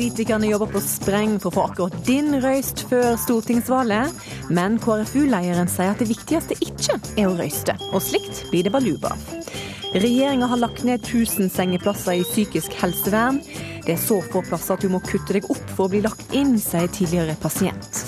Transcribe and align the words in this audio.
Politikerne 0.00 0.48
jobber 0.48 0.70
på 0.72 0.80
spreng 0.80 1.34
for 1.42 1.50
å 1.50 1.52
få 1.52 1.62
akkurat 1.68 1.96
din 2.06 2.38
røyst 2.40 2.86
før 2.88 3.18
stortingsvalget, 3.20 4.14
men 4.48 4.78
KrFU-lederen 4.80 5.68
sier 5.68 5.92
at 5.92 6.00
det 6.00 6.06
viktigste 6.08 6.56
ikke 6.64 6.96
er 7.20 7.26
å 7.28 7.34
røyste, 7.36 7.74
og 7.90 8.00
slikt 8.00 8.46
blir 8.48 8.64
det 8.64 8.72
baluba 8.72 9.10
av. 9.12 9.26
Regjeringa 10.00 10.48
har 10.48 10.62
lagt 10.62 10.86
ned 10.88 11.04
1000 11.04 11.52
sengeplasser 11.52 12.16
i 12.16 12.24
psykisk 12.24 12.78
helsevern. 12.80 13.42
Det 13.84 13.98
er 13.98 14.00
så 14.00 14.22
få 14.32 14.40
plasser 14.48 14.78
at 14.78 14.88
du 14.88 14.88
må 14.88 15.02
kutte 15.04 15.36
deg 15.36 15.52
opp 15.52 15.76
for 15.76 15.84
å 15.84 15.92
bli 15.92 16.00
lagt 16.08 16.32
inn, 16.32 16.56
sier 16.56 16.88
tidligere 16.88 17.36
pasient. 17.44 18.02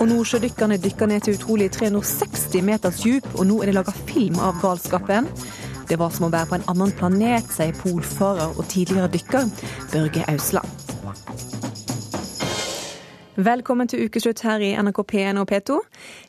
Og 0.00 0.08
Nordsjødykkerne 0.08 0.80
dykker 0.80 1.12
ned 1.12 1.28
til 1.28 1.36
utrolig 1.36 1.68
360 1.76 2.64
meters 2.72 3.04
dyp, 3.04 3.28
og 3.36 3.50
nå 3.52 3.60
er 3.60 3.68
det 3.68 3.76
laga 3.82 3.92
film 4.08 4.40
av 4.40 4.64
galskapen. 4.64 5.28
Det 5.92 6.00
var 6.00 6.08
som 6.08 6.30
å 6.30 6.32
være 6.32 6.54
på 6.54 6.62
en 6.62 6.68
annen 6.72 6.96
planet, 6.96 7.52
sier 7.52 7.76
polfarer 7.84 8.56
og 8.56 8.64
tidligere 8.72 9.12
dykker 9.12 9.56
Børge 9.92 10.24
Ausland. 10.32 10.87
Velkommen 13.38 13.86
til 13.86 14.00
ukeslutt 14.02 14.40
her 14.42 14.58
i 14.66 14.72
NRK 14.82 14.96
P1 15.12 15.38
og 15.38 15.44
P2. 15.46 15.74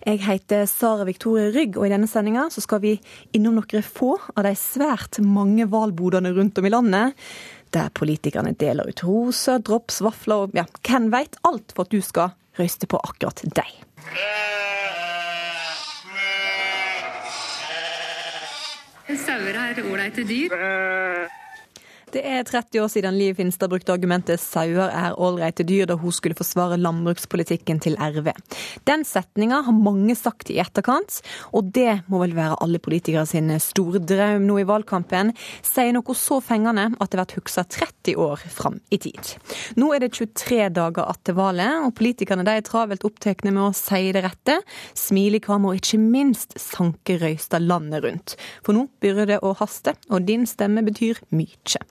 Jeg 0.06 0.20
heter 0.28 0.68
Sara 0.70 1.08
Victoria 1.08 1.48
Rygg, 1.50 1.80
og 1.82 1.88
i 1.88 1.90
denne 1.90 2.06
sendinga 2.06 2.44
skal 2.54 2.84
vi 2.84 2.92
innom 3.34 3.56
noen 3.58 3.82
få 3.82 4.12
av 4.36 4.46
de 4.46 4.52
svært 4.54 5.18
mange 5.26 5.66
valbodene 5.72 6.30
rundt 6.36 6.62
om 6.62 6.68
i 6.70 6.72
landet. 6.76 7.18
Der 7.74 7.90
politikerne 7.98 8.54
deler 8.54 8.86
ut 8.94 9.02
roser, 9.08 9.58
drops, 9.58 10.04
vafler 10.06 10.46
og 10.46 10.54
ja, 10.54 10.68
hvem 10.86 11.10
veit 11.10 11.42
alt 11.50 11.74
for 11.74 11.90
at 11.90 11.98
du 11.98 11.98
skal 12.06 12.36
røyste 12.62 12.86
på 12.86 13.02
akkurat 13.02 13.42
deg. 13.58 13.74
Sauer 19.26 19.58
er 19.66 19.82
ålreite 19.82 20.30
dyr. 20.30 20.54
Det 22.10 22.24
er 22.26 22.42
30 22.42 22.82
år 22.82 22.88
siden 22.90 23.18
Liv 23.20 23.36
Finstad 23.38 23.70
brukte 23.70 23.94
argumentet 23.94 24.42
'sauer 24.42 24.90
er 24.90 25.14
ålreite 25.22 25.62
dyr' 25.62 25.86
da 25.86 25.94
hun 25.94 26.12
skulle 26.12 26.34
forsvare 26.34 26.80
landbrukspolitikken 26.82 27.80
til 27.80 27.98
RV. 28.02 28.32
Den 28.90 29.04
setninga 29.06 29.62
har 29.62 29.76
mange 29.78 30.16
sagt 30.18 30.50
i 30.50 30.58
etterkant, 30.58 31.22
og 31.54 31.70
det 31.72 32.02
må 32.10 32.18
vel 32.24 32.34
være 32.34 32.58
alle 32.64 32.80
politikere 32.80 33.28
sin 33.28 33.52
store 33.60 34.00
drøm 34.02 34.48
nå 34.48 34.58
i 34.58 34.66
valgkampen. 34.66 35.36
Sier 35.62 35.94
noe 35.94 36.16
så 36.18 36.40
fengende 36.42 36.88
at 37.00 37.12
det 37.12 37.20
blir 37.20 37.44
huska 37.44 37.64
30 37.64 38.18
år 38.18 38.42
fram 38.50 38.80
i 38.90 38.98
tid. 38.98 39.38
Nå 39.78 39.94
er 39.94 40.00
det 40.00 40.14
23 40.18 40.70
dager 40.74 41.14
til 41.24 41.36
valget, 41.38 41.86
og 41.86 41.94
politikerne 41.94 42.44
de 42.44 42.58
er 42.58 42.66
travelt 42.66 43.06
opptatt 43.06 43.46
med 43.46 43.62
å 43.62 43.70
si 43.76 44.12
det 44.12 44.26
rette, 44.26 44.58
smile 44.98 45.40
kamera 45.40 45.76
og 45.76 45.78
ikke 45.78 46.02
minst 46.02 46.58
sanke 46.58 47.20
røysta 47.22 47.62
landet 47.62 48.04
rundt. 48.04 48.36
For 48.66 48.74
nå 48.74 48.88
begynner 49.00 49.30
det 49.30 49.40
å 49.46 49.54
haste, 49.54 49.94
og 50.10 50.26
din 50.26 50.48
stemme 50.50 50.82
betyr 50.82 51.22
mye. 51.30 51.86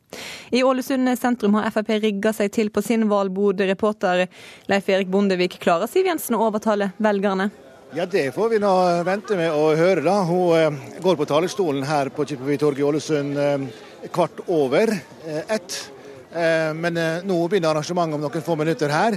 I 0.51 0.63
Ålesund 0.65 1.19
sentrum 1.19 1.55
har 1.59 1.71
Frp 1.71 1.91
rigga 2.03 2.33
seg 2.33 2.53
til 2.55 2.71
på 2.73 2.83
sin 2.85 3.09
valbod. 3.11 3.61
Reporter 3.69 4.27
Leif 4.71 4.89
Erik 4.89 5.11
Bondevik, 5.13 5.59
klarer 5.61 5.91
Siv 5.91 6.09
Jensen 6.09 6.39
å 6.39 6.47
overtale 6.49 6.93
velgerne? 6.97 7.51
Ja, 7.97 8.07
Det 8.07 8.35
får 8.35 8.49
vi 8.53 8.59
nå 8.61 8.71
vente 9.05 9.37
med 9.37 9.53
å 9.53 9.75
høre. 9.77 10.03
da. 10.05 10.23
Hun 10.29 10.57
eh, 10.57 10.99
går 11.01 11.17
på 11.17 11.27
talerstolen 11.29 11.85
her 11.89 12.11
på 12.13 12.27
Kippevitorget 12.29 12.83
i 12.83 12.85
Ålesund 12.85 13.39
eh, 13.39 13.65
kvart 14.13 14.43
over 14.47 14.93
eh, 14.93 15.45
ett. 15.49 15.79
Men 16.29 16.93
nå 17.25 17.37
begynner 17.49 17.71
arrangementet 17.71 18.19
om 18.19 18.21
noen 18.21 18.43
få 18.45 18.55
minutter 18.61 18.93
her. 18.93 19.15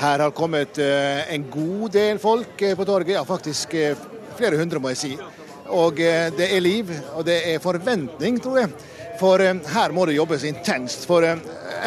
Her 0.00 0.22
har 0.24 0.30
kommet 0.32 0.78
en 0.80 1.44
god 1.52 1.92
del 1.92 2.16
folk 2.18 2.56
på 2.56 2.86
torget. 2.88 3.18
Ja, 3.18 3.24
faktisk 3.28 3.74
flere 4.38 4.56
hundre, 4.56 4.80
må 4.80 4.94
jeg 4.94 5.00
si. 5.02 5.10
Og 5.68 6.00
det 6.00 6.48
er 6.48 6.64
liv, 6.64 6.88
og 7.12 7.28
det 7.28 7.36
er 7.52 7.60
forventning, 7.62 8.40
tror 8.40 8.62
jeg 8.62 8.72
for 9.18 9.40
eh, 9.40 9.54
her 9.74 9.92
må 9.94 10.06
det 10.06 10.16
jobbes 10.16 10.44
intenst. 10.48 11.06
For 11.08 11.24
eh, 11.26 11.40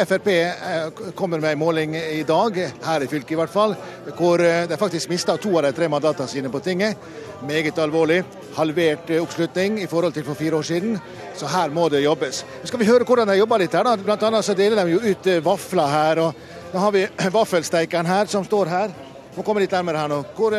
Frp 0.08 0.28
eh, 0.32 1.12
kommer 1.16 1.40
med 1.42 1.52
en 1.52 1.60
måling 1.60 1.96
i 1.96 2.22
dag, 2.26 2.58
her 2.84 3.04
i 3.04 3.08
fylket 3.10 3.34
i 3.34 3.38
hvert 3.40 3.52
fall, 3.52 3.74
hvor 4.18 4.42
de 4.42 4.78
faktisk 4.80 5.10
mista 5.12 5.36
to 5.36 5.52
av 5.58 5.68
de 5.68 5.72
tre 5.76 5.88
mandatene 5.92 6.30
sine 6.30 6.52
på 6.52 6.62
tinget. 6.64 6.98
Meget 7.46 7.78
alvorlig. 7.78 8.22
Halvert 8.56 9.10
oppslutning 9.20 9.78
i 9.82 9.86
forhold 9.90 10.16
til 10.16 10.26
for 10.26 10.38
fire 10.38 10.58
år 10.58 10.66
siden. 10.66 10.96
Så 11.38 11.50
her 11.52 11.70
må 11.70 11.88
det 11.92 12.02
jobbes. 12.02 12.42
Så 12.62 12.70
skal 12.70 12.82
vi 12.82 12.88
høre 12.88 13.06
hvordan 13.06 13.28
de 13.30 13.38
jobber 13.38 13.62
litt 13.62 13.76
her. 13.76 13.86
da. 13.86 13.96
Blant 13.96 14.24
annet 14.26 14.46
så 14.46 14.56
deler 14.58 14.82
de 14.82 14.96
jo 14.96 15.12
ut 15.12 15.28
vafler 15.44 15.92
her. 15.92 16.22
og 16.24 16.72
Nå 16.72 16.82
har 16.82 16.96
vi 16.96 17.06
vaffelsteikeren 17.38 18.08
her, 18.08 18.26
som 18.26 18.46
står 18.46 18.72
her. 18.72 18.94
Må 19.36 19.44
komme 19.46 19.62
litt 19.62 19.74
nærmere 19.76 20.02
her 20.02 20.10
nå. 20.10 20.22
Hvor, 20.34 20.54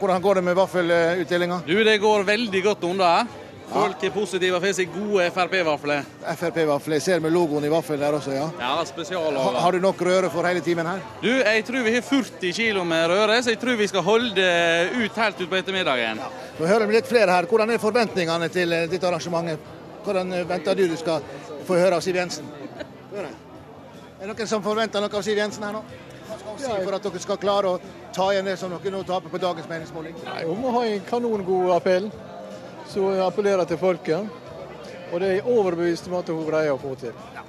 hvordan 0.00 0.24
går 0.24 0.40
det 0.40 0.46
med 0.50 0.58
vaffelutdelinga? 0.58 1.62
Du, 1.66 1.76
Det 1.84 2.00
går 2.02 2.26
veldig 2.28 2.64
godt 2.66 2.84
unna. 2.90 3.12
Folk 3.68 4.02
er 4.06 4.12
positive 4.14 4.56
og 4.56 4.62
får 4.64 4.74
seg 4.78 4.92
gode 4.94 5.26
Frp-vafler. 5.34 6.06
Frp-vafler. 6.40 7.00
Ser 7.04 7.20
med 7.20 7.34
logoen 7.34 7.66
i 7.68 7.70
vaffelen 7.72 8.00
der 8.00 8.16
også, 8.16 8.32
ja. 8.32 8.46
Ja, 8.60 8.70
spesial. 8.88 9.36
Har 9.36 9.76
du 9.76 9.80
nok 9.82 10.00
røre 10.08 10.30
for 10.32 10.46
hele 10.48 10.62
timen 10.64 10.88
her? 10.88 11.02
Du, 11.20 11.28
Jeg 11.28 11.64
tror 11.68 11.84
vi 11.84 11.92
har 11.94 12.06
40 12.06 12.52
kg 12.56 12.84
med 12.88 13.06
røre, 13.12 13.42
så 13.42 13.52
jeg 13.52 13.60
tror 13.60 13.76
vi 13.76 13.88
skal 13.90 14.06
holde 14.06 14.46
ut 14.96 15.20
helt 15.20 15.42
ut 15.42 15.50
på 15.50 15.60
ettermiddagen. 15.60 16.22
Ja. 16.24 16.30
Nå 16.58 16.70
hører 16.70 16.88
vi 16.88 16.96
litt 16.96 17.10
flere 17.10 17.34
her. 17.34 17.48
Hvordan 17.50 17.74
er 17.74 17.82
forventningene 17.82 18.48
til 18.54 18.72
dette 18.72 18.94
ditt 18.94 19.04
arrangementet? 19.04 19.74
Hvordan 20.04 20.32
eh, 20.32 20.48
venter 20.48 20.74
du 20.78 20.86
du 20.88 20.96
skal 20.96 21.20
få 21.68 21.76
høre 21.76 21.98
av 21.98 22.04
Siv 22.04 22.16
Jensen? 22.16 22.48
Er 23.18 23.28
det 24.24 24.32
noen 24.32 24.48
som 24.50 24.64
forventer 24.64 25.04
noe 25.04 25.12
av 25.12 25.26
Siv 25.26 25.36
Jensen 25.38 25.68
her 25.68 25.76
nå? 25.76 25.84
Si 26.58 26.64
for 26.70 26.96
at 26.96 27.04
dere 27.04 27.20
skal 27.20 27.38
klare 27.40 27.74
å 27.74 27.78
ta 28.14 28.30
igjen 28.32 28.48
det 28.48 28.56
som 28.60 28.72
dere 28.72 28.94
nå 28.96 29.04
taper 29.06 29.32
på 29.32 29.40
dagens 29.42 29.68
meningsmåling? 29.68 30.16
Nei, 30.24 30.42
Hun 30.48 30.60
må 30.62 30.72
ha 30.74 30.82
en 30.88 31.04
kanongod 31.08 31.74
appell 31.76 32.08
så 32.88 33.12
jeg 33.12 33.24
appellerer 33.24 33.68
til 33.68 33.80
folket. 33.80 34.44
Og 35.12 35.20
det 35.20 35.28
er 35.28 35.38
jeg 35.38 35.48
overbevist 35.48 36.08
om 36.08 36.18
at 36.18 36.30
hun 36.32 36.44
greier 36.48 36.74
å 36.74 36.80
få 36.80 36.94
til. 37.00 37.14
Ja. 37.34 37.44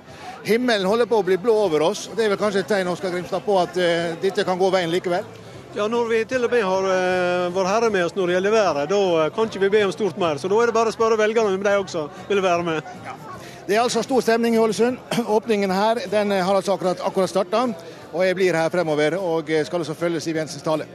Himmelen 0.48 0.88
holder 0.88 1.08
på 1.10 1.20
å 1.20 1.26
bli 1.26 1.38
blå 1.42 1.54
over 1.66 1.84
oss. 1.90 2.08
Det 2.16 2.26
er 2.26 2.32
vel 2.32 2.40
kanskje 2.40 2.64
et 2.64 2.72
tegn 2.72 2.88
Oskar 2.92 3.12
Grimstad, 3.12 3.44
på 3.44 3.58
at 3.60 3.76
uh, 3.76 4.16
dette 4.22 4.46
kan 4.48 4.60
gå 4.60 4.70
veien 4.72 4.92
likevel? 4.92 5.28
Ja, 5.76 5.86
Når 5.88 6.08
vi 6.10 6.22
til 6.26 6.48
og 6.48 6.54
med 6.54 6.64
har 6.66 6.88
uh, 6.88 7.50
Vår 7.54 7.68
Herre 7.70 7.90
med 7.94 8.08
oss 8.08 8.16
når 8.16 8.32
det 8.32 8.38
gjelder 8.38 8.56
været, 8.56 8.90
da 8.90 9.00
uh, 9.00 9.26
kan 9.36 9.52
ikke 9.52 9.64
vi 9.66 9.72
be 9.76 9.84
om 9.86 9.94
stort 9.94 10.18
mer. 10.22 10.40
Så 10.40 10.52
da 10.52 10.62
er 10.62 10.72
det 10.72 10.78
bare 10.78 10.94
å 10.94 10.96
spørre 10.96 11.20
velgerne 11.20 11.54
om 11.54 11.68
de 11.68 11.76
også 11.84 12.08
vil 12.30 12.44
være 12.46 12.66
med. 12.66 12.94
Ja. 13.06 13.18
Det 13.68 13.76
er 13.78 13.84
altså 13.84 14.02
stor 14.02 14.24
stemning 14.26 14.56
i 14.56 14.62
Ålesund. 14.62 14.98
Åpningen 15.38 15.76
her 15.76 16.02
den 16.10 16.32
har 16.34 16.56
altså 16.56 16.74
akkurat, 16.74 17.04
akkurat 17.06 17.30
starta. 17.30 17.68
Og 18.10 18.24
jeg 18.26 18.40
blir 18.40 18.58
her 18.58 18.72
fremover 18.74 19.20
og 19.20 19.52
skal 19.68 19.84
altså 19.84 19.94
følge 19.94 20.24
Siv 20.24 20.40
Jensens 20.40 20.66
tale. 20.66 20.88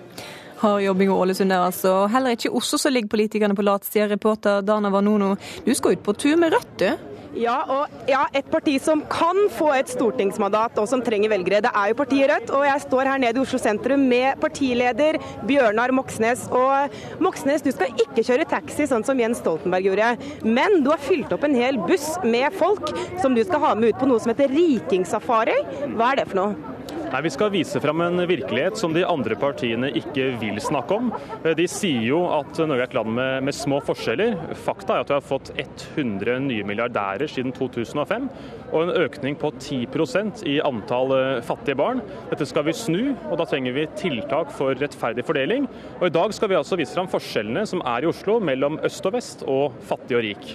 Har 0.65 0.81
jobbing 0.81 1.11
Ålesund 1.13 1.53
der, 1.53 1.61
altså. 1.61 2.07
Heller 2.09 2.33
ikke 2.33 2.49
i 2.49 2.57
Oslo 2.57 2.79
så 2.81 2.89
ligger 2.89 3.11
politikerne 3.13 3.57
på 3.57 3.65
latsida. 3.67 4.07
Reporter 4.09 4.63
Dana 4.65 4.89
Vanono, 4.89 5.35
du 5.67 5.75
skal 5.77 5.99
ut 5.99 6.05
på 6.07 6.15
tur 6.17 6.39
med 6.41 6.55
Rødt, 6.55 6.79
du? 6.81 7.11
Ja, 7.37 7.59
og 7.69 8.09
ja, 8.09 8.23
et 8.33 8.49
parti 8.49 8.79
som 8.81 9.03
kan 9.11 9.37
få 9.53 9.73
et 9.77 9.93
stortingsmandat 9.93 10.79
og 10.81 10.89
som 10.89 11.03
trenger 11.05 11.35
velgere. 11.35 11.61
Det 11.67 11.73
er 11.75 11.91
jo 11.91 11.99
partiet 11.99 12.31
Rødt, 12.31 12.53
og 12.57 12.65
jeg 12.65 12.85
står 12.87 13.11
her 13.11 13.21
nede 13.21 13.43
i 13.43 13.45
Oslo 13.45 13.61
sentrum 13.61 14.09
med 14.09 14.41
partileder 14.41 15.19
Bjørnar 15.45 15.93
Moxnes. 15.93 16.47
Og 16.49 17.21
Moxnes, 17.21 17.61
du 17.67 17.69
skal 17.75 17.93
ikke 18.07 18.25
kjøre 18.25 18.49
taxi 18.49 18.89
sånn 18.89 19.05
som 19.05 19.21
Jens 19.21 19.45
Stoltenberg 19.45 19.91
gjorde, 19.91 20.15
men 20.49 20.81
du 20.81 20.95
har 20.95 21.03
fylt 21.11 21.35
opp 21.37 21.45
en 21.45 21.59
hel 21.61 21.77
buss 21.85 22.15
med 22.25 22.57
folk 22.57 22.95
som 23.21 23.37
du 23.37 23.45
skal 23.45 23.67
ha 23.67 23.75
med 23.77 23.93
ut 23.93 24.01
på 24.01 24.09
noe 24.09 24.23
som 24.23 24.33
heter 24.33 24.55
rikingsafari. 24.55 25.59
Hva 25.93 26.15
er 26.15 26.23
det 26.23 26.31
for 26.33 26.41
noe? 26.41 26.74
Nei, 27.15 27.21
Vi 27.23 27.31
skal 27.31 27.53
vise 27.55 27.81
fram 27.81 28.01
en 28.03 28.23
virkelighet 28.27 28.79
som 28.79 28.95
de 28.95 29.05
andre 29.07 29.37
partiene 29.39 29.91
ikke 29.95 30.33
vil 30.41 30.59
snakke 30.63 30.97
om. 30.99 31.13
De 31.57 31.67
sier 31.71 32.03
jo 32.09 32.25
at 32.35 32.59
Norge 32.59 32.83
er 32.83 32.89
et 32.89 32.97
land 32.97 33.13
med, 33.15 33.45
med 33.47 33.55
små 33.55 33.79
forskjeller. 33.87 34.35
Fakta 34.65 34.97
er 34.97 35.05
at 35.05 35.13
vi 35.13 35.17
har 35.19 35.25
fått 35.25 35.53
100 35.55 36.41
nye 36.49 36.67
milliardærer 36.67 37.31
siden 37.31 37.55
2005, 37.55 38.27
og 38.73 38.79
en 38.83 38.95
økning 39.05 39.39
på 39.39 39.53
10% 39.55 40.43
i 40.51 40.59
antall 40.67 41.15
eh, 41.15 41.43
fattige 41.47 41.79
barn. 41.79 42.03
Dette 42.33 42.49
skal 42.51 42.67
vi 42.67 42.75
snu, 42.77 43.03
og 43.31 43.39
da 43.39 43.47
trenger 43.49 43.77
vi 43.77 43.87
tiltak 44.01 44.51
for 44.55 44.75
rettferdig 44.83 45.27
fordeling. 45.29 45.69
Og 46.01 46.09
I 46.09 46.15
dag 46.19 46.35
skal 46.35 46.51
vi 46.51 46.59
altså 46.59 46.79
vise 46.81 46.99
fram 46.99 47.11
forskjellene 47.13 47.67
som 47.71 47.85
er 47.95 48.05
i 48.05 48.11
Oslo 48.11 48.41
mellom 48.43 48.81
øst 48.85 49.07
og 49.07 49.15
vest 49.15 49.47
og 49.47 49.79
fattig 49.87 50.19
og 50.19 50.27
rik. 50.27 50.55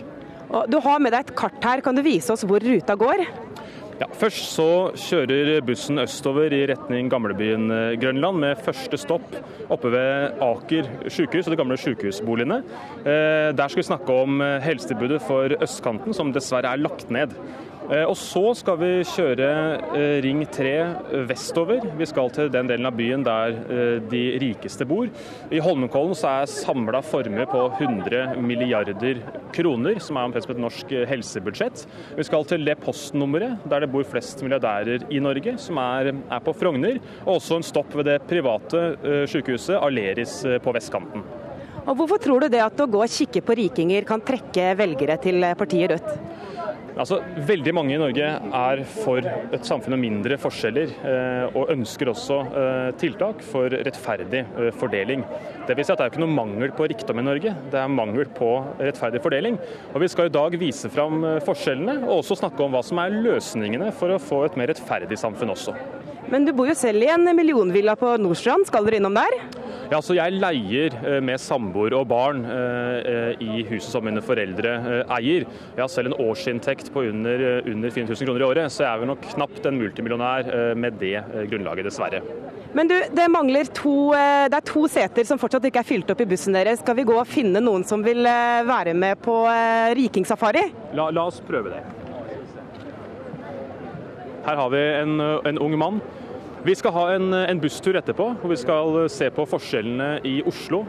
Du 0.68 0.80
har 0.82 1.00
med 1.00 1.14
deg 1.14 1.28
et 1.28 1.36
kart 1.38 1.62
her, 1.64 1.82
kan 1.86 1.96
du 1.96 2.02
vise 2.02 2.34
oss 2.34 2.44
hvor 2.48 2.64
ruta 2.64 2.96
går? 2.98 3.22
Ja, 4.00 4.06
først 4.16 4.54
så 4.54 4.66
kjører 4.96 5.57
bussen 5.68 6.00
østover 6.00 6.54
i 6.56 6.62
retning 6.69 7.10
gamlebyen 7.12 7.66
eh, 7.75 7.98
Grønland, 8.00 8.40
med 8.40 8.62
første 8.63 8.96
stopp 8.96 9.34
oppe 9.68 9.92
ved 9.92 10.38
Aker 10.46 10.88
sykehus 11.12 11.50
og 11.50 11.51
de 11.51 11.57
gamle 11.60 11.75
sykehusboligene. 11.84 12.62
Eh, 13.04 13.50
der 13.51 13.68
skal 13.68 13.81
vi 13.81 13.90
snakke 13.90 14.16
om 14.22 14.40
eh, 14.46 14.62
helsetilbudet 14.63 15.19
for 15.28 15.51
østkanten, 15.60 16.16
som 16.16 16.31
dessverre 16.31 16.72
er 16.72 16.80
lagt 16.80 17.12
ned. 17.12 17.36
Eh, 17.89 18.06
og 18.06 18.13
så 18.21 18.51
skal 18.53 18.77
vi 18.77 18.89
kjøre 19.07 19.45
eh, 19.97 20.19
Ring 20.21 20.44
3 20.45 20.74
vestover. 21.30 21.81
Vi 21.97 22.07
skal 22.09 22.30
til 22.36 22.51
den 22.53 22.69
delen 22.69 22.86
av 22.86 22.94
byen 22.97 23.24
der 23.25 23.56
eh, 23.65 23.95
de 24.12 24.21
rikeste 24.44 24.86
bor. 24.89 25.09
I 25.50 25.62
Holmenkollen 25.63 26.13
så 26.18 26.30
er 26.36 26.51
samla 26.51 27.01
formue 27.06 27.47
på 27.50 27.63
100 27.80 28.38
milliarder 28.45 29.24
kroner, 29.56 29.97
som 30.06 30.19
er 30.19 30.30
omtrent 30.30 30.45
som 30.45 30.53
et 30.53 30.62
norsk 30.62 30.94
helsebudsjett. 31.09 31.86
Vi 32.19 32.27
skal 32.27 32.45
til 32.50 32.68
det 32.68 32.77
postnummeret 32.83 33.65
der 33.69 33.86
det 33.86 33.91
bor 33.91 34.06
flest 34.06 34.44
milliardærer 34.45 35.07
i 35.09 35.21
Norge, 35.24 35.56
som 35.57 35.81
er, 35.81 36.12
er 36.13 36.45
på 36.45 36.53
Frogner. 36.53 37.01
Og 37.25 37.39
også 37.39 37.57
en 37.57 37.65
stopp 37.65 37.97
ved 37.97 38.06
det 38.12 38.19
private 38.30 39.25
sykehuset 39.31 39.80
Aleris 39.80 40.44
på 40.62 40.74
vestkanten. 40.75 41.25
Og 41.89 41.95
Hvorfor 41.97 42.21
tror 42.21 42.44
du 42.44 42.53
det 42.53 42.62
at 42.62 42.81
å 42.83 42.89
gå 42.91 43.01
og 43.01 43.09
kikke 43.09 43.41
på 43.41 43.56
rikinger 43.57 44.06
kan 44.06 44.21
trekke 44.21 44.75
velgere 44.77 45.18
til 45.24 45.47
partiet 45.57 45.95
Rødt? 45.95 46.49
Altså, 47.00 47.22
Veldig 47.48 47.72
mange 47.75 47.94
i 47.96 48.00
Norge 48.00 48.25
er 48.28 48.81
for 48.92 49.24
et 49.24 49.68
samfunn 49.68 49.96
med 49.96 50.01
mindre 50.01 50.36
forskjeller, 50.42 50.92
eh, 51.07 51.56
og 51.56 51.72
ønsker 51.72 52.12
også 52.12 52.40
eh, 52.44 52.90
tiltak 53.00 53.44
for 53.46 53.72
rettferdig 53.72 54.42
eh, 54.44 54.68
fordeling. 54.75 55.24
Det 55.68 55.78
vil 55.78 55.88
si 55.88 55.94
at 55.94 56.01
det 56.01 56.10
er 56.10 56.12
ikke 56.12 56.24
noe 56.25 56.36
mangel 56.36 56.74
på 56.75 56.90
rikdom 56.92 57.22
i 57.22 57.25
Norge, 57.30 57.56
det 57.72 57.80
er 57.80 57.94
mangel 57.94 58.28
på 58.36 58.51
rettferdig 58.81 59.24
fordeling. 59.24 59.56
Og 59.94 60.04
Vi 60.04 60.12
skal 60.12 60.28
i 60.28 60.36
dag 60.36 60.60
vise 60.60 60.92
fram 60.92 61.24
forskjellene, 61.46 62.01
og 62.10 62.19
også 62.19 62.42
snakke 62.42 62.66
om 62.66 62.75
hva 62.75 62.84
som 62.86 63.00
er 63.00 63.16
løsningene 63.16 63.94
for 63.96 64.12
å 64.12 64.19
få 64.19 64.44
et 64.50 64.60
mer 64.60 64.74
rettferdig 64.74 65.19
samfunn 65.24 65.56
også. 65.56 65.78
Men 66.30 66.46
du 66.46 66.54
bor 66.54 66.70
jo 66.70 66.78
selv 66.78 67.02
i 67.02 67.10
en 67.10 67.26
millionvilla 67.36 67.96
på 67.98 68.14
Nordstrand, 68.22 68.68
skal 68.70 68.86
dere 68.86 69.00
innom 69.00 69.18
der? 69.18 69.34
Ja, 69.90 69.98
så 70.06 70.14
Jeg 70.14 70.38
leier 70.38 70.94
eh, 71.02 71.18
med 71.26 71.42
samboer 71.42 71.96
og 71.98 72.06
barn 72.12 72.44
eh, 72.46 72.98
eh, 73.10 73.42
i 73.42 73.64
huset 73.72 73.90
som 73.90 74.06
mine 74.06 74.22
foreldre 74.22 74.76
eier. 75.16 75.48
Jeg 75.48 75.81
har 75.81 75.90
selv 75.90 76.12
en 76.12 76.20
årsinntekt 76.28 76.92
på 76.94 77.08
under, 77.10 77.64
under 77.66 77.94
4000 77.96 78.30
kroner 78.30 78.44
i 78.44 78.48
året, 78.52 78.70
så 78.74 78.86
jeg 78.86 78.92
er 78.92 79.02
vel 79.02 79.10
nok 79.10 79.26
knapt 79.34 79.66
en 79.66 79.80
multimillionær 79.81 80.52
med 80.78 81.00
det 81.02 81.16
grunnlaget, 81.50 81.90
dessverre. 81.90 82.22
Men 82.78 82.92
du, 82.92 82.96
det 83.18 83.25
mangler 83.34 83.72
to, 83.74 84.12
det 84.14 84.60
er 84.60 84.68
to 84.68 84.86
seter 84.92 85.25
som 85.25 85.42
fortsatt 85.42 85.66
ikke 85.72 85.82
er 85.82 85.90
fylt 85.90 86.14
opp 86.14 86.22
i 86.22 86.30
bussen 86.30 86.54
deres. 86.54 86.84
Skal 86.84 87.00
vi 87.00 87.08
gå 87.10 87.18
og 87.18 87.25
finne 87.30 87.64
noen 87.64 87.88
som 87.88 88.06
vil 88.06 88.22
være 88.70 88.94
med 88.94 89.18
på 89.25 89.42
rikingsafari? 89.98 90.68
La, 90.94 91.10
la 91.10 91.25
oss 91.32 91.42
prøve 91.50 91.74
det. 91.74 91.82
Her 94.50 94.57
har 94.57 94.69
vi 94.74 94.81
en, 94.81 95.19
en 95.46 95.62
ung 95.62 95.78
mann 95.78 96.01
vi 96.63 96.74
skal 96.75 96.92
ha 96.92 97.04
en, 97.16 97.34
en, 97.34 97.60
busstur 97.62 97.96
etterpå, 97.96 98.25
og 98.44 98.51
vi 98.51 98.57
skal 98.60 98.98
se 99.12 99.30
på 99.31 99.46
forskjellene 99.48 100.07
i 100.28 100.42
Oslo. 100.48 100.81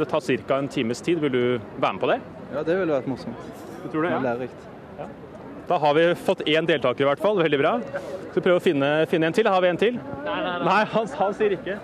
Det 0.00 0.06
tar 0.08 0.22
ca. 0.24 0.56
en 0.56 0.70
times 0.72 1.02
tid. 1.04 1.20
Vil 1.20 1.32
du 1.34 1.42
være 1.76 1.92
med 1.92 2.00
på 2.00 2.08
det? 2.08 2.16
Ja, 2.54 2.62
det 2.64 2.76
ville 2.78 2.94
vært 2.94 3.10
morsomt. 3.10 3.58
Du 3.82 3.90
tror 3.92 4.06
det, 4.06 4.12
ja? 4.14 4.22
Lærerikt. 4.24 4.64
Ja. 4.96 5.08
Da 5.68 5.78
har 5.82 5.98
vi 5.98 6.06
fått 6.16 6.46
én 6.48 6.68
deltaker 6.68 7.04
i 7.04 7.08
hvert 7.10 7.20
fall. 7.20 7.42
Veldig 7.44 7.60
bra. 7.60 7.74
Skal 7.90 8.38
vi 8.38 8.46
prøve 8.46 8.62
å 8.62 8.64
finne, 8.64 8.90
finne 9.12 9.28
en 9.28 9.36
til? 9.36 9.52
Har 9.52 9.60
vi 9.60 9.68
en 9.68 9.80
til? 9.84 10.00
Nei, 10.00 10.24
nei, 10.24 10.40
nei. 10.46 10.64
nei 10.70 10.80
han, 10.94 11.12
han, 11.20 11.36
sier 11.36 11.58
ikke. 11.58 11.76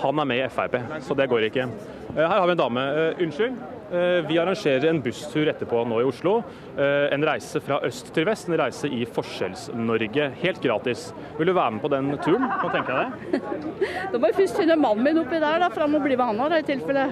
Han 0.00 0.24
er 0.24 0.32
med 0.32 0.44
i 0.46 0.50
Frp, 0.52 0.80
så 1.04 1.16
det 1.20 1.28
går 1.28 1.50
ikke. 1.50 1.68
Eh, 2.16 2.22
her 2.22 2.38
har 2.40 2.46
vi 2.46 2.56
en 2.56 2.62
dame. 2.64 2.86
Uh, 2.94 3.24
unnskyld? 3.26 3.58
Eh, 3.92 3.98
vi 4.28 4.38
arrangerer 4.38 4.84
en 4.84 5.00
busstur 5.00 5.48
etterpå 5.48 5.80
nå 5.88 6.02
i 6.02 6.04
Oslo. 6.04 6.42
Eh, 6.76 7.06
en 7.14 7.24
reise 7.24 7.60
fra 7.64 7.78
øst 7.88 8.10
til 8.12 8.26
vest, 8.28 8.50
en 8.50 8.58
reise 8.60 8.90
i 8.92 9.06
Forskjells-Norge. 9.16 10.26
Helt 10.42 10.60
gratis. 10.60 11.06
Vil 11.38 11.48
du 11.48 11.54
være 11.56 11.70
med 11.76 11.80
på 11.80 11.90
den 11.94 12.12
turen? 12.20 12.44
Hva 12.60 12.68
tenker 12.74 12.98
jeg 12.98 13.08
deg? 13.32 13.48
Da 14.12 14.20
må 14.20 14.28
jeg 14.28 14.38
først 14.42 14.60
finne 14.60 14.76
mannen 14.76 15.08
min 15.08 15.22
oppi 15.22 15.40
der, 15.40 15.62
da, 15.64 15.72
for 15.72 15.86
han 15.86 15.94
må 15.94 16.02
bli 16.04 16.20
med 16.20 16.34
han 16.34 16.44
òg 16.44 16.58
i 16.58 16.68
tilfelle. 16.68 17.06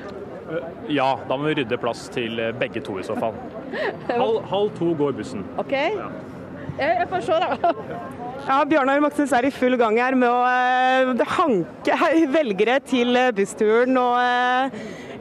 Eh, 0.53 0.69
ja, 0.99 1.09
da 1.25 1.41
må 1.41 1.49
vi 1.49 1.57
rydde 1.63 1.81
plass 1.81 2.11
til 2.13 2.45
begge 2.61 2.85
to 2.85 3.01
i 3.01 3.09
så 3.09 3.17
fall. 3.17 3.41
Halv, 4.13 4.43
halv 4.53 4.77
to 4.77 4.93
går 5.01 5.17
bussen. 5.17 5.49
OK. 5.57 5.73
Ja. 5.73 6.13
Jeg 6.77 7.09
får 7.09 7.25
se, 7.25 7.41
da. 7.41 7.73
Ja, 8.47 8.61
Bjørnar 8.69 9.01
Moxnes 9.03 9.33
er 9.35 9.49
i 9.49 9.51
full 9.51 9.75
gang 9.81 9.99
her 9.99 10.15
med 10.15 10.31
å 10.31 11.27
hanke 11.37 11.97
velgere 12.39 12.79
til 12.87 13.19
bussturen. 13.35 13.99
og 13.99 14.23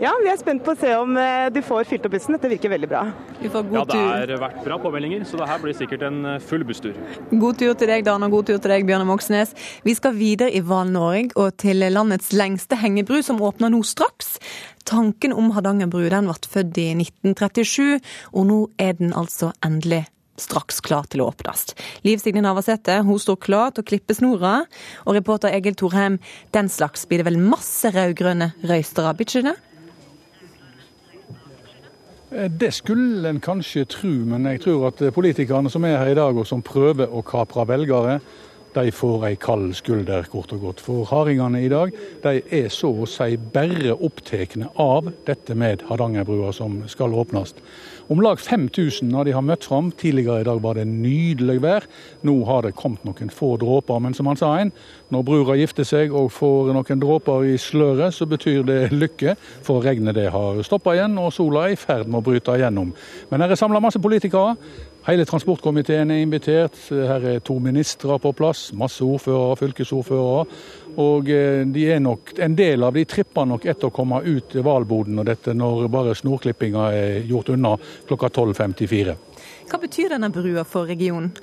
ja, 0.01 0.11
vi 0.19 0.27
er 0.27 0.35
spent 0.35 0.63
på 0.65 0.73
å 0.73 0.77
se 0.79 0.91
om 0.99 1.15
eh, 1.19 1.47
du 1.55 1.61
får 1.63 1.87
fylt 1.87 2.05
opp 2.07 2.15
bussen. 2.17 2.35
Dette 2.35 2.49
virker 2.51 2.71
veldig 2.73 2.89
bra. 2.91 3.03
ja, 3.39 3.85
det 3.87 3.99
har 4.33 4.33
vært 4.41 4.57
bra 4.65 4.77
påmeldinger, 4.81 5.23
så 5.27 5.39
det 5.39 5.47
her 5.47 5.61
blir 5.63 5.75
sikkert 5.77 6.03
en 6.03 6.17
eh, 6.33 6.39
full 6.43 6.65
busstur. 6.67 6.97
God 7.31 7.61
tur 7.61 7.73
til 7.79 7.91
deg, 7.91 8.03
Dan, 8.07 8.25
og 8.27 8.35
god 8.35 8.49
tur 8.49 8.59
til 8.59 8.73
deg, 8.73 8.87
Bjørnar 8.89 9.07
Moxnes. 9.07 9.53
Vi 9.87 9.95
skal 9.95 10.17
videre 10.17 10.51
i 10.51 10.63
Val-Norge 10.67 11.37
og 11.39 11.55
til 11.63 11.85
landets 11.95 12.33
lengste 12.35 12.79
hengebru, 12.81 13.21
som 13.23 13.39
åpner 13.39 13.71
nå 13.71 13.79
straks. 13.87 14.35
Tanken 14.85 15.33
om 15.33 15.53
Hardangerbru 15.55 16.03
den 16.11 16.27
ble 16.27 16.51
født 16.57 16.81
i 16.81 16.89
1937, 16.99 18.03
og 18.35 18.51
nå 18.51 18.59
er 18.77 18.99
den 18.99 19.15
altså 19.15 19.53
endelig 19.65 20.03
straks 20.41 20.81
klar 20.85 21.07
til 21.11 21.23
å 21.23 21.29
åpnes. 21.31 21.73
Liv 22.05 22.21
Signe 22.23 22.43
Navarsete 22.45 22.99
hun 23.05 23.19
står 23.21 23.39
klar 23.43 23.75
til 23.75 23.85
å 23.85 23.89
klippe 23.89 24.15
snora, 24.17 24.55
og 25.05 25.17
reporter 25.17 25.53
Egil 25.55 25.77
Thorheim, 25.79 26.19
den 26.55 26.71
slags 26.71 27.07
blir 27.07 27.23
det 27.23 27.29
vel 27.29 27.39
masse 27.41 27.91
rød-grønne 27.95 28.53
røystere, 28.65 29.13
av, 29.13 29.21
ikke 29.21 29.45
det? 29.47 29.55
Eh, 32.31 32.49
det 32.49 32.73
skulle 32.75 33.29
en 33.29 33.43
kanskje 33.43 33.85
tro, 33.95 34.15
men 34.31 34.47
jeg 34.51 34.65
tror 34.65 34.89
at 34.89 35.05
politikerne 35.15 35.71
som 35.71 35.85
er 35.87 35.99
her 36.01 36.15
i 36.15 36.19
dag 36.19 36.35
og 36.35 36.47
som 36.47 36.65
prøver 36.65 37.11
å 37.11 37.23
kapre 37.25 37.67
velgere, 37.69 38.19
de 38.75 38.91
får 38.91 39.23
ei 39.29 39.35
kald 39.39 39.71
skulder, 39.77 40.25
kort 40.27 40.51
og 40.51 40.63
godt. 40.65 40.81
For 40.83 41.07
hardingene 41.07 41.61
i 41.63 41.71
dag 41.71 41.93
de 42.25 42.41
er 42.43 42.67
så 42.73 42.91
å 42.91 43.07
si 43.07 43.37
bare 43.37 43.95
opptatt 43.95 44.57
av 44.81 45.11
dette 45.27 45.55
med 45.55 45.85
Hardangerbrua 45.87 46.51
som 46.55 46.81
skal 46.91 47.15
åpnes. 47.15 47.55
Om 48.07 48.21
lag 48.21 48.39
5000 48.39 49.09
når 49.09 49.25
de 49.25 49.33
har 49.33 49.41
møtt 49.41 49.65
fram. 49.65 49.87
Tidligere 49.97 50.43
i 50.43 50.45
dag 50.45 50.59
var 50.61 50.77
det 50.77 50.85
nydelig 50.85 51.57
vær. 51.63 51.87
Nå 52.21 52.35
har 52.45 52.61
det 52.61 52.75
kommet 52.77 53.01
noen 53.07 53.31
få 53.33 53.55
dråper. 53.61 54.01
Men 54.03 54.13
som 54.13 54.29
han 54.29 54.37
sa 54.37 54.51
en, 54.61 54.71
når 55.09 55.25
brura 55.25 55.57
gifter 55.57 55.87
seg 55.87 56.13
og 56.13 56.29
får 56.35 56.69
noen 56.75 57.01
dråper 57.01 57.47
i 57.49 57.55
sløret, 57.57 58.13
så 58.13 58.27
betyr 58.29 58.61
det 58.67 58.79
lykke. 58.93 59.33
For 59.65 59.81
regnet 59.81 60.19
det 60.19 60.27
har 60.35 60.61
stoppa 60.65 60.93
igjen, 60.93 61.17
og 61.17 61.33
sola 61.33 61.65
er 61.65 61.73
i 61.73 61.79
ferd 61.81 62.05
med 62.05 62.21
å 62.21 62.27
bryte 62.29 62.59
igjennom. 62.59 62.93
Men 63.31 63.41
her 63.41 63.55
er 63.55 63.59
samla 63.59 63.81
masse 63.81 64.01
politikere. 64.01 64.53
Hele 65.05 65.25
transportkomiteen 65.25 66.09
er 66.13 66.21
invitert. 66.21 66.77
Her 66.89 67.25
er 67.29 67.41
to 67.45 67.59
ministre 67.61 68.19
på 68.21 68.31
plass, 68.37 68.71
masse 68.73 69.05
ordførere, 69.05 69.57
fylkesordførere. 69.59 70.45
Og 71.01 71.29
eh, 71.29 71.63
de 71.67 71.87
er 71.91 71.99
nok, 71.99 72.35
en 72.39 72.55
del 72.55 72.83
av 72.87 72.95
de 72.95 73.03
tripper 73.09 73.47
nok 73.49 73.65
etter 73.67 73.89
å 73.89 73.95
komme 73.95 74.21
ut 74.23 74.47
til 74.53 74.63
valboden 74.63 75.19
og 75.19 75.27
dette 75.27 75.55
når 75.55 75.89
bare 75.91 76.15
snorklippinga 76.15 76.85
er 76.95 77.17
gjort 77.27 77.51
unna 77.55 77.75
klokka 78.07 78.31
12.54. 78.31 79.17
Hva 79.69 79.81
betyr 79.81 80.15
denne 80.15 80.31
brua 80.31 80.63
for 80.67 80.87
regionen? 80.87 81.33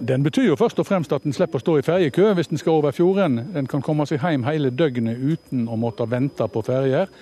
Den 0.00 0.22
betyr 0.24 0.46
jo 0.46 0.56
først 0.56 0.78
og 0.80 0.86
fremst 0.88 1.12
at 1.12 1.26
den 1.26 1.34
slipper 1.36 1.60
å 1.60 1.64
stå 1.64 1.74
i 1.76 1.84
ferjekø 1.84 2.30
hvis 2.36 2.48
den 2.48 2.60
skal 2.60 2.78
over 2.78 2.94
fjorden. 2.96 3.36
Den 3.52 3.66
kan 3.68 3.82
komme 3.84 4.06
seg 4.08 4.22
hjem 4.24 4.46
hele 4.48 4.72
døgnet 4.72 5.20
uten 5.20 5.66
å 5.68 5.76
måtte 5.76 6.06
vente 6.08 6.46
på 6.48 6.62
ferjer. 6.64 7.12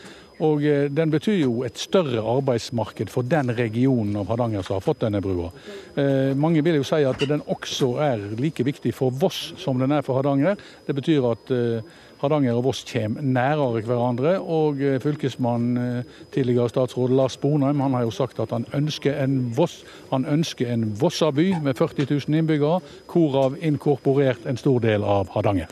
Og 0.45 0.65
eh, 0.65 0.87
Den 0.91 1.11
betyr 1.11 1.41
jo 1.43 1.63
et 1.67 1.79
større 1.79 2.23
arbeidsmarked 2.37 3.11
for 3.13 3.27
den 3.27 3.51
regionen 3.59 4.17
av 4.21 4.29
Hardanger 4.31 4.67
som 4.67 4.79
har 4.79 4.85
fått 4.85 5.03
denne 5.05 5.23
brua. 5.25 5.51
Eh, 5.99 6.35
mange 6.39 6.63
vil 6.65 6.79
jo 6.81 6.87
si 6.87 7.03
at 7.07 7.23
den 7.29 7.43
også 7.47 7.95
er 8.05 8.29
like 8.39 8.67
viktig 8.67 8.95
for 8.95 9.15
Voss 9.15 9.55
som 9.59 9.81
den 9.83 9.95
er 9.95 10.05
for 10.07 10.19
Hardanger. 10.19 10.59
Det 10.87 10.95
betyr 10.95 11.27
at 11.33 11.55
eh, 11.55 11.97
Hardanger 12.19 12.59
og 12.59 12.69
Voss 12.69 12.85
kommer 12.87 13.23
nærere 13.23 13.83
hverandre. 13.87 14.37
Og 14.43 14.81
fylkesmann, 15.03 16.05
tidligere 16.35 16.67
statsråd 16.73 17.15
Lars 17.15 17.37
Bonheim, 17.39 17.79
han 17.79 17.95
har 17.95 18.09
jo 18.09 18.15
sagt 18.15 18.41
at 18.43 18.51
han 18.51 18.67
ønsker 18.75 19.21
en 19.23 19.53
Voss, 19.55 19.85
han 20.11 20.27
ønsker 20.27 20.73
en 20.75 20.89
Vossaby 20.99 21.53
med 21.63 21.79
40 21.79 22.11
000 22.11 22.41
innbyggere, 22.41 22.81
hvorav 23.07 23.55
inkorporert 23.63 24.51
en 24.51 24.59
stor 24.59 24.83
del 24.83 25.07
av 25.07 25.31
Hardanger. 25.37 25.71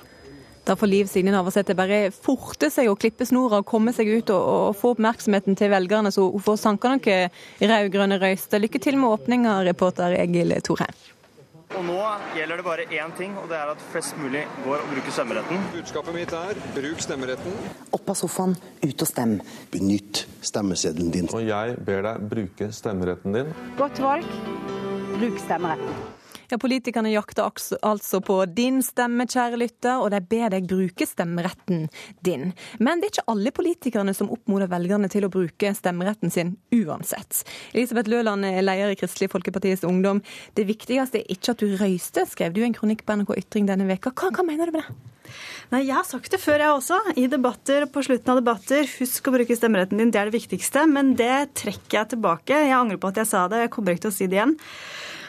Da 0.67 0.75
får 0.77 0.91
Liv 0.91 1.07
Signe 1.07 1.31
Navarsete 1.31 1.77
bare 1.79 2.09
forte 2.11 2.73
seg 2.75 2.91
å 2.91 2.97
klippe 2.99 3.27
snora 3.29 3.61
og 3.63 3.69
komme 3.71 3.93
seg 3.95 4.09
ut 4.11 4.33
og, 4.35 4.47
og 4.67 4.79
få 4.79 4.97
oppmerksomheten 4.97 5.55
til 5.59 5.71
velgerne, 5.71 6.11
så 6.11 6.27
hun 6.27 6.43
får 6.43 6.59
sanka 6.59 6.91
noen 6.97 7.37
rød-grønne 7.63 8.19
røyster. 8.19 8.59
Lykke 8.63 8.81
til 8.83 8.99
med 8.99 9.15
åpninga, 9.15 9.61
reporter 9.69 10.17
Egil 10.19 10.57
Thorheim. 10.67 11.05
Og 11.75 11.83
nå 11.87 11.99
gjelder 12.37 12.61
det 12.61 12.65
bare 12.67 12.85
én 12.95 13.15
ting, 13.19 13.33
og 13.39 13.49
det 13.51 13.57
er 13.59 13.71
at 13.73 13.87
flest 13.93 14.19
mulig 14.19 14.45
går 14.65 14.83
og 14.83 14.91
bruker 14.91 15.15
stemmeretten. 15.15 15.65
Budskapet 15.75 16.15
mitt 16.15 16.35
er 16.35 16.61
bruk 16.77 17.03
stemmeretten. 17.03 17.57
Opp 17.95 18.13
av 18.13 18.19
sofaen, 18.19 18.55
ut 18.83 19.07
og 19.07 19.11
stem. 19.11 19.39
Benytt 19.75 20.27
stemmeseddelen 20.47 21.15
din. 21.15 21.31
Og 21.35 21.47
jeg 21.47 21.79
ber 21.87 22.07
deg 22.07 22.29
bruke 22.31 22.71
stemmeretten 22.75 23.39
din. 23.39 23.51
Godt 23.79 24.03
valg. 24.03 24.39
Bruk 25.17 25.43
stemmeretten. 25.43 25.99
Ja, 26.51 26.59
Politikerne 26.63 27.11
jakter 27.13 27.47
altså 27.47 28.21
på 28.25 28.39
din 28.51 28.83
stemme, 28.85 29.27
kjære 29.27 29.59
lytter, 29.61 30.03
og 30.03 30.11
de 30.15 30.21
ber 30.21 30.53
deg 30.55 30.69
bruke 30.71 31.07
stemmeretten 31.09 31.87
din. 32.27 32.53
Men 32.79 33.01
det 33.01 33.09
er 33.09 33.15
ikke 33.17 33.27
alle 33.35 33.55
politikerne 33.55 34.15
som 34.17 34.31
oppmoder 34.35 34.71
velgerne 34.71 35.11
til 35.13 35.27
å 35.27 35.33
bruke 35.33 35.73
stemmeretten 35.77 36.33
sin 36.35 36.55
uansett. 36.75 37.43
Elisabeth 37.75 38.11
Løland 38.13 38.47
er 38.49 38.63
leder 38.65 38.95
i 38.95 38.99
Kristelig 38.99 39.31
Folkepartiets 39.33 39.87
Ungdom. 39.87 40.23
Det 40.57 40.67
viktigste 40.69 41.23
er 41.23 41.35
ikke 41.35 41.55
at 41.55 41.63
du 41.63 41.77
røyster, 41.81 42.29
skrev 42.31 42.55
du 42.55 42.63
i 42.63 42.69
en 42.69 42.77
kronikk 42.77 43.07
på 43.07 43.19
NRK 43.19 43.37
Ytring 43.43 43.69
denne 43.69 43.89
veka. 43.89 44.15
Hva, 44.17 44.33
hva 44.35 44.47
mener 44.47 44.71
du 44.71 44.79
med 44.79 44.87
det? 44.87 44.97
Nei, 45.73 45.83
Jeg 45.87 45.97
har 45.97 46.07
sagt 46.07 46.31
det 46.31 46.39
før, 46.39 46.63
jeg 46.63 46.77
også. 46.77 47.01
I 47.19 47.27
debatter, 47.31 47.89
på 47.91 48.05
slutten 48.07 48.33
av 48.33 48.39
debatter. 48.41 48.87
Husk 49.01 49.27
å 49.27 49.35
bruke 49.35 49.57
stemmeretten 49.59 49.99
din, 49.99 50.13
det 50.15 50.21
er 50.21 50.31
det 50.31 50.39
viktigste. 50.39 50.87
Men 50.91 51.15
det 51.19 51.57
trekker 51.59 52.01
jeg 52.01 52.13
tilbake. 52.15 52.63
Jeg 52.69 52.77
angrer 52.77 53.01
på 53.03 53.11
at 53.11 53.21
jeg 53.23 53.31
sa 53.33 53.47
det, 53.51 53.59
og 53.59 53.67
jeg 53.67 53.75
kommer 53.75 53.97
ikke 53.97 54.07
til 54.07 54.15
å 54.15 54.19
si 54.21 54.31
det 54.31 54.39
igjen. 54.39 54.57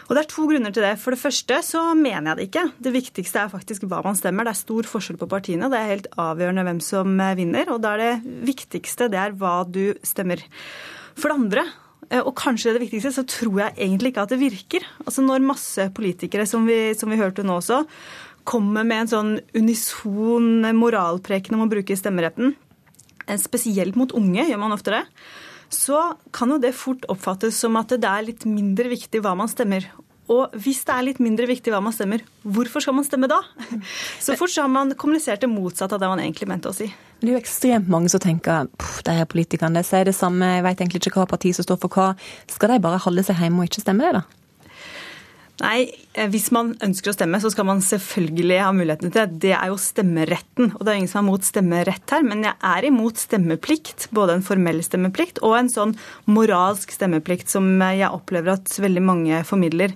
Og 0.07 0.15
Det 0.15 0.21
er 0.21 0.29
to 0.31 0.45
grunner 0.47 0.71
til 0.71 0.85
det. 0.85 0.93
For 1.01 1.11
det 1.13 1.19
første 1.19 1.57
så 1.67 1.81
mener 1.97 2.31
jeg 2.31 2.37
det 2.37 2.45
ikke. 2.47 2.65
Det 2.79 2.93
viktigste 2.95 3.41
er 3.41 3.51
faktisk 3.51 3.87
hva 3.91 3.99
man 4.05 4.15
stemmer. 4.15 4.47
Det 4.47 4.53
er 4.53 4.61
stor 4.61 4.87
forskjell 4.87 5.19
på 5.19 5.27
partiene. 5.27 5.67
Det 5.71 5.79
er 5.79 5.91
helt 5.91 6.07
avgjørende 6.15 6.63
hvem 6.63 6.79
som 6.83 7.17
eh, 7.19 7.35
vinner. 7.39 7.67
Og 7.73 7.81
da 7.83 7.95
er 7.95 8.03
det 8.03 8.37
viktigste 8.47 9.09
det 9.11 9.19
er 9.19 9.35
hva 9.35 9.57
du 9.67 9.97
stemmer. 10.07 10.45
For 11.17 11.27
det 11.27 11.35
andre, 11.35 11.65
eh, 12.07 12.21
og 12.21 12.37
kanskje 12.39 12.77
det 12.77 12.85
viktigste, 12.85 13.11
så 13.17 13.25
tror 13.27 13.59
jeg 13.65 13.75
egentlig 13.75 14.13
ikke 14.13 14.23
at 14.23 14.31
det 14.31 14.39
virker. 14.45 14.87
Altså 15.03 15.25
Når 15.25 15.43
masse 15.49 15.89
politikere, 15.99 16.47
som 16.47 16.63
vi, 16.69 16.95
som 16.95 17.11
vi 17.11 17.19
hørte 17.19 17.43
nå 17.43 17.59
også, 17.59 17.81
kommer 18.47 18.87
med 18.87 19.03
en 19.03 19.11
sånn 19.11 19.33
unison 19.59 20.69
moralpreken 20.77 21.57
om 21.57 21.65
å 21.65 21.71
bruke 21.73 21.99
stemmeretten, 21.99 22.55
eh, 23.27 23.43
spesielt 23.43 23.99
mot 23.99 24.15
unge, 24.15 24.47
gjør 24.47 24.63
man 24.63 24.79
ofte 24.79 24.95
det 24.95 25.03
så 25.73 26.01
kan 26.35 26.51
jo 26.53 26.59
det 26.61 26.75
fort 26.77 27.05
oppfattes 27.11 27.57
som 27.63 27.77
at 27.79 27.95
det 27.95 28.07
er 28.07 28.27
litt 28.27 28.45
mindre 28.47 28.91
viktig 28.91 29.21
hva 29.23 29.33
man 29.37 29.49
stemmer. 29.51 29.87
Og 30.27 30.51
hvis 30.59 30.81
det 30.87 30.91
er 30.91 31.05
litt 31.07 31.19
mindre 31.23 31.47
viktig 31.47 31.71
hva 31.71 31.79
man 31.83 31.95
stemmer, 31.95 32.23
hvorfor 32.43 32.83
skal 32.83 32.97
man 32.97 33.05
stemme 33.07 33.29
da? 33.31 33.39
Så 34.23 34.35
fort 34.39 34.51
så 34.51 34.65
har 34.65 34.71
man 34.71 34.91
kommunisert 34.99 35.43
det 35.43 35.51
motsatte 35.51 35.95
av 35.95 36.03
det 36.03 36.09
man 36.11 36.23
egentlig 36.23 36.49
mente 36.51 36.71
å 36.71 36.75
si. 36.75 36.89
Det 37.21 37.29
er 37.29 37.37
jo 37.37 37.39
ekstremt 37.39 37.87
mange 37.89 38.11
som 38.11 38.21
tenker 38.21 38.67
de 39.07 39.15
her 39.15 39.29
politikerne 39.29 39.81
sier 39.87 40.05
det 40.05 40.15
samme, 40.17 40.57
jeg 40.57 40.65
vet 40.67 40.83
egentlig 40.83 41.01
ikke 41.05 41.21
hva 41.21 41.29
parti 41.31 41.53
som 41.55 41.65
står 41.65 41.79
for 41.81 41.95
hva. 41.95 42.09
Skal 42.51 42.75
de 42.75 42.83
bare 42.83 42.99
holde 43.07 43.23
seg 43.25 43.39
hjemme 43.39 43.63
og 43.63 43.71
ikke 43.71 43.85
stemme 43.85 44.03
det, 44.03 44.19
da? 44.19 44.46
Nei, 45.57 45.87
eh, 46.13 46.27
hvis 46.29 46.51
man 46.53 46.75
ønsker 46.85 47.09
å 47.09 47.15
stemme, 47.15 47.39
så 47.41 47.49
skal 47.49 47.65
man 47.65 47.79
selvfølgelig 47.81 48.59
ha 48.61 48.69
muligheten 48.77 49.09
til 49.09 49.23
det. 49.23 49.39
Det 49.47 49.53
er 49.57 49.71
jo 49.71 49.79
stemmeretten. 49.81 50.67
Og 50.75 50.83
det 50.83 50.91
er 50.91 50.99
ingen 50.99 51.09
som 51.09 51.23
er 51.23 51.31
mot 51.31 51.47
stemmerett 51.47 52.13
her, 52.13 52.25
men 52.27 52.43
jeg 52.45 52.53
er 52.69 52.85
imot 52.85 53.17
stemmeplikt. 53.17 54.05
Både 54.13 54.35
en 54.37 54.45
formell 54.45 54.83
stemmeplikt 54.85 55.41
og 55.41 55.55
en 55.57 55.71
sånn 55.73 55.95
moralsk 56.29 56.93
stemmeplikt 56.93 57.49
som 57.49 57.71
jeg 57.81 58.05
opplever 58.05 58.53
at 58.53 58.75
veldig 58.77 59.03
mange 59.07 59.39
formidler. 59.49 59.95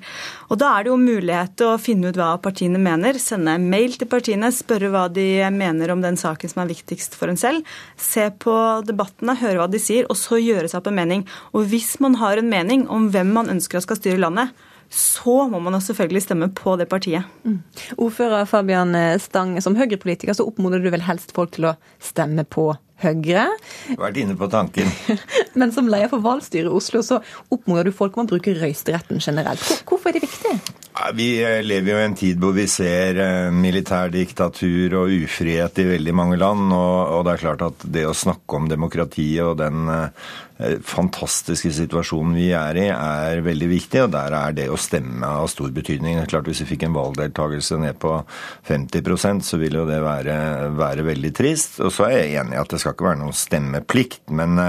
Og 0.49 0.57
da 0.63 0.71
er 0.73 0.87
det 0.87 0.93
jo 0.95 0.97
mulighet 1.03 1.53
til 1.61 1.75
å 1.75 1.77
finne 1.83 2.09
ut 2.09 2.17
hva 2.17 2.31
partiene 2.41 2.81
mener. 2.81 3.21
Sende 3.21 3.59
mail 3.61 3.93
til 4.01 4.09
partiene, 4.09 4.49
spørre 4.49 4.89
hva 4.89 5.05
de 5.13 5.27
mener 5.53 5.93
om 5.93 6.01
den 6.01 6.17
saken 6.17 6.55
som 6.55 6.63
er 6.65 6.73
viktigst 6.73 7.13
for 7.19 7.29
en 7.29 7.37
selv. 7.37 7.69
Se 8.01 8.31
på 8.33 8.57
debattene, 8.89 9.37
høre 9.37 9.61
hva 9.61 9.69
de 9.69 9.83
sier, 9.83 10.09
og 10.09 10.17
så 10.17 10.41
gjøre 10.41 10.73
seg 10.73 10.81
opp 10.81 10.89
en 10.89 10.99
mening. 11.03 11.29
Og 11.53 11.69
hvis 11.69 11.99
man 12.01 12.17
har 12.17 12.41
en 12.41 12.49
mening 12.49 12.89
om 12.89 13.11
hvem 13.13 13.29
man 13.37 13.53
ønsker 13.53 13.77
at 13.77 13.85
skal 13.85 14.01
styre 14.01 14.25
landet, 14.25 14.57
så 14.91 15.47
må 15.47 15.61
man 15.63 15.79
selvfølgelig 15.79 16.25
stemme 16.25 16.49
på 16.55 16.75
det 16.79 16.89
partiet. 16.91 17.27
Mm. 17.47 17.61
Ordfører 17.95 18.47
Fabian 18.49 18.95
Stang, 19.23 19.55
som 19.63 19.77
Høyre-politiker 19.79 20.35
så 20.35 20.45
oppmoder 20.49 20.83
du 20.83 20.89
vel 20.91 21.05
helst 21.07 21.31
folk 21.37 21.53
til 21.55 21.69
å 21.71 21.77
stemme 22.03 22.43
på 22.43 22.73
Høyre? 23.01 23.47
Vært 23.97 24.19
inne 24.21 24.35
på 24.37 24.49
tanken. 24.51 24.91
Men 25.59 25.73
som 25.73 25.89
leder 25.89 26.11
for 26.11 26.21
valgstyret 26.25 26.69
i 26.69 26.75
Oslo 26.81 27.01
så 27.05 27.21
oppmoder 27.53 27.89
du 27.89 27.95
folk 27.95 28.17
om 28.17 28.27
å 28.27 28.29
bruke 28.29 28.53
røysteretten 28.59 29.21
generelt. 29.23 29.63
Hvorfor 29.89 30.11
er 30.11 30.19
det 30.19 30.27
viktig? 30.27 30.53
Vi 31.15 31.27
eh, 31.39 31.61
lever 31.63 31.93
jo 31.93 31.99
i 32.01 32.05
en 32.05 32.15
tid 32.19 32.39
hvor 32.41 32.51
vi 32.55 32.65
ser 32.69 33.15
militær 33.15 34.09
militærdiktatur 34.11 34.95
og 34.99 35.13
ufrihet 35.23 35.79
i 35.79 35.87
veldig 35.87 36.13
mange 36.15 36.39
land. 36.39 36.73
Og, 36.75 37.21
det 37.25 37.33
er 37.33 37.43
klart 37.45 37.63
at 37.65 37.85
det 37.95 38.03
å 38.07 38.15
snakke 38.17 38.59
om 38.59 38.67
demokratiet 38.69 39.45
og 39.45 39.55
den 39.61 39.87
eh, 39.93 40.75
fantastiske 40.83 41.71
situasjonen 41.79 42.35
vi 42.35 42.49
er 42.57 42.81
i, 42.81 42.85
er 42.91 43.45
veldig 43.45 43.71
viktig. 43.71 44.03
Og 44.03 44.11
der 44.17 44.35
er 44.41 44.57
det 44.57 44.67
å 44.71 44.79
stemme 44.79 45.31
av 45.41 45.47
stor 45.53 45.71
betydning. 45.71 46.19
Det 46.19 46.27
er 46.27 46.33
klart 46.35 46.51
Hvis 46.51 46.65
vi 46.65 46.73
fikk 46.73 46.85
en 46.89 46.99
valgdeltakelse 46.99 47.79
ned 47.85 47.99
på 48.01 48.17
50% 48.67 49.47
så 49.47 49.61
ville 49.61 49.81
jo 49.81 49.87
det 49.89 50.03
være, 50.03 50.37
være 50.75 51.07
veldig 51.07 51.33
trist. 51.39 51.79
Og 51.79 51.95
så 51.95 52.09
er 52.09 52.17
jeg 52.19 52.37
enig 52.43 52.59
i 52.59 52.61
at 52.61 52.75
det 52.75 52.83
skal 52.83 52.97
ikke 52.97 53.11
være 53.13 53.23
noen 53.23 53.43
stemmeplikt. 53.47 54.23
men 54.35 54.59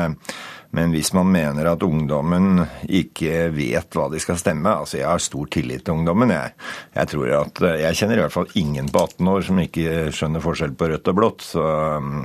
men 0.72 0.92
hvis 0.94 1.10
man 1.12 1.28
mener 1.28 1.68
at 1.68 1.82
ungdommen 1.84 2.62
ikke 2.88 3.50
vet 3.52 3.92
hva 3.92 4.06
de 4.12 4.20
skal 4.22 4.38
stemme 4.40 4.72
altså 4.72 5.02
Jeg 5.02 5.08
har 5.10 5.20
stor 5.20 5.50
tillit 5.52 5.84
til 5.84 5.98
ungdommen. 5.98 6.32
Jeg, 6.32 6.54
jeg, 6.94 7.10
tror 7.12 7.34
at, 7.42 7.60
jeg 7.82 7.98
kjenner 7.98 8.16
i 8.16 8.22
hvert 8.24 8.34
fall 8.34 8.54
ingen 8.56 8.88
på 8.92 9.02
18 9.04 9.30
år 9.34 9.44
som 9.44 9.60
ikke 9.60 10.06
skjønner 10.16 10.44
forskjell 10.44 10.72
på 10.78 10.88
rødt 10.94 11.10
og 11.12 11.18
blått. 11.18 11.44
Så 11.44 11.60
um, 11.60 12.22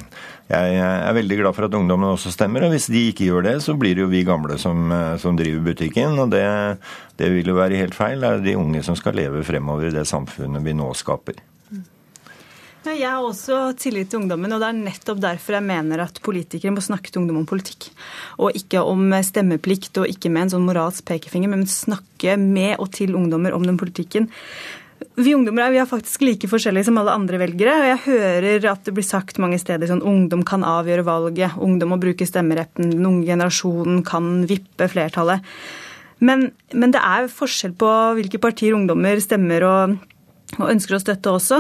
jeg 0.47 0.79
er 0.79 1.17
veldig 1.17 1.41
glad 1.41 1.57
for 1.57 1.67
at 1.67 1.75
ungdommen 1.75 2.13
også 2.13 2.31
stemmer. 2.31 2.63
Og 2.63 2.71
hvis 2.71 2.87
de 2.93 3.03
ikke 3.09 3.27
gjør 3.27 3.49
det, 3.49 3.57
så 3.67 3.75
blir 3.75 3.99
det 3.99 4.05
jo 4.05 4.13
vi 4.15 4.23
gamle 4.27 4.55
som, 4.61 4.95
som 5.19 5.35
driver 5.35 5.67
butikken. 5.67 6.15
Og 6.23 6.31
det, 6.31 6.47
det 7.19 7.33
vil 7.35 7.51
jo 7.51 7.59
være 7.59 7.83
helt 7.83 7.99
feil. 7.99 8.23
Det 8.23 8.31
er 8.31 8.47
de 8.47 8.57
unge 8.63 8.85
som 8.87 8.95
skal 8.95 9.19
leve 9.19 9.43
fremover 9.47 9.91
i 9.91 9.95
det 9.99 10.07
samfunnet 10.07 10.63
vi 10.63 10.77
nå 10.77 10.93
skaper. 10.95 11.43
Jeg 12.87 13.09
har 13.11 13.25
også 13.25 13.73
tillit 13.75 14.07
til 14.11 14.21
ungdommen, 14.21 14.53
og 14.55 14.61
det 14.63 14.67
er 14.69 14.77
nettopp 14.77 15.19
derfor 15.19 15.57
jeg 15.57 15.65
mener 15.67 16.05
at 16.05 16.21
politikere 16.23 16.71
må 16.71 16.83
snakke 16.83 17.11
til 17.11 17.21
ungdom 17.21 17.41
om 17.41 17.47
politikk. 17.49 17.89
Og 18.39 18.55
ikke 18.55 18.79
om 18.85 19.11
stemmeplikt 19.25 19.99
og 19.99 20.07
ikke 20.11 20.31
med 20.31 20.45
en 20.45 20.53
sånn 20.55 20.67
moralsk 20.67 21.03
pekefinger, 21.09 21.51
men 21.51 21.67
snakke 21.67 22.37
med 22.39 22.77
og 22.79 22.91
til 22.95 23.17
ungdommer 23.19 23.57
om 23.57 23.65
den 23.67 23.79
politikken. 23.81 24.29
Vi 25.17 25.33
ungdommer 25.35 25.65
er, 25.65 25.73
vi 25.75 25.81
er 25.81 25.89
faktisk 25.89 26.23
like 26.23 26.49
forskjellige 26.49 26.87
som 26.87 26.97
alle 27.01 27.13
andre 27.17 27.41
velgere. 27.41 27.75
og 27.75 27.89
Jeg 27.91 28.03
hører 28.07 28.69
at 28.71 28.85
det 28.87 28.95
blir 28.95 29.05
sagt 29.05 29.41
mange 29.41 29.59
steder 29.61 29.89
sånn 29.89 30.05
ungdom 30.05 30.45
kan 30.47 30.65
avgjøre 30.65 31.05
valget, 31.05 31.57
ungdom 31.57 31.93
må 31.93 32.01
bruke 32.01 32.25
stemmeretten, 32.25 32.93
den 32.95 33.09
unge 33.09 33.27
generasjonen 33.27 34.03
kan 34.07 34.45
vippe 34.49 34.89
flertallet. 34.93 35.43
Men, 36.23 36.51
men 36.73 36.93
det 36.93 37.01
er 37.03 37.29
forskjell 37.29 37.75
på 37.77 37.89
hvilke 38.17 38.41
partier 38.41 38.77
ungdommer 38.77 39.19
stemmer 39.21 39.65
og 39.67 39.97
og 40.55 40.69
ønsker 40.71 40.95
å 40.95 40.99
støtte 41.01 41.31
også. 41.35 41.59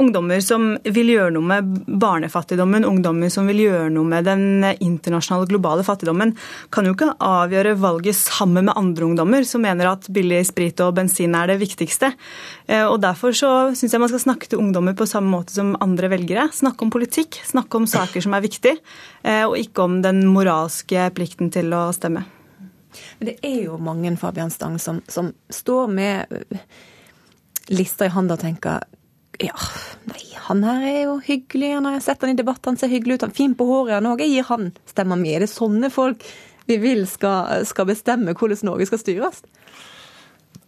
Ungdommer 0.00 0.40
som 0.42 0.70
vil 0.82 1.10
gjøre 1.12 1.34
noe 1.36 1.44
med 1.44 1.74
barnefattigdommen, 2.00 2.86
ungdommer 2.88 3.28
som 3.32 3.46
vil 3.50 3.60
gjøre 3.66 3.90
noe 3.92 4.08
med 4.08 4.24
den 4.26 4.64
internasjonale 4.72 5.48
globale 5.50 5.84
fattigdommen, 5.86 6.32
kan 6.72 6.88
jo 6.88 6.94
ikke 6.96 7.12
avgjøre 7.22 7.76
valget 7.82 8.16
sammen 8.16 8.70
med 8.70 8.78
andre 8.80 9.10
ungdommer 9.10 9.44
som 9.48 9.62
mener 9.64 9.90
at 9.92 10.08
billig 10.14 10.40
sprit 10.48 10.80
og 10.82 10.94
bensin 10.96 11.36
er 11.36 11.52
det 11.52 11.58
viktigste. 11.60 12.14
Eh, 12.66 12.86
og 12.86 12.96
Derfor 13.04 13.36
så 13.36 13.50
syns 13.76 13.92
jeg 13.92 14.00
man 14.00 14.10
skal 14.10 14.24
snakke 14.24 14.48
til 14.48 14.62
ungdommer 14.62 14.96
på 14.96 15.06
samme 15.08 15.28
måte 15.28 15.52
som 15.52 15.74
andre 15.84 16.08
velgere. 16.14 16.48
Snakke 16.56 16.86
om 16.86 16.94
politikk, 16.94 17.42
snakke 17.44 17.76
om 17.76 17.88
saker 17.90 18.24
som 18.24 18.34
er 18.34 18.46
viktig, 18.46 18.72
eh, 19.20 19.44
og 19.44 19.58
ikke 19.60 19.84
om 19.84 20.00
den 20.04 20.24
moralske 20.32 21.10
plikten 21.14 21.52
til 21.52 21.76
å 21.76 21.90
stemme. 21.92 22.24
Men 23.18 23.28
det 23.28 23.36
er 23.44 23.60
jo 23.66 23.76
mange 23.82 24.16
Fabian 24.16 24.52
Stang 24.54 24.80
som, 24.80 25.02
som 25.10 25.32
står 25.52 25.92
med 25.92 26.42
lista 27.72 28.08
i 28.08 28.12
hånda 28.12 28.36
og 28.36 28.44
tenker 28.44 28.84
ja, 29.42 29.54
nei, 30.06 30.22
han 30.46 30.62
her 30.62 30.84
er 30.86 31.00
jo 31.08 31.14
hyggelig, 31.24 31.72
han 31.74 31.88
har 31.88 32.02
sett 32.04 32.22
han 32.22 32.34
i 32.34 32.38
debatt, 32.38 32.62
han 32.68 32.78
ser 32.78 32.92
hyggelig 32.92 33.16
ut, 33.16 33.24
han 33.26 33.32
er 33.32 33.38
fin 33.40 33.56
på 33.58 33.66
håret, 33.66 33.96
han 33.96 34.06
òg. 34.06 34.22
Jeg 34.22 34.30
gir 34.30 34.46
han 34.50 34.68
stemma 34.86 35.18
mi. 35.18 35.32
Er 35.34 35.42
det 35.42 35.50
sånne 35.50 35.90
folk 35.90 36.22
vi 36.70 36.78
vil 36.80 37.02
skal, 37.10 37.64
skal 37.66 37.88
bestemme 37.90 38.36
hvordan 38.36 38.62
Norge 38.68 38.86
skal 38.88 39.02
styres? 39.02 39.42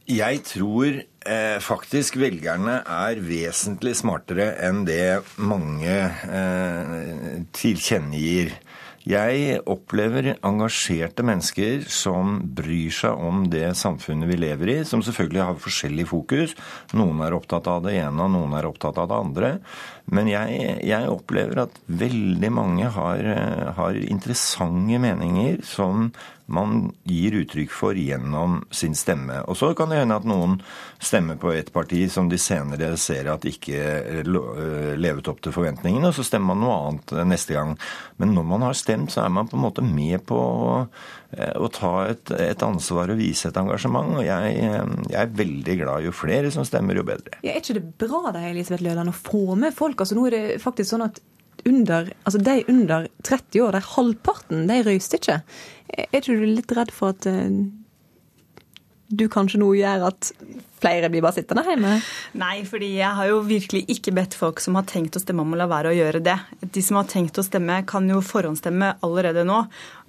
Jeg 0.06 0.42
tror 0.46 1.00
eh, 1.00 1.58
faktisk 1.62 2.18
velgerne 2.22 2.78
er 2.86 3.18
vesentlig 3.26 3.96
smartere 3.98 4.52
enn 4.62 4.84
det 4.86 5.18
mange 5.42 5.96
eh, 6.30 7.40
tilkjennegir. 7.56 8.52
Jeg 9.06 9.60
opplever 9.70 10.32
engasjerte 10.34 11.22
mennesker 11.22 11.84
som 11.86 12.40
bryr 12.58 12.90
seg 12.90 13.20
om 13.22 13.44
det 13.52 13.68
samfunnet 13.78 14.26
vi 14.26 14.38
lever 14.42 14.72
i, 14.72 14.78
som 14.88 15.04
selvfølgelig 15.04 15.44
har 15.44 15.60
forskjellig 15.62 16.08
fokus. 16.10 16.56
Noen 16.98 17.22
er 17.22 17.36
opptatt 17.36 17.70
av 17.70 17.84
det 17.84 17.94
ene, 18.00 18.26
og 18.26 18.32
noen 18.34 18.56
er 18.58 18.66
opptatt 18.66 18.98
av 18.98 19.06
det 19.12 19.20
andre. 19.20 19.52
Men 20.10 20.30
jeg, 20.32 20.58
jeg 20.90 21.12
opplever 21.12 21.62
at 21.68 21.78
veldig 21.86 22.50
mange 22.58 22.90
har, 22.98 23.30
har 23.78 24.00
interessante 24.02 24.98
meninger 25.02 25.62
som 25.66 26.10
man 26.46 26.92
gir 27.02 27.34
uttrykk 27.40 27.72
for 27.74 27.98
gjennom 27.98 28.60
sin 28.70 28.94
stemme. 28.94 29.40
Og 29.50 29.58
så 29.58 29.72
kan 29.74 29.90
det 29.90 29.98
hende 30.02 30.18
at 30.18 30.26
noen 30.28 30.60
stemmer 31.02 31.38
på 31.40 31.50
et 31.52 31.72
parti 31.74 32.04
som 32.12 32.30
de 32.30 32.38
senere 32.40 32.92
ser 33.00 33.26
at 33.32 33.46
ikke 33.48 33.80
eh, 34.22 34.30
levet 34.96 35.30
opp 35.30 35.42
til 35.42 35.54
forventningene, 35.56 36.10
og 36.10 36.16
så 36.16 36.26
stemmer 36.26 36.54
man 36.54 36.62
noe 36.62 36.78
annet 36.78 37.14
neste 37.32 37.56
gang. 37.56 37.74
Men 38.22 38.34
når 38.36 38.48
man 38.54 38.66
har 38.68 38.78
stemt, 38.78 39.10
så 39.14 39.24
er 39.24 39.34
man 39.34 39.50
på 39.50 39.58
en 39.58 39.64
måte 39.66 39.84
med 39.86 40.22
på 40.28 40.38
å, 40.38 40.72
eh, 41.34 41.54
å 41.58 41.70
ta 41.74 41.94
et, 42.12 42.30
et, 42.38 42.66
ansvar 42.66 43.10
og 43.10 43.20
vise 43.20 43.50
et 43.50 43.62
engasjement. 43.62 44.18
Og 44.20 44.26
jeg, 44.26 44.56
eh, 44.62 44.82
jeg, 45.10 45.20
er 45.24 45.38
veldig 45.42 45.78
glad 45.82 46.06
jo 46.06 46.14
flere 46.14 46.52
som 46.54 46.66
stemmer, 46.68 46.98
jo 46.98 47.06
bedre. 47.06 47.40
Ja, 47.42 47.56
er 47.56 47.62
ikke 47.64 47.80
det 47.80 47.88
bra 48.06 48.28
da, 48.30 48.46
Elisabeth 48.52 48.86
Løland, 48.86 49.10
å 49.10 49.18
få 49.18 49.58
med 49.58 49.74
folk? 49.74 49.98
Altså, 49.98 50.18
nå 50.18 50.28
er 50.30 50.38
det 50.38 50.60
faktisk 50.62 50.94
sånn 50.94 51.08
at 51.10 51.18
under, 51.66 52.12
altså 52.22 52.38
de 52.38 52.60
under 52.70 53.08
30 53.26 53.62
år, 53.64 53.74
de 53.74 53.82
halvparten, 53.96 54.66
de 54.68 54.76
røyste 54.86 55.18
ikke. 55.18 55.40
Er 55.92 56.20
ikke 56.20 56.36
du 56.36 56.46
litt 56.48 56.72
redd 56.74 56.92
for 56.94 57.14
at 57.14 57.26
uh, 57.30 57.50
du 59.06 59.26
kanskje 59.30 59.60
nå 59.62 59.68
gjør 59.78 60.08
at 60.08 60.30
flere 60.82 61.08
blir 61.12 61.22
bare 61.24 61.38
sittende 61.38 61.62
hjemme? 61.66 61.92
Nei, 62.40 62.56
fordi 62.68 62.88
jeg 62.98 63.10
har 63.18 63.28
jo 63.30 63.38
virkelig 63.46 63.84
ikke 63.92 64.14
bedt 64.16 64.34
folk 64.36 64.60
som 64.62 64.76
har 64.78 64.86
tenkt 64.90 65.16
å 65.16 65.22
stemme 65.22 65.44
om 65.44 65.54
å 65.54 65.60
la 65.60 65.68
være 65.70 65.92
å 65.92 65.96
gjøre 65.96 66.20
det. 66.26 66.36
De 66.74 66.82
som 66.84 66.98
har 66.98 67.06
tenkt 67.10 67.38
å 67.38 67.44
stemme, 67.46 67.78
kan 67.88 68.08
jo 68.10 68.18
forhåndsstemme 68.24 68.96
allerede 69.06 69.46
nå. 69.46 69.62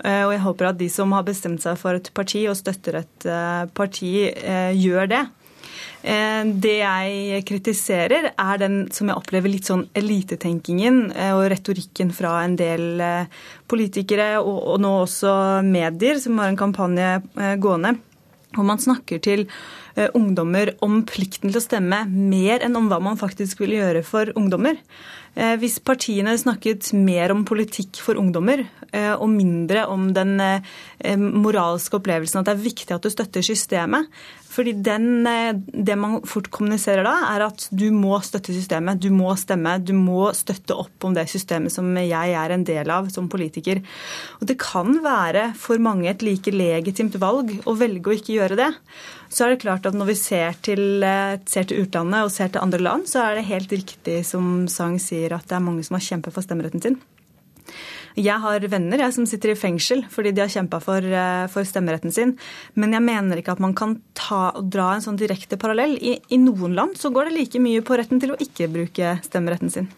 Eh, 0.03 0.23
og 0.25 0.33
jeg 0.33 0.43
håper 0.47 0.71
at 0.71 0.81
de 0.81 0.89
som 0.91 1.13
har 1.15 1.27
bestemt 1.27 1.63
seg 1.63 1.77
for 1.79 1.99
et 1.99 2.09
parti 2.17 2.43
og 2.49 2.57
støtter 2.59 2.99
et 3.03 3.29
eh, 3.29 3.63
parti, 3.77 4.13
gjør 4.81 5.13
det. 5.13 5.23
Eh, 6.05 6.43
det 6.61 6.75
jeg 6.77 7.45
kritiserer, 7.49 8.31
er 8.37 8.59
den 8.61 8.77
som 8.93 9.09
jeg 9.09 9.17
opplever 9.17 9.49
litt 9.49 9.69
sånn 9.69 9.87
elitetenkingen 9.97 11.07
eh, 11.11 11.33
og 11.33 11.47
retorikken 11.53 12.13
fra 12.13 12.37
en 12.45 12.57
del 12.59 13.01
eh, 13.01 13.47
politikere, 13.69 14.35
og 14.43 14.77
nå 14.83 14.93
også 15.03 15.63
medier, 15.65 16.21
som 16.21 16.37
har 16.41 16.51
en 16.51 16.59
kampanje 16.59 17.17
gående, 17.61 17.97
hvor 18.55 18.65
man 18.65 18.79
snakker 18.79 19.19
til 19.21 19.43
ungdommer 20.15 20.69
om 20.85 21.01
plikten 21.09 21.49
til 21.49 21.59
å 21.59 21.63
stemme, 21.63 22.03
mer 22.07 22.61
enn 22.63 22.77
om 22.77 22.87
hva 22.89 22.99
man 23.03 23.17
faktisk 23.19 23.63
vil 23.63 23.73
gjøre 23.75 24.03
for 24.05 24.29
ungdommer. 24.37 24.77
Hvis 25.59 25.79
partiene 25.85 26.35
snakket 26.39 26.91
mer 26.95 27.33
om 27.33 27.43
politikk 27.49 27.99
for 28.05 28.17
ungdommer, 28.21 28.63
og 29.17 29.27
mindre 29.33 29.83
om 29.91 30.07
den 30.15 30.37
moralske 31.41 31.99
opplevelsen 31.99 32.39
at 32.39 32.47
det 32.47 32.55
er 32.55 32.63
viktig 32.69 32.95
at 32.95 33.03
du 33.03 33.11
støtter 33.13 33.45
systemet 33.45 34.07
fordi 34.57 34.73
den, 34.81 35.27
Det 35.85 35.95
man 35.99 36.21
fort 36.25 36.49
kommuniserer 36.53 37.05
da, 37.05 37.13
er 37.35 37.45
at 37.45 37.67
du 37.69 37.87
må 37.93 38.17
støtte 38.25 38.55
systemet, 38.55 39.01
du 39.01 39.11
må 39.13 39.35
stemme, 39.37 39.77
du 39.77 39.93
må 39.93 40.31
støtte 40.33 40.75
opp 40.77 41.05
om 41.05 41.13
det 41.13 41.27
systemet 41.29 41.73
som 41.73 41.91
jeg 41.97 42.33
er 42.33 42.53
en 42.53 42.65
del 42.65 42.89
av 42.93 43.11
som 43.13 43.29
politiker. 43.29 43.83
Og 44.41 44.47
Det 44.49 44.57
kan 44.61 44.97
være 45.03 45.51
for 45.59 45.77
mange 45.77 46.09
et 46.09 46.25
like 46.25 46.51
legitimt 46.51 47.19
valg 47.21 47.53
å 47.67 47.75
velge 47.77 48.09
å 48.09 48.17
ikke 48.17 48.37
gjøre 48.39 48.57
det. 48.57 48.71
Så 49.29 49.45
er 49.45 49.53
det 49.53 49.61
klart 49.61 49.85
at 49.85 49.95
når 49.97 50.13
vi 50.13 50.15
ser 50.15 50.55
til, 50.63 51.03
eh, 51.03 51.37
ser 51.45 51.67
til, 51.67 51.83
utlandet 51.83 52.23
og 52.23 52.31
ser 52.31 52.49
til 52.49 52.61
andre 52.61 52.79
land, 52.79 53.05
så 53.05 53.21
er 53.25 53.35
det 53.35 53.51
helt 53.51 53.69
riktig 53.69 54.25
som 54.25 54.67
Sang 54.67 54.97
sier, 54.97 55.33
at 55.33 55.47
det 55.47 55.57
er 55.57 55.67
mange 55.67 55.83
som 55.83 55.95
har 55.95 56.05
kjempet 56.07 56.33
for 56.33 56.41
stemmeretten 56.41 56.81
sin. 56.81 56.97
Jeg 58.17 58.41
har 58.41 58.63
venner 58.71 59.03
jeg, 59.03 59.13
som 59.13 59.27
sitter 59.29 59.53
i 59.53 59.57
fengsel 59.59 60.01
fordi 60.09 60.31
de 60.33 60.41
har 60.41 60.49
kjempa 60.49 60.79
for, 60.81 61.05
eh, 61.05 61.45
for, 61.53 61.67
stemmeretten 61.67 62.13
sin. 62.13 62.33
Men 62.73 62.95
jeg 62.95 63.05
mener 63.05 63.37
ikke 63.37 63.53
at 63.53 63.61
man 63.61 63.75
kan 63.77 63.99
ta, 64.17 64.51
dra 64.61 64.95
en 64.95 65.05
sånn 65.05 65.19
direkte 65.21 65.59
parallell. 65.61 65.97
I, 66.01 66.17
I 66.33 66.41
noen 66.41 66.73
land 66.73 66.97
så 66.97 67.13
går 67.13 67.29
det 67.29 67.37
like 67.37 67.61
mye 67.61 67.85
på 67.85 67.97
retten 67.99 68.19
til 68.23 68.33
å 68.33 68.41
ikke 68.41 68.71
bruke 68.73 69.17
stemmeretten 69.27 69.73
sin. 69.73 69.91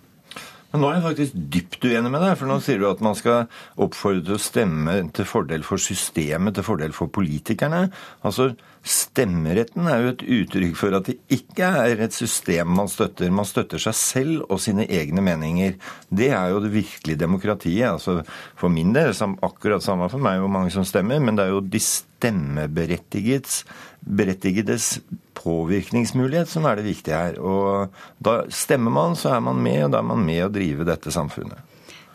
Men 0.71 0.83
nå 0.83 0.89
er 0.89 0.99
jeg 0.99 1.05
faktisk 1.07 1.37
dypt 1.55 1.85
uenig 1.89 2.11
med 2.13 2.21
deg, 2.21 2.35
for 2.37 2.49
nå 2.49 2.59
sier 2.61 2.81
du 2.81 2.85
at 2.89 2.99
man 3.01 3.17
skal 3.17 3.47
oppfordre 3.81 4.25
til 4.27 4.37
å 4.37 4.41
stemme 4.41 4.97
til 5.17 5.25
fordel 5.29 5.65
for 5.65 5.81
systemet, 5.81 6.57
til 6.57 6.67
fordel 6.67 6.93
for 6.93 7.09
politikerne. 7.13 7.87
Altså, 8.21 8.51
Stemmeretten 8.79 9.89
er 9.91 9.99
jo 10.01 10.11
et 10.13 10.21
uttrykk 10.23 10.75
for 10.79 10.95
at 10.95 11.09
det 11.09 11.17
ikke 11.35 11.67
er 11.81 11.99
et 12.05 12.15
system 12.15 12.71
man 12.77 12.87
støtter. 12.87 13.27
Man 13.33 13.47
støtter 13.47 13.81
seg 13.81 13.97
selv 13.97 14.45
og 14.47 14.61
sine 14.63 14.85
egne 14.87 15.23
meninger. 15.25 15.75
Det 16.07 16.29
er 16.31 16.53
jo 16.53 16.61
det 16.63 16.71
virkelige 16.73 17.19
demokratiet. 17.19 17.89
Altså 17.89 18.21
for 18.59 18.71
min 18.71 18.93
del, 18.95 19.11
akkurat 19.43 19.83
samme 19.83 20.07
for 20.11 20.23
meg 20.23 20.39
hvor 20.39 20.53
mange 20.53 20.71
som 20.71 20.87
stemmer, 20.87 21.19
men 21.19 21.35
det 21.35 21.47
er 21.47 21.57
jo 21.57 21.65
de 21.65 21.81
stemmeberettigedes 22.19 24.99
påvirkningsmulighet 25.39 26.51
som 26.51 26.67
er 26.67 26.75
det 26.79 26.89
viktige 26.89 27.15
her. 27.15 27.39
Og 27.39 27.87
da 28.23 28.43
stemmer 28.51 28.91
man, 28.91 29.15
så 29.15 29.29
er 29.35 29.41
man 29.43 29.63
med, 29.63 29.85
og 29.87 29.91
da 29.95 29.99
er 30.03 30.09
man 30.11 30.25
med 30.27 30.45
å 30.45 30.53
drive 30.53 30.85
dette 30.87 31.11
samfunnet. 31.15 31.59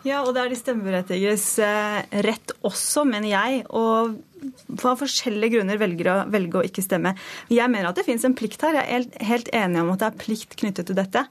Ja, 0.05 0.21
og 0.21 0.35
det 0.35 0.43
er 0.43 0.51
de 0.53 0.57
stemmeberettigedes 0.59 1.47
eh, 1.65 2.01
rett 2.27 2.53
også, 2.65 3.07
mener 3.09 3.31
jeg. 3.31 3.63
Og 3.73 4.19
av 4.85 4.99
forskjellige 4.99 5.57
grunner 5.57 5.79
velger 5.81 6.09
å 6.11 6.15
velge 6.31 6.59
å 6.59 6.65
ikke 6.65 6.83
stemme. 6.85 7.15
Jeg 7.51 7.71
mener 7.71 7.89
at 7.89 7.99
det 7.99 8.05
finnes 8.07 8.25
en 8.27 8.35
plikt 8.37 8.61
her. 8.65 8.77
Jeg 8.77 8.99
er 8.99 9.25
helt 9.29 9.49
enig 9.55 9.81
om 9.81 9.93
at 9.93 10.03
det 10.03 10.09
er 10.11 10.19
plikt 10.21 10.57
knyttet 10.59 10.89
til 10.89 10.97
dette. 10.97 11.25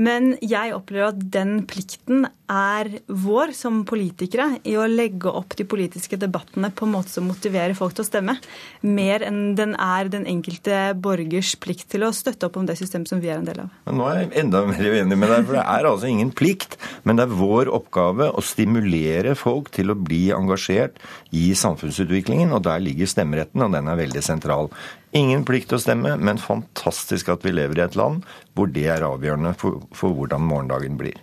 Men 0.00 0.34
jeg 0.44 0.74
opplever 0.76 1.14
at 1.14 1.22
den 1.32 1.62
plikten 1.70 2.26
er 2.50 2.90
vår 3.06 3.52
som 3.54 3.84
politikere 3.86 4.58
i 4.66 4.74
å 4.78 4.88
legge 4.90 5.30
opp 5.30 5.54
de 5.58 5.66
politiske 5.68 6.18
debattene 6.18 6.72
på 6.74 6.86
en 6.86 6.94
måte 6.96 7.12
som 7.12 7.28
motiverer 7.30 7.76
folk 7.78 7.94
til 7.94 8.02
å 8.02 8.08
stemme, 8.08 8.34
mer 8.82 9.22
enn 9.22 9.54
den 9.58 9.76
er 9.78 10.10
den 10.10 10.26
enkelte 10.28 10.80
borgers 10.98 11.52
plikt 11.62 11.86
til 11.94 12.02
å 12.06 12.10
støtte 12.16 12.48
opp 12.48 12.58
om 12.58 12.66
det 12.66 12.74
systemet 12.80 13.12
som 13.12 13.22
vi 13.22 13.30
er 13.30 13.38
en 13.38 13.46
del 13.46 13.62
av. 13.62 13.70
Men 13.86 14.00
nå 14.00 14.08
er 14.10 14.18
jeg 14.24 14.32
enda 14.42 14.64
mer 14.66 14.82
uenig 14.82 15.20
med 15.20 15.30
deg, 15.30 15.46
for 15.46 15.58
det 15.60 15.62
er 15.62 15.90
altså 15.92 16.10
ingen 16.10 16.34
plikt, 16.34 16.74
men 17.06 17.20
det 17.20 17.28
er 17.28 17.38
vår 17.38 17.70
oppgave 17.70 18.09
å 18.10 18.42
stimulere 18.44 19.36
folk 19.38 19.70
til 19.74 19.92
å 19.92 19.98
bli 19.98 20.30
engasjert 20.34 20.98
i 21.36 21.50
samfunnsutviklingen 21.54 22.52
og 22.56 22.64
der 22.66 22.82
ligger 22.82 23.10
stemmeretten, 23.10 23.62
og 23.62 23.74
den 23.76 23.88
er 23.88 24.00
veldig 24.00 24.22
sentral. 24.24 24.70
Ingen 25.16 25.46
plikt 25.46 25.70
til 25.70 25.78
å 25.78 25.82
stemme, 25.82 26.16
men 26.18 26.42
fantastisk 26.42 27.30
at 27.32 27.46
vi 27.46 27.54
lever 27.54 27.78
i 27.78 27.86
et 27.86 27.98
land 27.98 28.24
hvor 28.54 28.70
det 28.70 28.86
er 28.90 29.06
avgjørende 29.06 29.54
for, 29.58 29.82
for 29.94 30.16
hvordan 30.16 30.46
morgendagen 30.46 30.98
blir. 31.00 31.18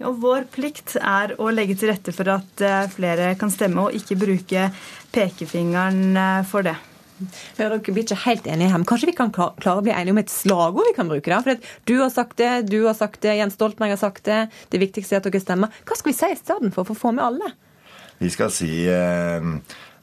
Ja, 0.00 0.10
vår 0.10 0.48
plikt 0.50 0.96
er 0.98 1.36
å 1.38 1.52
legge 1.54 1.76
til 1.78 1.92
rette 1.92 2.12
for 2.14 2.26
at 2.32 2.64
eh, 2.66 2.88
flere 2.90 3.30
kan 3.38 3.52
stemme, 3.54 3.86
og 3.86 3.94
ikke 3.94 4.18
bruke 4.18 4.66
pekefingeren 5.14 6.18
eh, 6.18 6.42
for 6.50 6.66
det. 6.66 6.74
Ja, 7.20 7.68
dere 7.68 7.78
blir 7.84 8.02
ikke 8.02 8.18
helt 8.24 8.48
enige 8.50 8.72
her, 8.72 8.80
men 8.80 8.88
Kanskje 8.88 9.10
vi 9.12 9.16
kan 9.16 9.30
klare 9.34 9.78
å 9.78 9.84
bli 9.84 9.94
enige 9.94 10.16
om 10.16 10.22
et 10.22 10.32
slagord 10.32 10.88
vi 10.90 10.96
kan 10.96 11.10
bruke? 11.10 11.30
da? 11.30 11.40
For 11.44 11.74
Du 11.86 11.96
har 12.00 12.10
sagt 12.10 12.36
det, 12.42 12.52
du 12.70 12.80
har 12.88 12.98
sagt 12.98 13.22
det, 13.22 13.36
Jens 13.38 13.54
Stoltenberg 13.58 13.94
har 13.94 14.02
sagt 14.02 14.26
det. 14.26 14.40
Det 14.74 14.82
viktigste 14.82 15.16
er 15.16 15.22
at 15.22 15.28
dere 15.28 15.42
stemmer. 15.42 15.80
Hva 15.86 15.98
skal 15.98 16.12
vi 16.12 16.18
si 16.18 16.30
i 16.34 16.40
stedet 16.40 16.74
for, 16.74 16.86
for 16.88 16.96
å 16.96 17.02
få 17.06 17.14
med 17.14 17.24
alle? 17.24 17.54
Vi 18.18 18.30
skal 18.30 18.50
si 18.54 18.70
eh, 18.90 19.52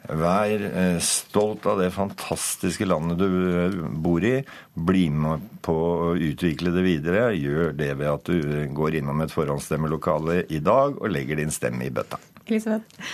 Vær 0.09 0.63
eh, 0.65 0.97
stolt 1.05 1.65
av 1.69 1.77
det 1.79 1.91
fantastiske 1.93 2.87
landet 2.87 3.19
du 3.21 3.27
eh, 3.51 3.75
bor 4.01 4.23
i. 4.25 4.39
Bli 4.73 5.03
med 5.13 5.45
på 5.61 5.75
å 5.75 6.15
utvikle 6.17 6.73
det 6.73 6.83
videre. 6.87 7.27
Gjør 7.37 7.75
det 7.77 7.91
ved 7.99 8.09
at 8.09 8.31
du 8.31 8.71
går 8.75 8.97
innom 8.99 9.21
et 9.21 9.33
forhåndsstemmelokale 9.33 10.45
i 10.49 10.59
dag 10.63 10.97
og 10.97 11.13
legger 11.13 11.39
din 11.39 11.53
stemme 11.53 11.85
i 11.85 11.93
bøtta. 11.93 12.19
Elisabeth? 12.47 13.05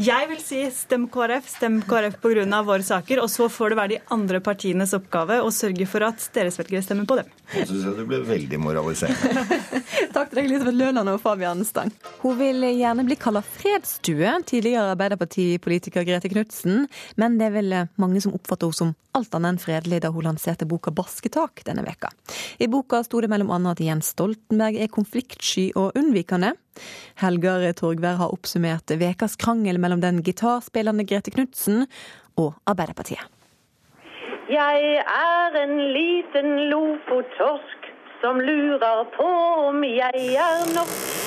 Jeg 0.00 0.30
vil 0.30 0.38
si 0.40 0.58
stem 0.72 1.02
KrF, 1.12 1.44
stem 1.58 1.74
KrF 1.84 2.14
pga. 2.22 2.62
våre 2.64 2.82
saker. 2.82 3.20
Og 3.20 3.28
så 3.28 3.50
får 3.52 3.70
det 3.70 3.76
være 3.76 3.92
de 3.92 3.98
andre 4.08 4.38
partienes 4.40 4.94
oppgave 4.96 5.36
å 5.44 5.50
sørge 5.52 5.84
for 5.84 6.00
at 6.06 6.24
deres 6.32 6.56
velgere 6.56 6.80
stemmer 6.80 7.04
på 7.04 7.18
dem. 7.18 7.28
Jeg 7.52 7.68
syns 7.68 7.84
du 7.98 8.06
ble 8.08 8.22
veldig 8.24 8.60
moraliserende. 8.64 9.58
Takk 10.14 10.30
til 10.30 10.40
deg, 10.40 10.46
Elisabeth 10.46 10.78
Løland 10.78 11.12
og 11.12 11.20
Fabian 11.20 11.60
Stang. 11.68 11.92
Hun 12.22 12.38
vil 12.40 12.64
gjerne 12.70 13.04
bli 13.04 13.18
kalla 13.20 13.42
fredsstue, 13.44 14.32
tidligere 14.48 14.94
Arbeiderpartipolitiker 14.94 16.08
Grete 16.08 16.32
Knutsen. 16.32 16.86
Men 17.20 17.36
det 17.36 17.50
er 17.50 17.56
vel 17.58 17.78
mange 18.00 18.24
som 18.24 18.32
oppfatter 18.38 18.70
henne 18.70 18.80
som 18.80 18.96
alt 19.18 19.36
annet 19.36 19.52
enn 19.52 19.60
fredelig 19.60 20.00
da 20.00 20.12
hun 20.14 20.24
lanserte 20.30 20.68
boka 20.70 20.94
'Basketak' 20.94 21.64
denne 21.66 21.84
veka. 21.84 22.08
I 22.56 22.70
boka 22.72 23.02
sto 23.04 23.20
det 23.20 23.28
mellom 23.28 23.52
annet 23.52 23.76
at 23.76 23.84
Jens 23.84 24.14
Stoltenberg 24.14 24.80
er 24.80 24.88
konfliktsky 24.88 25.72
og 25.74 25.92
unnvikende. 25.98 26.54
Helgar 27.20 27.66
Torgvær 27.78 28.20
har 28.20 28.32
oppsummert 28.34 28.94
vekas 29.00 29.36
krangel 29.40 29.80
mellom 29.82 30.02
den 30.02 30.22
gitarspillende 30.26 31.06
Grete 31.08 31.34
Knutsen 31.34 31.84
og 32.40 32.54
Arbeiderpartiet. 32.70 33.22
Jeg 34.50 35.02
er 35.06 35.58
en 35.62 35.76
liten 35.94 36.56
lofottorsk 36.72 37.90
som 38.20 38.40
lurer 38.42 39.04
på 39.14 39.28
om 39.68 39.84
jeg 39.86 40.32
er 40.34 40.72
norsk. 40.74 41.20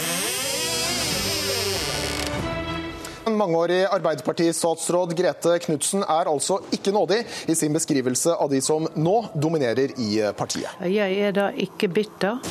Mangeårig 3.31 3.85
Arbeiderparti-statsråd 3.87 5.15
Grete 5.15 5.55
Knutsen 5.63 6.03
er 6.03 6.27
altså 6.27 6.59
ikke 6.75 6.91
nådig 6.91 7.21
i 7.47 7.55
sin 7.55 7.73
beskrivelse 7.73 8.35
av 8.35 8.51
de 8.51 8.59
som 8.61 8.89
nå 8.99 9.15
dominerer 9.33 9.95
i 9.95 10.11
partiet. 10.37 10.75
Jeg 10.91 11.15
er 11.23 11.31
da 11.37 11.47
ikke 11.55 11.87
bitter. 11.87 12.43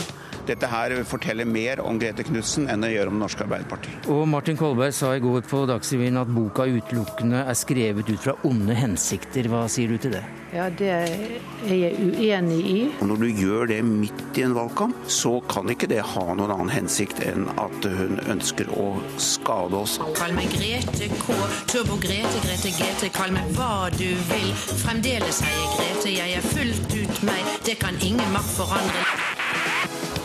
Dette 0.46 0.66
her 0.66 0.94
forteller 1.07 1.46
mer 1.46 1.81
om 1.87 1.98
Grete 2.02 2.24
Knutsen 2.26 2.66
enn 2.70 2.83
det 2.83 2.92
gjør 2.96 3.12
om 3.12 3.20
Norske 3.22 3.44
Arbeiderparti. 3.46 3.92
Og 4.11 4.24
Martin 4.26 4.59
Kolberg 4.59 4.94
sa 4.96 5.12
i 5.14 5.22
går 5.22 5.44
på 5.46 5.62
Dagsrevyen 5.70 6.18
at 6.18 6.31
boka 6.35 6.66
utelukkende 6.66 7.44
er 7.46 7.59
skrevet 7.59 8.11
ut 8.11 8.22
fra 8.24 8.35
onde 8.48 8.74
hensikter. 8.74 9.46
Hva 9.52 9.68
sier 9.70 9.92
du 9.92 10.00
til 10.02 10.16
det? 10.16 10.24
Ja, 10.52 10.66
Det 10.68 10.88
er 10.90 11.70
jeg 11.72 11.94
uenig 11.96 12.59
i. 12.68 12.81
Og 13.00 13.07
Når 13.09 13.22
du 13.22 13.26
gjør 13.28 13.66
det 13.70 13.78
midt 13.87 14.37
i 14.37 14.42
en 14.44 14.55
valgkamp, 14.55 14.96
så 15.09 15.38
kan 15.48 15.70
ikke 15.70 15.88
det 15.88 16.02
ha 16.05 16.24
noen 16.35 16.50
annen 16.50 16.72
hensikt 16.74 17.22
enn 17.24 17.46
at 17.57 17.87
hun 17.87 18.18
ønsker 18.35 18.68
å 18.76 18.88
skade 19.16 19.78
oss. 19.78 19.98
Kall 20.18 20.35
meg 20.37 20.50
Grete 20.52 21.09
K, 21.22 21.38
Turbo-Grete, 21.72 22.42
Grete 22.44 22.74
GT, 22.76 23.09
kall 23.14 23.33
meg 23.33 23.55
hva 23.57 23.88
du 23.94 24.11
vil. 24.33 24.50
Fremdeles 24.83 25.40
heier 25.46 25.70
Grete, 25.78 26.16
jeg 26.18 26.37
er 26.37 26.50
fullt 26.52 26.98
ut 26.98 27.24
meg, 27.31 27.55
det 27.64 27.78
kan 27.81 27.96
ingen 28.02 28.37
makt 28.37 28.52
forandre 28.59 29.40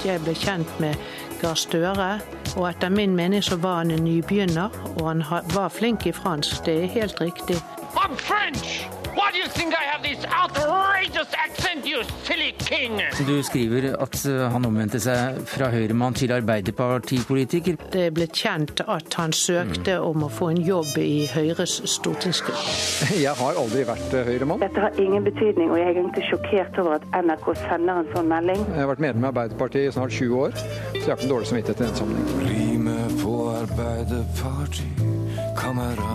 jeg 0.05 0.21
ble 0.25 0.35
kjent 0.37 0.79
med 0.83 0.95
Gahr 1.41 1.57
Støre. 1.57 2.09
Og 2.57 2.69
etter 2.69 2.89
min 2.93 3.15
mening 3.15 3.43
så 3.45 3.57
var 3.61 3.83
han 3.83 3.91
en 3.91 4.05
nybegynner, 4.05 4.73
og 4.97 5.07
han 5.07 5.25
var 5.53 5.69
flink 5.73 6.07
i 6.09 6.15
fransk. 6.15 6.65
Det 6.65 6.83
er 6.83 6.93
helt 6.99 7.21
riktig. 7.21 7.61
I'm 7.95 8.15
French! 8.17 8.96
Why 9.17 9.31
do 9.31 9.39
you 9.39 9.47
think 9.47 9.73
I 9.73 9.83
have 9.91 10.03
this 10.03 10.23
outrageous 10.25 11.27
accent, 11.45 11.87
you 11.87 12.03
silly 12.23 12.51
king? 12.51 13.01
Du 13.27 13.43
skriver 13.43 13.95
at 13.97 14.25
eh, 14.29 14.43
han 14.53 14.65
omvendte 14.65 14.99
seg 15.01 15.39
fra 15.49 15.71
høyremann 15.73 16.13
til 16.13 16.35
arbeiderpartipolitiker. 16.35 17.79
Det 17.95 18.11
ble 18.13 18.27
kjent 18.29 18.83
at 18.85 19.17
han 19.17 19.33
søkte 19.33 19.95
mm. 19.97 20.05
om 20.05 20.27
å 20.27 20.29
få 20.29 20.51
en 20.53 20.61
jobb 20.61 20.99
i 21.01 21.25
Høyres 21.33 21.79
stortingsgruppe. 21.95 22.77
Jeg 23.25 23.33
har 23.41 23.57
aldri 23.57 23.87
vært 23.89 24.13
eh, 24.13 24.29
høyremann. 24.29 24.61
Dette 24.61 24.85
har 24.85 25.01
ingen 25.01 25.25
betydning, 25.25 25.73
og 25.73 25.81
jeg 25.81 25.87
er 25.89 25.97
egentlig 25.97 26.27
sjokkert 26.29 26.77
over 26.83 26.99
at 26.99 27.09
NRK 27.17 27.49
sender 27.63 28.03
en 28.03 28.13
sånn 28.13 28.29
melding. 28.29 28.61
Jeg 28.69 28.83
har 28.83 28.91
vært 28.93 29.05
medlem 29.07 29.25
av 29.25 29.33
Arbeiderpartiet 29.33 29.89
i 29.89 29.97
snart 29.97 30.13
20 30.13 30.45
år, 30.45 30.57
så 30.61 31.01
jeg 31.01 31.09
har 31.09 31.17
ikke 31.17 31.33
dårlig 31.33 31.49
samvittighet 31.55 31.81
i 31.81 31.87
den 31.87 32.01
sammenheng. 32.03 32.33
Bli 32.45 32.69
med 32.85 33.17
på 33.23 33.39
Arbeiderpartiet 33.55 35.26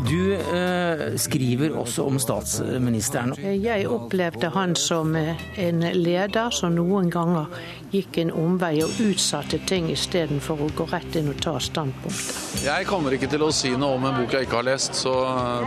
Du 0.09 0.35
eh, 0.35 1.17
skriver 1.17 1.77
også 1.77 2.07
om 2.09 2.19
statsministeren. 2.19 3.35
Jeg 3.63 3.87
opplevde 3.91 4.49
han 4.55 4.77
som 4.77 5.17
eh, 5.17 5.37
en 5.61 5.85
leder 5.97 6.51
som 6.55 6.73
noen 6.77 7.11
ganger 7.13 7.51
gikk 7.93 8.17
en 8.23 8.31
omvei 8.33 8.79
og 8.85 8.97
utsatte 9.05 9.61
ting 9.69 9.91
istedenfor 9.93 10.63
å 10.65 10.69
gå 10.77 10.87
rett 10.89 11.19
inn 11.21 11.29
og 11.29 11.41
ta 11.45 11.59
standpunkt. 11.61 12.31
Jeg 12.65 12.87
kommer 12.89 13.13
ikke 13.13 13.29
til 13.29 13.45
å 13.45 13.51
si 13.53 13.75
noe 13.77 13.99
om 13.99 14.07
en 14.09 14.17
bok 14.23 14.33
jeg 14.33 14.47
ikke 14.47 14.61
har 14.63 14.69
lest, 14.71 14.97
så 14.97 15.13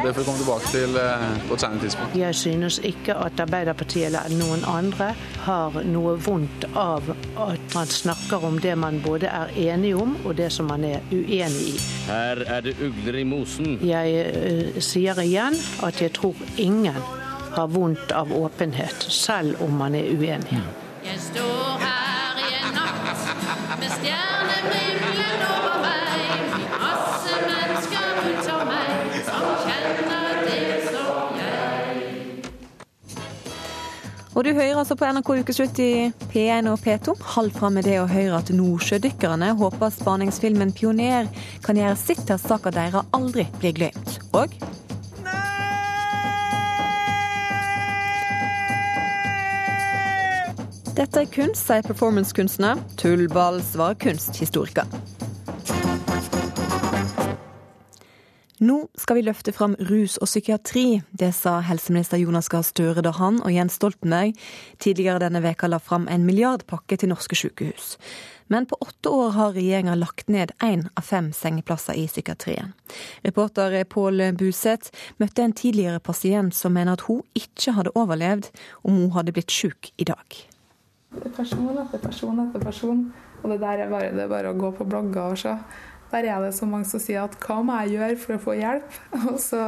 det 0.02 0.14
får 0.16 0.24
vi 0.24 0.26
komme 0.32 0.42
tilbake 0.42 0.72
til 0.74 0.98
eh, 1.02 1.28
på 1.46 1.58
et 1.58 1.66
senere 1.66 1.84
tidspunkt. 1.86 2.18
Jeg 2.18 2.40
synes 2.42 2.80
ikke 2.92 3.20
at 3.28 3.46
Arbeiderpartiet 3.46 4.10
eller 4.10 4.34
noen 4.40 4.66
andre 4.70 5.12
har 5.46 5.78
noe 5.86 6.16
vondt 6.26 6.66
av 6.74 7.12
at 7.46 7.78
man 7.78 7.94
snakker 7.94 8.50
om 8.50 8.58
det 8.64 8.74
man 8.82 8.98
både 9.06 9.30
er 9.30 9.54
enig 9.70 9.94
om 10.00 10.18
og 10.24 10.34
det 10.40 10.50
som 10.54 10.70
man 10.72 10.88
er 10.88 11.06
uenig 11.14 11.76
i. 11.76 11.78
Her 12.10 12.42
er 12.58 12.66
det 12.66 12.76
ugler 12.82 13.22
i 13.22 13.26
mosen. 13.28 13.75
Jeg 13.84 14.26
uh, 14.36 14.80
sier 14.84 15.20
igjen 15.24 15.58
at 15.84 16.02
jeg 16.02 16.14
tror 16.16 16.40
ingen 16.62 17.02
har 17.56 17.68
vondt 17.72 18.12
av 18.12 18.32
åpenhet, 18.36 19.08
selv 19.10 19.62
om 19.64 19.78
man 19.80 19.96
er 19.96 20.12
uenig. 20.12 20.62
Jeg 21.06 21.20
står 21.32 21.84
her 21.84 22.42
i 22.44 22.56
en 22.60 22.74
natt 22.76 23.04
med 23.06 23.20
stjernehimmelen 23.20 24.35
Og 34.36 34.44
du 34.44 34.50
hører 34.52 34.76
altså 34.76 34.98
på 35.00 35.08
NRK 35.08 35.30
Ukeslutt 35.40 35.78
i 35.80 36.12
P1 36.34 36.68
og 36.68 36.82
P2. 36.84 37.14
Hold 37.38 37.54
fram 37.56 37.78
med 37.80 37.86
det 37.88 38.02
å 38.02 38.08
høre 38.10 38.42
at 38.42 38.52
nordsjødykkerne 38.52 39.54
håper 39.56 39.94
spaningsfilmen 39.96 40.74
'Pioner' 40.76 41.30
kan 41.64 41.80
gjøre 41.80 41.96
sitt 41.96 42.20
til 42.28 42.36
at 42.36 42.44
saka 42.44 42.74
deres 42.76 43.08
aldri 43.16 43.48
blir 43.62 43.72
glemt. 43.80 44.20
Og 44.36 44.52
Dette 50.96 51.20
er 51.24 51.32
kunst, 51.32 51.66
sier 51.68 51.84
performancekunstner. 51.84 52.80
Tullball 53.00 53.62
svarer 53.64 53.98
kunsthistoriker. 54.00 54.88
Nå 58.66 58.88
skal 58.98 59.20
vi 59.20 59.26
løfte 59.28 59.52
fram 59.54 59.76
rus 59.90 60.16
og 60.18 60.30
psykiatri. 60.30 61.02
Det 61.12 61.28
sa 61.38 61.60
helseminister 61.68 62.18
Jonas 62.18 62.48
Gahr 62.50 62.64
Støre 62.66 63.04
da 63.06 63.12
han 63.14 63.38
og 63.44 63.52
Jens 63.54 63.76
Stoltenberg 63.78 64.40
tidligere 64.82 65.22
denne 65.22 65.42
veka 65.44 65.68
la 65.70 65.78
fram 65.84 66.08
en 66.10 66.26
milliardpakke 66.26 66.98
til 66.98 67.12
norske 67.12 67.38
sykehus. 67.38 67.94
Men 68.50 68.66
på 68.70 68.80
åtte 68.82 69.12
år 69.12 69.36
har 69.36 69.54
regjeringa 69.58 69.98
lagt 70.00 70.32
ned 70.34 70.56
én 70.66 70.88
av 70.98 71.06
fem 71.06 71.30
sengeplasser 71.36 72.00
i 72.00 72.08
psykiatrien. 72.10 72.74
Reporter 73.28 73.76
Pål 73.92 74.32
Buseth 74.40 74.90
møtte 75.22 75.46
en 75.46 75.54
tidligere 75.54 76.02
pasient 76.02 76.56
som 76.58 76.74
mener 76.74 76.98
at 76.98 77.06
hun 77.10 77.22
ikke 77.38 77.76
hadde 77.78 77.94
overlevd 77.94 78.50
om 78.82 78.98
hun 78.98 79.14
hadde 79.18 79.36
blitt 79.36 79.54
syk 79.54 79.92
i 80.02 80.10
dag. 80.10 80.42
Det 81.16 81.28
er 81.30 81.38
person 81.38 81.84
etter 81.84 82.02
person 82.02 82.48
etter 82.48 82.66
person. 82.66 83.06
Og 83.44 83.52
det 83.52 83.60
der 83.62 83.84
er 83.84 83.92
bare, 83.92 84.14
det 84.16 84.24
er 84.26 84.32
bare 84.32 84.56
å 84.56 84.58
gå 84.58 84.72
på 84.74 84.88
blogger 84.90 85.36
og 85.36 85.38
se. 85.38 85.54
Der 86.12 86.28
er 86.30 86.44
det 86.44 86.54
så 86.56 86.68
mange 86.70 86.88
som 86.88 87.02
sier 87.02 87.26
at 87.26 87.36
hva 87.44 87.60
må 87.66 87.76
jeg 87.84 87.98
gjøre 87.98 88.18
for 88.22 88.38
å 88.38 88.44
få 88.44 88.56
hjelp? 88.60 88.98
Og 89.32 89.40
så 89.42 89.62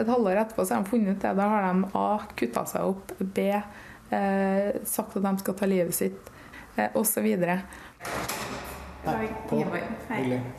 et 0.00 0.08
halvår 0.08 0.42
etterpå 0.44 0.66
så 0.66 0.76
har 0.76 0.84
de 0.84 0.92
funnet 0.92 1.16
ut 1.16 1.24
det. 1.24 1.34
Da 1.38 1.48
har 1.52 1.66
de 1.68 1.90
A 1.98 2.06
kutta 2.38 2.64
seg 2.70 2.92
opp, 2.94 3.14
B 3.20 3.48
eh, 3.52 4.68
sagt 4.88 5.16
at 5.16 5.24
de 5.24 5.32
skal 5.42 5.58
ta 5.58 5.68
livet 5.68 5.96
sitt, 5.96 6.30
eh, 6.76 6.92
osv. 6.98 7.28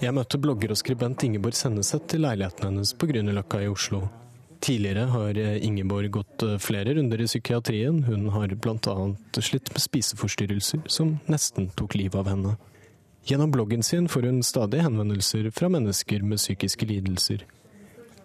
Jeg 0.04 0.15
møtte 0.17 0.41
blogger 0.41 0.74
og 0.74 0.80
skribent 0.80 1.24
Ingeborg 1.24 1.56
Senneset 1.56 2.10
til 2.12 2.26
leiligheten 2.26 2.67
hennes 2.67 2.91
på 2.98 3.08
Grünerløkka 3.12 3.63
i 3.63 3.72
Oslo. 3.72 4.04
Tidligere 4.63 5.10
har 5.12 5.39
Ingeborg 5.63 6.12
gått 6.19 6.43
flere 6.63 6.93
runder 6.96 7.19
i 7.19 7.28
psykiatrien. 7.28 8.04
Hun 8.08 8.30
har 8.32 8.52
bl.a. 8.56 8.96
slitt 9.39 9.72
med 9.76 9.84
spiseforstyrrelser 9.84 10.86
som 10.91 11.17
nesten 11.32 11.67
tok 11.76 11.98
livet 12.00 12.19
av 12.19 12.32
henne. 12.32 12.56
Gjennom 13.25 13.51
bloggen 13.51 13.83
sin 13.83 14.09
får 14.09 14.21
hun 14.21 14.43
stadig 14.43 14.81
henvendelser 14.83 15.49
fra 15.55 15.69
mennesker 15.69 16.23
med 16.27 16.38
psykiske 16.38 16.86
lidelser. 16.86 17.45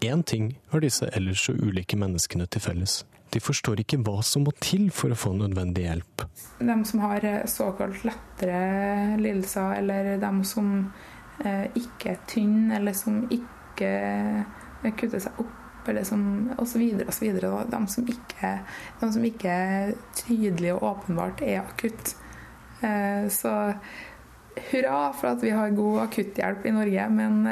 Én 0.01 0.23
ting 0.23 0.61
har 0.69 0.83
disse 0.83 1.07
ellers 1.15 1.45
så 1.47 1.53
ulike 1.55 1.97
menneskene 1.97 2.47
til 2.51 2.65
felles. 2.65 3.05
De 3.31 3.39
forstår 3.39 3.85
ikke 3.85 4.01
hva 4.03 4.23
som 4.27 4.43
må 4.49 4.55
til 4.59 4.89
for 4.91 5.15
å 5.15 5.19
få 5.19 5.37
nødvendig 5.39 5.85
hjelp. 5.85 6.25
De 6.59 6.77
som 6.91 7.05
har 7.05 7.29
såkalt 7.47 8.03
lettere 8.09 8.59
lidelser, 9.23 9.79
eller 9.79 10.11
de 10.19 10.33
som 10.51 10.75
eh, 11.45 11.67
ikke 11.79 12.17
er 12.17 12.21
tynne, 12.27 12.75
eller 12.81 12.99
som 12.99 13.23
ikke 13.31 13.95
kutter 14.99 15.23
seg 15.29 15.43
opp 15.45 15.55
eller 15.89 16.05
som 16.05 16.23
osv. 16.59 16.83
osv. 17.07 17.29
De, 17.39 17.87
som 17.89 18.09
ikke, 18.11 18.55
de 19.01 19.13
som 19.15 19.25
ikke 19.31 19.59
tydelig 20.27 20.75
og 20.75 20.83
åpenbart 20.91 21.47
er 21.47 21.63
akutt. 21.63 22.17
Eh, 22.83 23.29
så 23.33 23.55
hurra 24.71 25.01
for 25.17 25.33
at 25.33 25.43
vi 25.45 25.51
har 25.55 25.75
god 25.77 26.05
akutthjelp 26.07 26.67
i 26.67 26.75
Norge, 26.75 27.09
men 27.15 27.43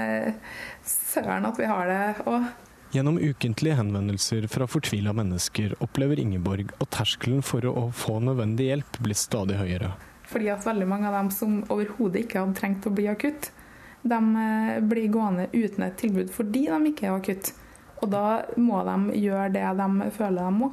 søren 0.86 1.48
at 1.48 1.58
vi 1.60 1.68
har 1.70 1.90
det 1.90 2.28
òg. 2.28 2.48
Gjennom 2.94 3.18
ukentlige 3.18 3.76
henvendelser 3.76 4.46
fra 4.48 4.66
fortvila 4.70 5.12
mennesker 5.16 5.74
opplever 5.84 6.20
Ingeborg 6.22 6.70
at 6.80 6.90
terskelen 6.94 7.42
for 7.44 7.66
å 7.66 7.88
få 7.92 8.20
nødvendig 8.24 8.70
hjelp 8.70 9.00
blir 9.02 9.18
stadig 9.18 9.58
høyere. 9.58 9.90
Fordi 10.26 10.48
at 10.54 10.64
veldig 10.66 10.86
mange 10.88 11.10
av 11.10 11.16
dem 11.18 11.30
som 11.34 11.58
overhodet 11.66 12.24
ikke 12.24 12.40
hadde 12.42 12.58
trengt 12.58 12.86
å 12.88 12.94
bli 12.94 13.08
akutt, 13.10 13.50
de 14.06 14.20
blir 14.86 15.10
gående 15.12 15.48
uten 15.52 15.86
et 15.86 15.98
tilbud 15.98 16.30
fordi 16.34 16.66
de 16.70 16.92
ikke 16.92 17.10
er 17.10 17.18
akutt. 17.18 17.52
Og 18.02 18.10
da 18.12 18.24
må 18.60 18.82
de 18.86 19.18
gjøre 19.24 19.50
det 19.56 19.66
de 19.80 20.10
føler 20.16 20.40
de 20.46 20.54
må. 20.62 20.72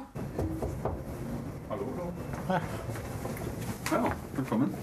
Hallo. 1.70 2.10
Hei. 2.48 2.62
Ja, 3.90 4.02
velkommen. 4.36 4.74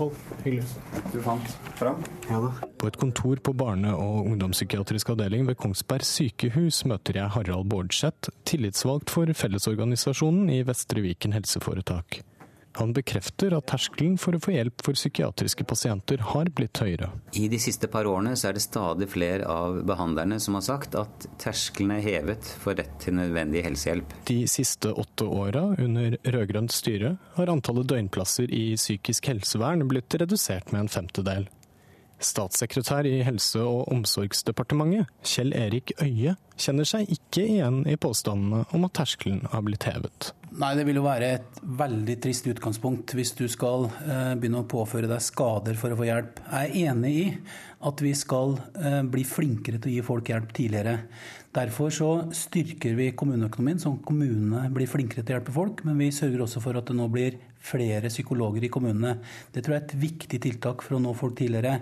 Hold, 0.00 0.16
hyggelig. 0.46 0.64
Du 1.12 1.18
fant 1.20 1.50
fram? 1.76 1.98
Ja 2.30 2.38
da. 2.40 2.50
På 2.80 2.88
et 2.88 2.96
kontor 2.96 3.42
på 3.44 3.52
barne- 3.52 3.92
og 3.92 4.30
ungdomspsykiatrisk 4.30 5.12
avdeling 5.12 5.44
ved 5.48 5.58
Kongsberg 5.60 6.06
sykehus 6.08 6.86
møter 6.88 7.20
jeg 7.20 7.34
Harald 7.36 7.68
Bårdseth, 7.68 8.32
tillitsvalgt 8.48 9.12
for 9.12 9.28
Fellesorganisasjonen 9.36 10.48
i 10.56 10.62
Vestre 10.64 11.04
Viken 11.04 11.36
helseforetak. 11.36 12.22
Han 12.78 12.92
bekrefter 12.94 13.54
at 13.56 13.66
terskelen 13.70 14.16
for 14.20 14.36
å 14.36 14.40
få 14.42 14.54
hjelp 14.54 14.84
for 14.84 14.98
psykiatriske 14.98 15.66
pasienter 15.68 16.22
har 16.32 16.50
blitt 16.54 16.78
høyere. 16.82 17.10
I 17.34 17.48
de 17.50 17.58
siste 17.62 17.90
par 17.90 18.06
årene 18.06 18.36
så 18.38 18.50
er 18.50 18.56
det 18.56 18.64
stadig 18.64 19.08
flere 19.10 19.48
av 19.50 19.80
behandlerne 19.88 20.38
som 20.42 20.58
har 20.58 20.66
sagt 20.66 20.94
at 20.98 21.26
terskelen 21.42 21.96
er 21.96 22.04
hevet 22.04 22.52
for 22.62 22.78
rett 22.78 22.94
til 23.02 23.18
nødvendig 23.18 23.64
helsehjelp. 23.66 24.14
De 24.30 24.42
siste 24.50 24.92
åtte 24.94 25.26
åra 25.26 25.66
under 25.78 26.18
rød-grønt 26.22 26.74
styre 26.74 27.16
har 27.36 27.50
antallet 27.52 27.90
døgnplasser 27.90 28.50
i 28.54 28.76
psykisk 28.78 29.32
helsevern 29.32 29.86
blitt 29.90 30.14
redusert 30.20 30.70
med 30.70 30.86
en 30.86 30.94
femtedel. 30.94 31.48
Statssekretær 32.20 33.06
i 33.08 33.22
Helse- 33.24 33.62
og 33.64 33.88
omsorgsdepartementet, 33.94 35.08
Kjell 35.24 35.54
Erik 35.56 35.94
Øie, 36.02 36.36
kjenner 36.60 36.84
seg 36.84 37.08
ikke 37.08 37.46
igjen 37.46 37.80
i 37.88 37.96
påstandene 37.96 38.66
om 38.76 38.84
at 38.84 38.98
terskelen 39.00 39.46
har 39.48 39.64
blitt 39.64 39.88
hevet. 39.88 40.34
Nei, 40.50 40.74
Det 40.74 40.84
vil 40.88 40.98
jo 40.98 41.04
være 41.06 41.26
et 41.36 41.58
veldig 41.78 42.16
trist 42.24 42.48
utgangspunkt 42.50 43.12
hvis 43.14 43.30
du 43.38 43.44
skal 43.50 43.86
eh, 44.02 44.32
begynne 44.34 44.64
å 44.64 44.70
påføre 44.70 45.06
deg 45.06 45.22
skader 45.22 45.76
for 45.78 45.94
å 45.94 45.98
få 46.00 46.08
hjelp. 46.08 46.40
Jeg 46.42 46.72
er 46.72 46.88
enig 46.90 47.12
i 47.14 47.26
at 47.86 48.02
vi 48.02 48.10
skal 48.18 48.56
eh, 48.74 49.00
bli 49.06 49.22
flinkere 49.22 49.78
til 49.78 49.92
å 49.92 49.94
gi 49.94 50.06
folk 50.08 50.32
hjelp 50.32 50.50
tidligere. 50.56 50.96
Derfor 51.50 51.90
så 51.90 52.08
styrker 52.30 52.94
vi 52.94 53.08
kommuneøkonomien, 53.18 53.80
sånn 53.82 53.96
at 53.98 54.04
kommunene 54.06 54.68
blir 54.70 54.86
flinkere 54.86 55.24
til 55.24 55.34
å 55.34 55.38
hjelpe 55.40 55.54
folk. 55.54 55.80
Men 55.82 55.98
vi 55.98 56.12
sørger 56.14 56.44
også 56.44 56.62
for 56.62 56.78
at 56.78 56.86
det 56.86 56.94
nå 56.94 57.08
blir 57.10 57.40
flere 57.60 58.06
psykologer 58.06 58.68
i 58.68 58.70
kommunene. 58.70 59.16
Det 59.50 59.64
tror 59.66 59.74
jeg 59.74 59.82
er 59.82 59.88
et 59.88 59.96
viktig 60.04 60.40
tiltak 60.46 60.84
for 60.86 60.96
å 60.96 61.02
nå 61.02 61.10
folk 61.18 61.34
tidligere. 61.40 61.80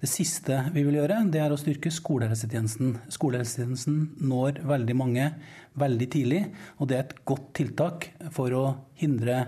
Det 0.00 0.08
siste 0.08 0.62
vi 0.72 0.86
vil 0.88 0.96
gjøre, 1.02 1.20
det 1.28 1.44
er 1.44 1.52
å 1.52 1.60
styrke 1.60 1.92
skolehelsetjenesten. 1.92 2.96
Skolehelsetjenesten 3.12 4.00
når 4.24 4.62
veldig 4.72 4.96
mange 4.96 5.28
veldig 5.84 6.10
tidlig, 6.16 6.42
og 6.80 6.88
det 6.88 6.96
er 6.96 7.04
et 7.04 7.16
godt 7.28 7.52
tiltak 7.60 8.10
for 8.32 8.56
å 8.56 8.64
hindre 9.04 9.44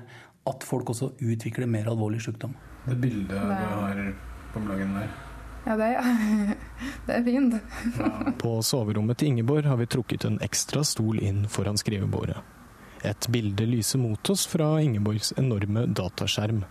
at 0.48 0.64
folk 0.68 0.92
også 0.92 1.14
utvikler 1.22 1.70
mer 1.70 1.88
alvorlig 1.88 2.20
sykdom. 2.24 2.54
Det 2.84 3.00
bildet 3.00 3.40
du 3.40 3.68
har 3.72 4.08
på 4.52 4.62
bloggen 4.68 4.98
der. 5.00 5.31
Ja, 5.64 5.76
det 5.78 5.88
er, 5.94 6.54
det 7.06 7.16
er 7.18 7.24
fint. 7.26 7.56
På 8.42 8.56
soverommet 8.66 9.20
til 9.20 9.32
Ingeborg 9.32 9.68
har 9.70 9.78
vi 9.78 9.86
trukket 9.86 10.26
en 10.26 10.40
ekstra 10.42 10.82
stol 10.86 11.22
inn 11.22 11.44
foran 11.50 11.78
skrivebordet. 11.78 12.40
Et 13.02 13.28
bilde 13.34 13.66
lyser 13.66 13.98
mot 13.98 14.30
oss 14.30 14.46
fra 14.46 14.76
Ingeborgs 14.82 15.32
enorme 15.38 15.86
dataskjerm. 15.90 16.62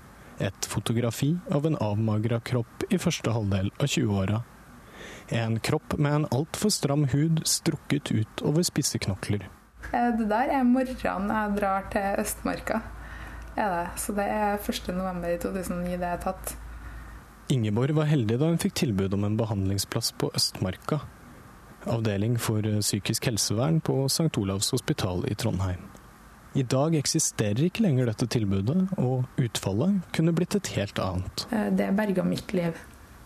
Et 0.42 0.68
fotografi 0.68 1.34
av 1.52 1.68
en 1.68 1.76
avmagra 1.84 2.40
kropp 2.40 2.86
i 2.90 3.00
første 3.00 3.34
halvdel 3.36 3.72
av 3.78 3.88
20-åra. 3.92 4.42
En 5.28 5.60
kropp 5.60 5.98
med 5.98 6.16
en 6.16 6.30
altfor 6.32 6.72
stram 6.74 7.06
hud 7.12 7.44
strukket 7.48 8.12
ut 8.12 8.44
over 8.48 8.64
spisse 8.68 9.00
knokler. 9.00 9.48
Det 9.92 10.28
der 10.30 10.52
er 10.56 10.64
morgenen 10.68 11.32
jeg 11.32 11.56
drar 11.60 11.88
til 11.92 12.24
Østmarka. 12.24 12.82
Er 13.60 13.72
det. 13.76 13.86
Så 14.00 14.16
det 14.16 14.28
er 14.32 14.58
1.11.2009 14.58 15.98
det 16.00 16.08
er 16.08 16.22
tatt. 16.24 16.56
Ingeborg 17.52 17.96
var 17.98 18.08
heldig 18.10 18.38
da 18.40 18.48
hun 18.52 18.60
fikk 18.62 18.78
tilbud 18.80 19.14
om 19.18 19.26
en 19.28 19.38
behandlingsplass 19.40 20.14
på 20.22 20.32
Østmarka. 20.38 21.02
avdeling 21.90 22.36
for 22.38 22.62
psykisk 22.62 23.26
helsevern 23.26 23.80
på 23.82 24.06
St. 24.06 24.30
Olavs 24.38 24.68
hospital 24.72 25.24
i 25.28 25.34
Trondheim. 25.34 25.80
I 26.54 26.62
dag 26.62 26.94
eksisterer 27.00 27.64
ikke 27.66 27.82
lenger 27.82 28.06
dette 28.12 28.28
tilbudet, 28.30 28.84
og 29.02 29.24
utfallet 29.42 30.02
kunne 30.14 30.34
blitt 30.38 30.54
et 30.60 30.68
helt 30.76 31.00
annet. 31.02 31.46
Eh, 31.52 31.70
Det 31.72 31.88
berga 31.96 32.24
mitt 32.24 32.54
liv. 32.54 32.78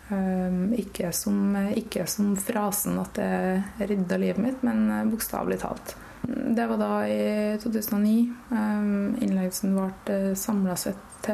Eh, 0.08 0.78
Ikke 0.78 1.12
som, 1.12 1.54
ikke 1.76 2.06
som 2.08 2.34
frasen 2.36 2.98
at 2.98 3.12
det 3.14 3.64
redda 3.90 4.16
livet 4.16 4.38
mitt, 4.38 4.62
men 4.62 4.90
eh, 4.90 5.04
bokstavelig 5.04 5.58
talt. 5.60 5.94
Det 6.24 6.66
var 6.68 6.78
da 6.78 6.92
i 7.06 7.58
2009. 7.60 8.32
Eh, 8.52 9.22
Innleggelsen 9.26 9.74
ble 9.76 10.34
samla 10.34 10.76
sett 10.76 11.28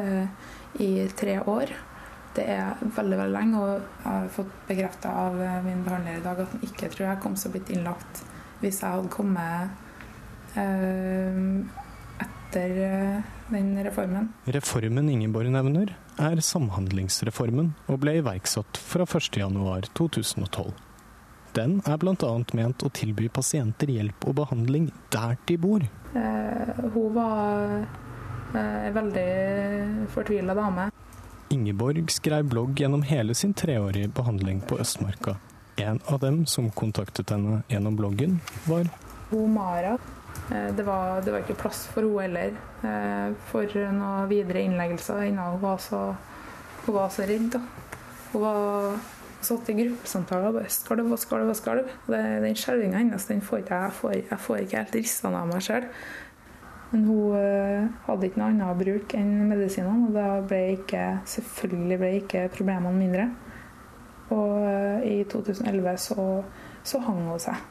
i 0.79 1.07
tre 1.15 1.39
år. 1.39 1.69
Det 2.33 2.45
er 2.49 2.79
veldig 2.81 3.17
veldig 3.19 3.33
lenge, 3.35 3.61
og 3.61 3.71
jeg 3.73 4.07
har 4.07 4.29
fått 4.33 4.53
bekrefta 4.67 5.11
av 5.27 5.39
eh, 5.41 5.59
min 5.65 5.83
behandler 5.85 6.17
i 6.17 6.23
dag 6.25 6.39
at 6.41 6.55
han 6.55 6.65
ikke 6.65 6.89
tror 6.89 7.07
jeg 7.07 7.21
kom 7.21 7.35
til 7.37 7.49
å 7.49 7.53
blitt 7.53 7.73
innlagt 7.75 8.23
hvis 8.63 8.79
jeg 8.79 8.95
hadde 8.95 9.11
kommet 9.11 10.55
eh, 10.57 11.41
etter 12.23 12.79
eh, 12.87 13.33
den 13.51 13.75
reformen. 13.85 14.31
Reformen 14.55 15.11
Ingeborg 15.11 15.51
nevner, 15.53 15.93
er 16.21 16.41
Samhandlingsreformen 16.45 17.73
og 17.89 18.01
ble 18.01 18.17
iverksatt 18.21 18.79
fra 18.81 19.05
1.1.2012. 19.05 20.73
Den 21.53 21.77
er 21.85 21.99
bl.a. 22.01 22.31
ment 22.57 22.81
å 22.85 22.89
tilby 22.93 23.27
pasienter 23.29 23.91
hjelp 23.93 24.25
og 24.29 24.39
behandling 24.41 24.89
der 25.13 25.37
de 25.45 25.57
bor. 25.61 25.85
Eh, 26.17 26.81
hun 26.95 27.13
var 27.13 27.75
eh, 27.77 28.87
en 28.87 28.95
veldig 28.97 29.29
fortvila 30.15 30.57
dame. 30.57 30.89
Ingeborg 31.53 32.09
skrev 32.11 32.47
blogg 32.49 32.79
gjennom 32.81 33.03
hele 33.05 33.35
sin 33.37 33.53
treårige 33.53 34.09
behandling 34.17 34.61
på 34.67 34.79
Østmarka. 34.81 35.35
En 35.81 35.99
av 36.09 36.19
dem 36.21 36.43
som 36.49 36.69
kontaktet 36.73 37.31
henne 37.33 37.61
gjennom 37.69 37.95
bloggen, 37.97 38.39
var 38.69 38.89
Hun 39.31 39.53
Mara. 39.53 39.95
eh, 40.51 40.69
Det 40.75 40.83
var, 40.85 41.21
det 41.21 41.31
var 41.33 41.41
ikke 41.45 41.57
plass 41.61 41.85
for 41.93 42.01
henne 42.05 42.21
heller 42.21 42.53
eh, 42.83 43.33
for 43.51 43.65
noen 43.93 44.29
videre 44.29 44.61
innleggelser 44.65 45.25
hun 45.29 45.61
var 45.61 45.77
så, 45.81 46.15
hun 46.85 46.95
var 46.95 47.09
så 47.09 47.25
redd. 47.29 47.57
Hun 48.33 48.41
var 48.41 48.97
satt 49.43 49.69
i 49.69 49.73
gruppesamtaler 49.75 50.49
og 50.49 50.59
bare 50.61 50.69
skalv 50.71 51.11
og 51.11 51.19
skalv 51.19 51.49
og 51.51 51.57
skalv. 51.59 51.89
Den 52.07 52.55
skjelvinga 52.55 53.01
hennes 53.01 53.25
den 53.27 53.41
får 53.43 53.59
jeg, 53.63 53.69
jeg 53.69 53.95
får, 53.99 54.13
jeg 54.29 54.39
får 54.45 54.61
ikke 54.63 54.77
helt 54.83 54.95
rissa 54.95 55.33
av 55.33 55.49
meg 55.49 55.65
sjøl. 55.65 55.89
Men 56.93 57.07
hun 57.09 57.35
eh, 57.39 57.87
hadde 58.05 58.27
ikke 58.29 58.37
noe 58.37 58.51
annet 58.51 58.77
bruk 58.77 59.13
enn 59.17 59.31
medisinene, 59.49 60.09
og 60.09 60.13
da 60.13 60.27
ble 60.45 60.61
ikke, 60.75 61.05
selvfølgelig 61.33 61.99
ble 62.03 62.11
ikke 62.19 62.43
problemene 62.53 62.93
mindre. 62.99 63.27
Og 64.33 64.51
eh, 64.61 65.07
i 65.09 65.15
2011 65.29 65.95
så, 66.05 66.27
så 66.85 67.01
hang 67.07 67.23
hun 67.31 67.41
seg. 67.41 67.69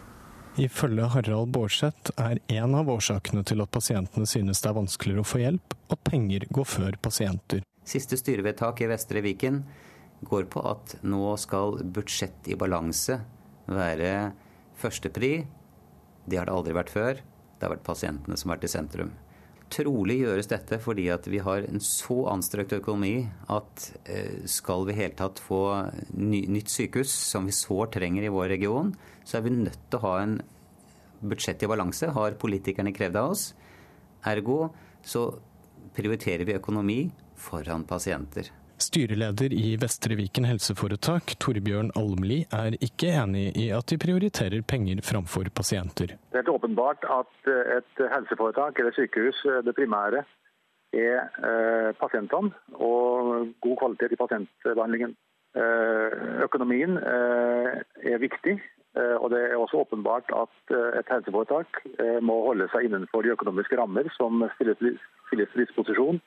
Ifølge 0.60 1.06
Harald 1.14 1.48
Bårdseth 1.54 2.12
er 2.20 2.42
en 2.52 2.74
av 2.76 2.90
årsakene 2.92 3.40
til 3.48 3.62
at 3.64 3.70
pasientene 3.72 4.26
synes 4.28 4.60
det 4.60 4.68
er 4.68 4.76
vanskeligere 4.76 5.22
å 5.22 5.30
få 5.30 5.40
hjelp, 5.40 5.78
at 5.94 6.02
penger 6.04 6.44
går 6.52 6.68
før 6.68 6.98
pasienter. 7.00 7.62
Siste 7.88 8.18
styrevedtak 8.18 8.82
i 8.82 8.90
Vestre 8.90 9.22
Viken 9.24 9.62
går 10.28 10.50
på 10.52 10.60
at 10.66 10.98
nå 11.06 11.32
skal 11.40 11.80
budsjett 11.94 12.50
i 12.52 12.58
balanse 12.58 13.16
være 13.70 14.12
førstepri. 14.82 15.34
Det 16.26 16.38
har 16.38 16.50
det 16.50 16.58
aldri 16.58 16.76
vært 16.76 16.92
før. 16.92 17.22
Det 17.62 17.68
har 17.68 17.76
vært 17.76 17.86
pasientene 17.86 18.34
som 18.34 18.50
har 18.50 18.56
vært 18.56 18.64
i 18.66 18.72
sentrum. 18.72 19.10
Trolig 19.70 20.16
gjøres 20.18 20.48
dette 20.50 20.80
fordi 20.82 21.04
at 21.14 21.28
vi 21.30 21.38
har 21.46 21.62
en 21.62 21.78
så 21.78 22.16
anstrengt 22.32 22.74
økonomi 22.74 23.28
at 23.54 23.84
eh, 24.10 24.40
skal 24.50 24.82
vi 24.88 24.96
i 24.96 24.96
hele 24.98 25.14
tatt 25.14 25.38
få 25.38 25.60
ny, 26.18 26.40
nytt 26.50 26.72
sykehus, 26.74 27.12
som 27.30 27.46
vi 27.46 27.54
sårt 27.54 27.94
trenger 27.94 28.26
i 28.26 28.32
vår 28.34 28.50
region, 28.56 28.90
så 29.22 29.38
er 29.38 29.46
vi 29.46 29.54
nødt 29.54 29.78
til 29.78 30.00
å 30.00 30.02
ha 30.08 30.16
en 30.24 30.34
budsjett 31.22 31.62
i 31.62 31.70
balanse, 31.70 32.10
har 32.10 32.34
politikerne 32.42 32.90
krevd 32.98 33.20
av 33.22 33.36
oss. 33.36 33.44
Ergo 34.26 34.72
så 35.06 35.28
prioriterer 35.94 36.42
vi 36.50 36.58
økonomi 36.58 36.98
foran 37.38 37.86
pasienter. 37.86 38.50
Styreleder 38.78 39.52
i 39.52 39.76
Vestre 39.80 40.16
Viken 40.18 40.46
helseforetak, 40.48 41.34
Torbjørn 41.42 41.92
Almli, 41.98 42.42
er 42.52 42.76
ikke 42.82 43.12
enig 43.22 43.50
i 43.60 43.68
at 43.74 43.88
de 43.92 43.98
prioriterer 44.00 44.64
penger 44.68 45.02
framfor 45.06 45.50
pasienter. 45.54 46.14
Det 46.32 46.38
er 46.38 46.42
helt 46.42 46.54
åpenbart 46.54 47.04
at 47.04 47.50
eh, 47.50 47.78
et 47.78 48.02
helseforetak 48.14 48.78
eller 48.80 48.94
sykehus, 48.96 49.44
eh, 49.46 49.60
det 49.66 49.76
primære, 49.76 50.24
er 50.92 51.18
eh, 51.48 51.90
pasientene 52.00 52.52
og 52.74 53.48
god 53.64 53.76
kvalitet 53.80 54.12
i 54.12 54.20
pasientbehandlingen. 54.20 55.16
Eh, 55.56 56.18
økonomien 56.48 56.96
er 56.96 58.20
viktig, 58.20 58.56
og 59.20 59.30
det 59.32 59.38
er 59.40 59.56
også 59.56 59.82
åpenbart 59.86 60.28
at 60.36 60.72
et 60.98 61.08
helseforetak 61.08 61.78
må 62.20 62.34
holde 62.44 62.66
seg 62.72 62.84
innenfor 62.84 63.24
de 63.24 63.32
økonomiske 63.32 63.78
rammer 63.80 64.10
som 64.16 64.44
stilles 64.56 64.80
til 64.80 65.44
disposisjon. 65.56 66.20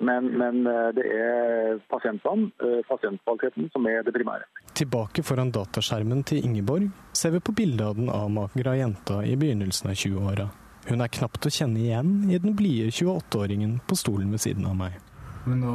Men, 0.00 0.30
men 0.40 0.62
eh, 0.66 0.92
det 0.96 1.04
er 1.12 1.80
pasientene, 1.92 2.48
eh, 2.64 2.78
pasientkvaliteten, 2.88 3.66
som 3.74 3.84
er 3.90 4.00
det 4.06 4.14
primære. 4.16 4.44
Tilbake 4.78 5.20
foran 5.26 5.50
dataskjermen 5.52 6.22
til 6.24 6.40
Ingeborg 6.46 6.86
ser 7.12 7.30
vi 7.34 7.40
på 7.44 7.52
bildet 7.52 7.84
av 7.84 7.94
den 7.98 8.08
avmagra 8.08 8.72
jenta 8.78 9.18
i 9.28 9.34
begynnelsen 9.36 9.90
av 9.92 9.96
20-åra. 10.00 10.46
Hun 10.88 11.04
er 11.04 11.12
knapt 11.12 11.44
å 11.44 11.52
kjenne 11.52 11.76
igjen 11.82 12.14
i 12.32 12.38
den 12.40 12.54
blide 12.56 12.88
28-åringen 12.96 13.74
på 13.86 13.94
stolen 14.00 14.30
ved 14.32 14.40
siden 14.40 14.64
av 14.70 14.74
meg. 14.78 14.96
Men 15.44 15.60
nå, 15.64 15.74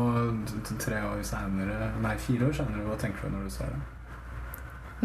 tre 0.81 0.97
år 1.05 1.21
senere, 1.25 1.91
nei, 2.01 2.15
fire 2.21 2.49
år 2.49 2.53
senere, 2.57 2.81
hva 2.89 2.97
tenker 3.01 3.29
du 3.29 3.33
når 3.35 3.43
du 3.45 3.51
ser 3.53 3.69
det? 3.73 3.81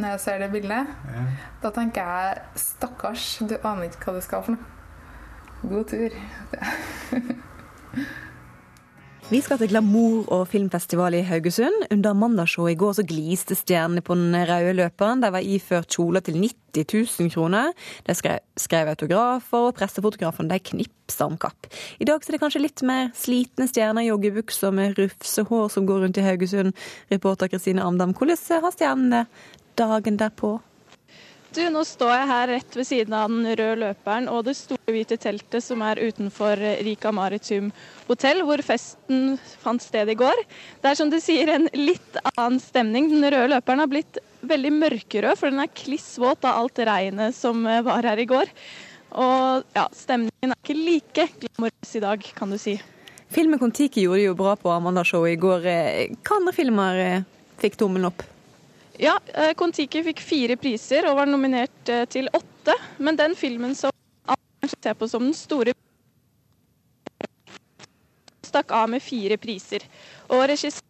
Når 0.01 0.09
jeg 0.15 0.21
ser 0.25 0.37
det 0.39 0.51
bildet, 0.55 0.85
Ja. 1.13 1.23
da 1.63 1.69
tenker 1.77 2.01
jeg 2.09 2.41
stakkars, 2.65 3.25
du 3.49 3.55
aner 3.61 3.85
ikke 3.91 4.05
hva 4.09 4.17
du 4.17 4.21
skal 4.25 4.43
for 4.49 4.53
noe. 4.57 4.65
God 5.69 5.85
tur. 5.93 6.13
Vi 9.31 9.39
skal 9.41 9.61
til 9.61 9.69
glamour- 9.71 10.27
og 10.35 10.49
filmfestival 10.51 11.15
i 11.15 11.21
Haugesund. 11.23 11.85
Under 11.95 12.17
mandagsshowet 12.19 12.73
i 12.73 12.79
går 12.79 12.97
så 12.99 13.03
gliste 13.07 13.55
stjernene 13.55 14.03
på 14.03 14.17
den 14.19 14.35
røde 14.35 14.73
løperen. 14.75 15.23
De 15.23 15.29
var 15.31 15.45
iført 15.47 15.87
kjoler 15.95 16.19
til 16.21 16.35
90 16.35 17.21
000 17.21 17.31
kroner. 17.31 17.71
De 18.09 18.15
skrev, 18.59 18.89
autografer, 18.89 19.69
og 19.69 19.77
pressefotografene 19.79 20.51
de 20.51 20.59
knipsa 20.59 21.29
om 21.31 21.37
kapp. 21.39 21.71
I 22.01 22.09
dag 22.11 22.19
så 22.25 22.33
er 22.33 22.37
det 22.37 22.41
kanskje 22.43 22.65
litt 22.65 22.83
mer 22.83 23.13
slitne 23.15 23.69
stjerner, 23.71 24.03
i 24.03 24.11
joggebukser 24.11 24.75
med 24.75 24.99
rufsehår 24.99 25.71
som 25.71 25.87
går 25.87 26.03
rundt 26.03 26.19
i 26.19 26.27
Haugesund. 26.27 26.75
Reporter 27.15 27.47
Kristine 27.47 27.87
Amdam, 27.87 28.17
hvordan 28.19 28.65
har 28.67 28.75
stjernene 28.75 29.27
dagen 29.79 30.19
derpå? 30.19 30.57
Du, 31.51 31.65
nå 31.67 31.81
står 31.83 32.13
jeg 32.15 32.27
her 32.31 32.51
rett 32.53 32.77
ved 32.79 32.87
siden 32.87 33.15
av 33.17 33.31
den 33.33 33.47
røde 33.59 33.79
løperen 33.81 34.29
og 34.31 34.45
det 34.47 34.53
store 34.55 34.93
hvite 34.95 35.17
teltet 35.19 35.65
som 35.65 35.81
er 35.83 35.99
utenfor 35.99 36.61
Rika 36.87 37.11
Maritim 37.11 37.73
hotell, 38.07 38.45
hvor 38.47 38.63
festen 38.63 39.35
fant 39.59 39.83
sted 39.83 40.13
i 40.13 40.17
går. 40.21 40.45
Det 40.79 40.93
er 40.93 41.01
som 41.01 41.11
du 41.11 41.19
sier 41.19 41.51
en 41.57 41.67
litt 41.75 42.21
annen 42.37 42.61
stemning. 42.63 43.11
Den 43.11 43.27
røde 43.27 43.51
løperen 43.57 43.83
har 43.83 43.91
blitt 43.91 44.23
veldig 44.47 44.73
mørkerød, 44.79 45.35
for 45.41 45.51
den 45.51 45.65
er 45.65 45.75
kliss 45.75 46.13
våt 46.23 46.47
av 46.47 46.63
alt 46.63 46.79
regnet 46.87 47.35
som 47.35 47.67
eh, 47.67 47.83
var 47.83 48.07
her 48.07 48.23
i 48.23 48.31
går. 48.31 48.55
Og 49.19 49.67
ja, 49.75 49.89
stemningen 49.91 50.55
er 50.55 50.63
ikke 50.63 50.79
like 50.79 51.29
glamorøs 51.43 51.97
i 51.99 52.05
dag, 52.07 52.33
kan 52.39 52.55
du 52.55 52.61
si. 52.63 52.77
Filmen 53.35 53.59
Kon-Tiki 53.59 54.07
gjorde 54.07 54.23
det 54.23 54.31
jo 54.31 54.39
bra 54.39 54.55
på 54.59 54.71
Amanda-showet 54.71 55.35
i 55.35 55.41
går. 55.43 55.67
Eh, 55.67 56.19
Hva 56.23 56.39
andre 56.39 56.55
filmer 56.55 57.03
eh, 57.09 57.27
fikk 57.59 57.83
tommelen 57.83 58.13
opp? 58.15 58.23
Ja, 59.01 59.15
eh, 59.33 59.55
Kon-Tiki 59.57 60.03
fikk 60.05 60.21
fire 60.21 60.57
priser 60.61 61.07
og 61.09 61.17
var 61.17 61.29
nominert 61.31 61.89
eh, 61.89 62.05
til 62.13 62.29
åtte. 62.37 62.75
Men 63.01 63.17
den 63.17 63.33
filmen 63.39 63.73
som 63.79 63.95
kanskje 64.29 64.77
ser 64.77 64.99
på 65.01 65.09
som 65.09 65.25
den 65.25 65.37
store 65.37 65.73
stakk 68.45 68.75
av 68.77 68.91
med 68.93 69.01
fire 69.01 69.39
priser. 69.41 69.87
Og 70.29 70.45
regissør 70.51 70.85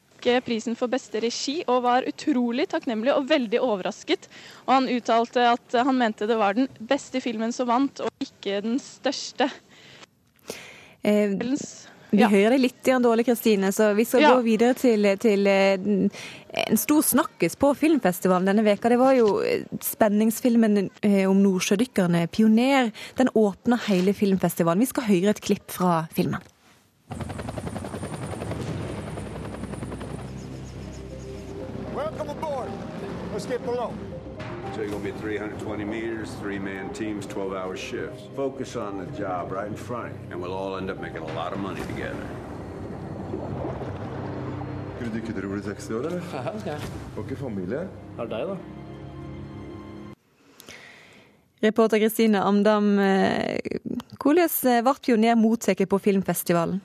fikk 0.00 0.28
eh, 0.32 0.42
prisen 0.42 0.74
for 0.74 0.90
beste 0.90 1.22
regi 1.22 1.60
og 1.70 1.84
var 1.86 2.08
utrolig 2.10 2.66
takknemlig 2.74 3.14
og 3.14 3.30
veldig 3.30 3.62
overrasket. 3.62 4.26
Og 4.66 4.74
han 4.74 4.90
uttalte 4.96 5.46
at 5.52 5.78
han 5.78 6.00
mente 6.00 6.26
det 6.26 6.40
var 6.42 6.58
den 6.58 6.66
beste 6.90 7.22
filmen 7.22 7.54
som 7.54 7.70
vant, 7.70 8.02
og 8.02 8.26
ikke 8.26 8.64
den 8.66 8.80
største. 8.82 9.46
Eh, 11.06 11.38
vi 12.10 12.22
hører 12.22 12.54
deg 12.54 12.60
litt 12.62 12.82
grann 12.86 13.02
dårlig, 13.04 13.24
Kristine, 13.26 13.72
så 13.74 13.90
vi 13.96 14.04
skal 14.04 14.20
Ja. 14.22 14.34
gå 14.36 14.42
videre 14.46 14.74
til, 14.78 15.08
til 15.18 15.46
eh, 15.46 15.74
en 16.66 16.76
stor 16.80 17.02
snakkes 17.02 17.56
på 17.60 17.72
filmfestivalen 17.76 18.46
denne 18.46 18.64
veka. 18.64 18.88
Det 18.88 18.98
var 18.98 19.12
jo 19.18 19.40
eh, 19.42 19.64
spenningsfilmen 19.82 20.90
eh, 21.02 21.24
om 21.28 21.42
nordsjødykkerne 21.42 22.28
'Pioner'. 22.28 22.92
Den 23.16 23.28
åpner 23.34 23.80
hele 23.88 24.14
filmfestivalen. 24.14 24.80
Vi 24.80 24.86
skal 24.92 25.08
høre 25.10 25.30
et 25.34 25.40
klipp 25.40 25.70
fra 25.70 26.06
filmen. 26.14 26.40
Welcome 31.94 32.30
aboard. 32.30 32.68
Let's 33.34 33.46
get 33.46 33.64
below. 33.64 33.92
Usually 34.76 34.88
it'll 34.88 35.12
be 35.12 35.20
320 35.20 35.84
meters, 35.84 36.30
three-man 36.42 36.92
teams, 36.92 37.26
12-hour 37.26 37.76
shifts. 37.76 38.24
Focus 38.36 38.76
on 38.76 38.98
the 38.98 39.06
job 39.18 39.50
right 39.50 39.68
in 39.68 39.74
front 39.74 40.06
of 40.06 40.12
you, 40.12 40.32
and 40.32 40.42
we'll 40.42 40.52
all 40.52 40.76
end 40.76 40.90
up 40.90 41.00
making 41.00 41.22
a 41.22 41.32
lot 41.32 41.54
of 41.54 41.58
money 41.60 41.80
together. 41.80 42.26
Skulle 44.96 45.12
du 45.12 45.16
ikke 45.22 45.32
tro 45.32 45.40
du 45.40 45.48
ble 45.54 45.62
60 45.62 45.90
år, 45.96 46.08
eller? 46.10 46.20
Ja, 46.32 46.42
okay. 46.52 46.76
Og 47.16 47.24
ikke 47.24 47.36
familie? 47.40 47.86
Det 48.18 48.26
er 48.26 48.28
deg, 48.34 48.52
da. 48.52 48.56
Reporter 51.64 51.98
Kristine 51.98 52.44
Amdam, 52.44 52.98
eh, 52.98 53.56
hvordan 54.20 54.84
ble 54.84 54.94
pioner 55.00 55.40
mottatt 55.40 55.88
på 55.88 55.98
filmfestivalen? 56.04 56.82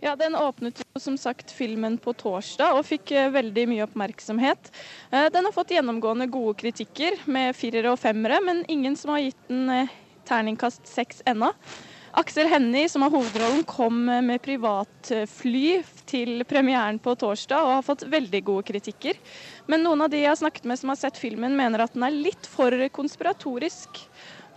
Ja, 0.00 0.16
Den 0.16 0.34
åpnet 0.34 0.82
jo 0.82 1.00
som 1.00 1.16
sagt 1.18 1.52
filmen 1.54 1.96
på 2.02 2.12
torsdag 2.18 2.74
og 2.76 2.86
fikk 2.88 3.12
eh, 3.14 3.30
veldig 3.32 3.66
mye 3.70 3.86
oppmerksomhet. 3.86 4.70
Eh, 5.10 5.30
Den 5.32 5.46
har 5.46 5.54
fått 5.54 5.74
gjennomgående 5.74 6.26
gode 6.32 6.56
kritikker 6.60 7.20
med 7.30 7.54
firere 7.56 7.94
og 7.94 8.00
femmere, 8.02 8.40
men 8.44 8.64
ingen 8.68 8.96
som 8.98 9.14
har 9.14 9.24
gitt 9.24 9.48
den 9.48 9.70
eh, 9.70 9.92
terningkast 10.28 10.88
seks 10.90 11.22
ennå. 11.30 11.52
Aksel 12.14 12.46
Hennie, 12.46 12.86
som 12.88 13.02
har 13.02 13.10
hovedrollen, 13.10 13.64
kom 13.66 14.04
med 14.06 14.38
privatfly 14.42 15.80
til 16.06 16.44
premieren 16.46 17.00
på 17.02 17.16
torsdag 17.18 17.58
og 17.58 17.72
har 17.80 17.86
fått 17.88 18.04
veldig 18.06 18.40
gode 18.46 18.68
kritikker. 18.68 19.18
Men 19.66 19.82
noen 19.82 20.04
av 20.04 20.12
de 20.12 20.20
jeg 20.20 20.30
har 20.30 20.38
snakket 20.38 20.68
med 20.70 20.78
som 20.78 20.92
har 20.92 21.00
sett 21.00 21.18
filmen, 21.18 21.56
mener 21.58 21.82
at 21.82 21.96
den 21.96 22.06
er 22.06 22.14
litt 22.14 22.46
for 22.46 22.70
konspiratorisk 22.94 23.98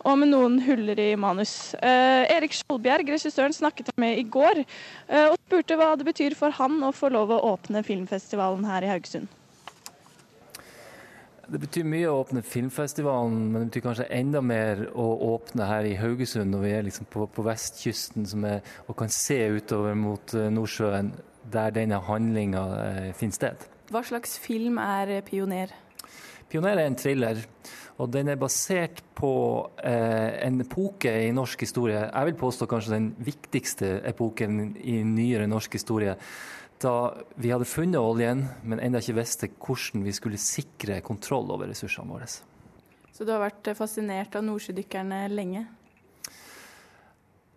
og 0.07 0.19
med 0.21 0.31
noen 0.31 0.59
huller 0.63 0.99
i 1.01 1.09
manus. 1.19 1.73
Eh, 1.83 2.23
Erik 2.31 2.55
Skjoldbjerg, 2.55 3.09
regissøren, 3.11 3.55
snakket 3.55 3.91
jeg 3.91 4.01
med 4.01 4.19
i 4.21 4.23
går 4.23 4.61
eh, 4.63 5.25
og 5.27 5.35
spurte 5.41 5.75
hva 5.79 5.93
det 5.99 6.07
betyr 6.07 6.37
for 6.37 6.55
han 6.55 6.79
å 6.87 6.93
få 6.95 7.11
lov 7.11 7.33
å 7.35 7.41
åpne 7.53 7.83
filmfestivalen 7.85 8.67
her 8.69 8.87
i 8.87 8.93
Haugesund. 8.93 9.27
Det 11.47 11.61
betyr 11.63 11.85
mye 11.87 12.07
å 12.11 12.17
åpne 12.25 12.41
filmfestivalen, 12.43 13.35
men 13.53 13.61
det 13.61 13.69
betyr 13.69 13.85
kanskje 13.85 14.09
enda 14.11 14.41
mer 14.43 14.81
å 14.91 15.05
åpne 15.29 15.67
her 15.69 15.87
i 15.87 15.95
Haugesund 15.95 16.51
når 16.51 16.63
vi 16.65 16.73
er 16.75 16.85
liksom 16.87 17.07
på, 17.11 17.23
på 17.31 17.45
vestkysten 17.47 18.27
er, 18.47 18.59
og 18.87 18.99
kan 18.99 19.11
se 19.11 19.39
utover 19.55 19.95
mot 19.95 20.35
eh, 20.35 20.51
Nordsjøen, 20.51 21.13
der 21.51 21.75
denne 21.75 21.99
handlinga 22.03 22.63
eh, 22.83 23.11
finner 23.15 23.39
sted. 23.39 23.67
Hva 23.91 24.03
slags 24.03 24.35
film 24.43 24.79
er 24.83 25.21
Pioner? 25.27 25.71
Pioner 26.47 26.79
er 26.79 26.87
en 26.87 26.95
thriller, 26.95 27.41
og 27.99 28.11
den 28.13 28.29
er 28.31 28.39
basert 28.39 29.01
på 29.17 29.31
eh, 29.83 30.37
en 30.45 30.61
epoke 30.63 31.11
i 31.25 31.33
norsk 31.35 31.65
historie. 31.65 32.05
Jeg 32.05 32.29
vil 32.29 32.37
påstå 32.39 32.67
kanskje 32.71 32.93
den 32.93 33.09
viktigste 33.19 33.97
epoken 34.07 34.77
i 34.79 35.01
nyere 35.03 35.49
norsk 35.49 35.75
historie 35.79 36.15
da 36.77 36.93
vi 37.41 37.49
hadde 37.49 37.65
funnet 37.65 37.97
oljen, 37.97 38.43
men 38.61 38.77
ennå 38.77 39.01
ikke 39.01 39.17
visste 39.17 39.49
hvordan 39.49 40.03
vi 40.05 40.13
skulle 40.13 40.37
sikre 40.37 40.99
kontroll 41.01 41.49
over 41.49 41.71
ressursene 41.71 42.13
våre. 42.13 42.27
Så 43.09 43.25
du 43.25 43.31
har 43.33 43.41
vært 43.41 43.71
fascinert 43.73 44.37
av 44.37 44.45
nordsjødykkerne 44.45 45.23
lenge? 45.33 45.63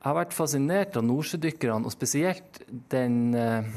Jeg 0.01 0.09
har 0.09 0.17
vært 0.17 0.33
fascinert 0.33 0.97
av 0.97 1.05
nordsjødykkerne, 1.05 1.85
og 1.85 1.93
spesielt 1.93 2.63
den 2.89 3.37
eh, 3.37 3.69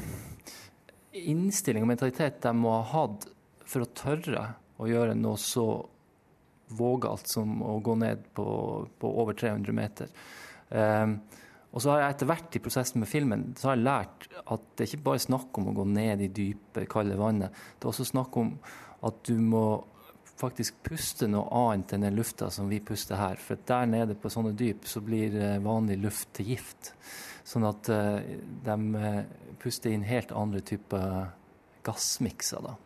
innstilling 1.12 1.84
og 1.84 1.92
mentalitet 1.92 2.40
de 2.40 2.56
må 2.56 2.72
ha 2.78 2.84
hatt 2.94 3.28
for 3.68 3.84
å 3.84 3.92
tørre 3.92 4.46
å 4.84 4.90
gjøre 4.90 5.16
noe 5.18 5.40
så 5.40 5.66
vågalt 6.74 7.28
som 7.28 7.62
å 7.62 7.78
gå 7.84 7.94
ned 8.00 8.28
på, 8.34 8.46
på 8.98 9.14
over 9.22 9.36
300 9.36 9.76
meter. 9.76 10.12
Um, 10.70 11.18
og 11.74 11.82
så 11.82 11.90
har 11.90 12.04
jeg 12.04 12.14
etter 12.14 12.30
hvert 12.30 12.56
i 12.56 12.62
prosessen 12.62 13.02
med 13.02 13.10
filmen 13.10 13.48
så 13.58 13.68
har 13.68 13.76
jeg 13.76 13.86
lært 13.88 14.28
at 14.40 14.66
det 14.76 14.84
er 14.84 14.92
ikke 14.92 15.06
bare 15.08 15.24
snakk 15.24 15.58
om 15.58 15.72
å 15.72 15.74
gå 15.74 15.86
ned 15.90 16.22
i 16.22 16.30
dype, 16.30 16.86
kalde 16.90 17.18
vannet. 17.18 17.54
Det 17.74 17.88
er 17.88 17.90
også 17.90 18.06
snakk 18.12 18.38
om 18.38 18.52
at 19.04 19.18
du 19.26 19.34
må 19.42 19.64
faktisk 20.38 20.78
puste 20.86 21.26
noe 21.30 21.46
annet 21.54 21.94
enn 21.94 22.06
den 22.06 22.16
lufta 22.18 22.48
som 22.54 22.70
vi 22.70 22.80
puster 22.82 23.18
her. 23.18 23.38
For 23.42 23.58
der 23.66 23.90
nede 23.90 24.16
på 24.18 24.30
sånne 24.30 24.54
dyp 24.58 24.86
så 24.90 25.02
blir 25.04 25.34
eh, 25.34 25.60
vanlig 25.62 25.98
luft 26.02 26.30
til 26.38 26.54
gift. 26.54 26.92
Sånn 27.44 27.66
at 27.68 27.90
uh, 27.92 28.22
de 28.64 28.76
eh, 28.98 29.18
puster 29.60 29.92
inn 29.92 30.06
helt 30.08 30.32
andre 30.34 30.62
typer 30.64 31.34
gassmikser, 31.84 32.64
da. 32.64 32.78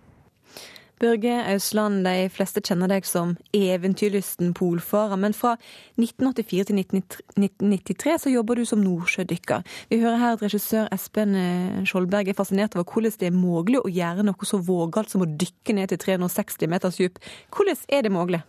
Børge 0.98 1.34
Ausland, 1.52 2.02
de 2.06 2.28
fleste 2.34 2.62
kjenner 2.64 2.90
deg 2.90 3.06
som 3.06 3.36
eventyrlysten 3.54 4.50
polfarer, 4.58 5.18
men 5.20 5.36
fra 5.36 5.54
1984 6.00 6.68
til 6.70 6.80
1993 6.82 8.16
så 8.24 8.32
jobber 8.32 8.58
du 8.58 8.64
som 8.68 8.82
nordsjødykker. 8.82 9.62
Vi 9.92 10.00
hører 10.02 10.20
her 10.22 10.36
at 10.36 10.44
regissør 10.44 10.90
Espen 10.94 11.36
eh, 11.38 11.80
Skjoldberg 11.88 12.32
er 12.32 12.38
fascinert 12.38 12.74
over 12.76 12.88
hvordan 12.88 13.18
det 13.20 13.30
er 13.30 13.36
mulig 13.36 13.80
å 13.80 13.92
gjøre 13.92 14.26
noe 14.26 14.48
så 14.48 14.58
vågalt 14.58 15.14
som 15.14 15.22
å 15.24 15.30
dykke 15.30 15.78
ned 15.78 15.94
til 15.94 16.02
360 16.02 16.72
meters 16.74 16.98
dyp. 16.98 17.22
Hvordan 17.54 17.84
er 17.88 18.06
det 18.06 18.14
mulig? 18.14 18.42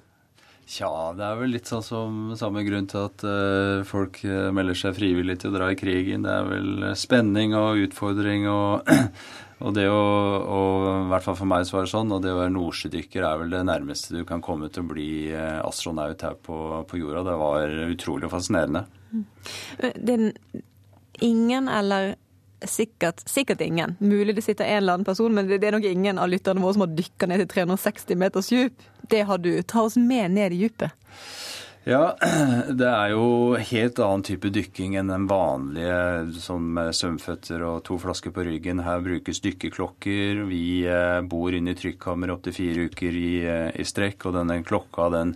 Tja, 0.70 0.90
det 1.18 1.26
er 1.26 1.38
vel 1.40 1.56
litt 1.56 1.70
sånn 1.70 1.82
som 1.82 2.18
samme 2.38 2.62
grunn 2.62 2.86
til 2.90 3.08
at 3.08 3.24
uh, 3.26 3.82
folk 3.90 4.20
uh, 4.22 4.52
melder 4.54 4.78
seg 4.78 4.94
frivillig 5.00 5.40
til 5.42 5.50
å 5.50 5.56
dra 5.56 5.72
i 5.74 5.78
krigen. 5.80 6.28
Det 6.28 6.30
er 6.30 6.46
vel 6.46 6.90
spenning 7.00 7.56
og 7.58 7.82
utfordring 7.88 8.46
og 8.52 8.90
Og 9.60 9.74
det 9.76 9.90
å, 9.92 9.96
og, 10.40 10.84
i 10.88 11.08
hvert 11.12 11.26
fall 11.26 11.36
for 11.36 11.50
meg 11.52 11.66
så 11.68 11.76
var 11.76 11.84
det 11.84 11.92
sånn, 11.92 12.14
og 12.16 12.22
det 12.24 12.32
å 12.32 12.38
være 12.38 12.54
nordsjødykker 12.56 13.26
er 13.28 13.42
vel 13.42 13.52
det 13.52 13.60
nærmeste 13.68 14.16
du 14.16 14.22
kan 14.28 14.40
komme 14.44 14.70
til 14.72 14.86
å 14.86 14.88
bli 14.88 15.10
eh, 15.36 15.58
astronaut 15.60 16.24
her 16.24 16.38
på, 16.40 16.60
på 16.88 17.00
jorda. 17.02 17.26
Det 17.28 17.34
var 17.42 17.76
utrolig 17.90 18.30
fascinerende. 18.32 18.86
Det 19.76 20.16
er 20.16 20.30
ingen, 21.28 21.68
eller 21.68 22.14
sikkert, 22.68 23.24
sikkert 23.30 23.62
ingen, 23.62 23.96
mulig 24.00 24.36
det 24.36 24.44
sitter 24.46 24.66
en 24.66 24.82
eller 24.82 24.98
annen 24.98 25.08
person, 25.08 25.34
men 25.34 25.48
det 25.48 25.64
er 25.64 25.76
nok 25.76 25.88
ingen 25.88 26.20
av 26.20 26.32
lytterne 26.32 26.64
våre 26.64 26.76
som 26.76 26.86
har 26.86 26.96
dykka 26.98 27.30
ned 27.30 27.44
til 27.44 27.52
360 27.56 28.20
meters 28.20 28.52
dyp. 28.52 28.90
Det 29.10 29.24
har 29.26 29.40
du. 29.42 29.54
Ta 29.64 29.88
oss 29.88 29.98
med 29.98 30.36
ned 30.36 30.54
i 30.54 30.66
dypet. 30.66 30.94
Ja, 31.88 32.18
det 32.80 32.88
er 32.88 33.14
jo 33.14 33.56
helt 33.56 34.00
annen 34.04 34.26
type 34.28 34.52
dykking 34.54 34.98
enn 35.00 35.10
den 35.10 35.26
vanlige 35.30 36.36
som 36.44 36.78
svømmeføtter 36.78 37.64
og 37.66 37.82
to 37.88 37.98
flasker 38.02 38.34
på 38.36 38.46
ryggen. 38.46 38.84
Her 38.86 39.02
brukes 39.06 39.42
dykkerklokker. 39.46 40.44
Vi 40.52 40.64
eh, 40.86 41.20
bor 41.26 41.56
inne 41.56 41.74
i 41.74 41.80
trykkammer 41.80 42.36
opptil 42.36 42.58
fire 42.58 42.88
uker 42.92 43.16
i, 43.18 43.32
eh, 43.42 43.70
i, 43.80 43.88
strekk, 43.88 44.28
og 44.28 44.38
denne 44.38 44.60
klokka 44.68 45.10
den 45.16 45.34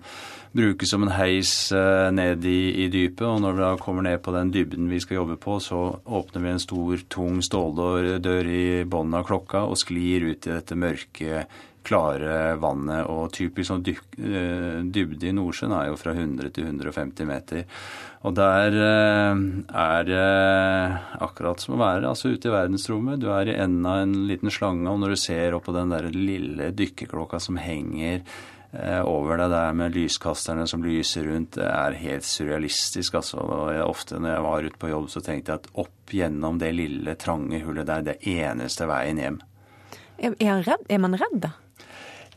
brukes 0.53 0.89
som 0.89 1.03
en 1.03 1.13
heis 1.17 1.71
eh, 1.73 2.11
ned 2.13 2.45
i, 2.45 2.85
i, 2.85 2.87
dypet. 2.93 3.25
Og 3.27 3.41
når 3.41 3.57
vi 3.57 3.65
da 3.65 3.73
kommer 3.81 4.05
ned 4.05 4.21
på 4.23 4.33
den 4.35 4.53
dybden 4.53 4.89
vi 4.91 5.01
skal 5.03 5.23
jobbe 5.23 5.37
på, 5.41 5.57
så 5.63 5.83
åpner 6.05 6.45
vi 6.45 6.53
en 6.53 6.63
stor, 6.63 7.05
tung 7.09 7.41
ståldør 7.43 8.49
i 8.49 8.65
bunnen 8.85 9.19
av 9.19 9.27
klokka 9.29 9.65
og 9.67 9.79
sklir 9.81 10.29
ut 10.29 10.47
i 10.47 10.53
dette 10.53 10.77
mørke 10.77 11.45
klare 11.83 12.55
vannet. 12.61 13.09
Og 13.11 13.33
typisk 13.35 13.69
sånn 13.69 13.83
dyp, 13.83 14.15
dybde 14.15 15.29
i 15.29 15.35
Nordsjøen 15.35 15.75
er 15.75 15.89
jo 15.89 15.99
fra 15.99 16.15
100 16.15 16.53
til 16.55 16.69
150 16.69 17.27
meter. 17.27 17.65
Og 18.23 18.37
der 18.37 18.77
eh, 18.79 19.43
er 19.83 20.07
det 20.07 20.23
akkurat 21.25 21.59
som 21.59 21.75
å 21.75 21.81
være 21.81 22.07
altså 22.13 22.31
ute 22.31 22.49
i 22.49 22.55
verdensrommet. 22.55 23.19
Du 23.19 23.31
er 23.33 23.51
i 23.51 23.57
enden 23.57 23.89
av 23.89 24.05
en 24.05 24.17
liten 24.29 24.53
slange, 24.53 24.87
og 24.89 25.01
når 25.01 25.15
du 25.15 25.23
ser 25.25 25.57
opp 25.57 25.67
på 25.67 25.75
den 25.75 25.91
der 25.91 26.11
lille 26.13 26.71
dykkerklokka 26.77 27.41
som 27.43 27.59
henger 27.59 28.23
eh, 28.73 29.01
over 29.05 29.37
Det 29.37 29.49
der 29.53 29.73
med 29.73 29.95
lyskasterne 29.95 30.67
som 30.67 30.83
lyser 30.83 31.27
rundt, 31.29 31.55
det 31.55 31.65
er 31.69 31.97
helt 32.01 32.25
surrealistisk. 32.25 33.13
altså. 33.13 33.37
Og 33.37 33.73
jeg, 33.73 33.83
ofte 33.83 34.19
når 34.19 34.33
jeg 34.33 34.43
var 34.43 34.69
ute 34.69 34.79
på 34.79 34.91
jobb, 34.91 35.09
så 35.09 35.21
tenkte 35.21 35.51
jeg 35.51 35.63
at 35.63 35.71
opp 35.85 36.13
gjennom 36.13 36.59
det 36.59 36.73
lille, 36.75 37.15
trange 37.15 37.63
hullet 37.63 37.87
der, 37.87 38.01
det 38.01 38.17
eneste 38.27 38.87
veien 38.89 39.21
hjem. 39.21 39.41
Er, 40.17 40.35
er, 40.39 40.63
redd? 40.63 40.87
er 40.89 41.01
man 41.01 41.17
redd, 41.19 41.39
da? 41.47 41.53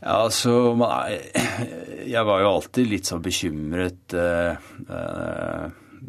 Ja, 0.00 0.22
altså 0.26 0.76
Jeg 2.14 2.24
var 2.28 2.42
jo 2.42 2.52
alltid 2.52 2.88
litt 2.90 3.08
så 3.08 3.18
bekymret 3.22 4.14
uh, 4.14 4.56
uh, 4.90 5.66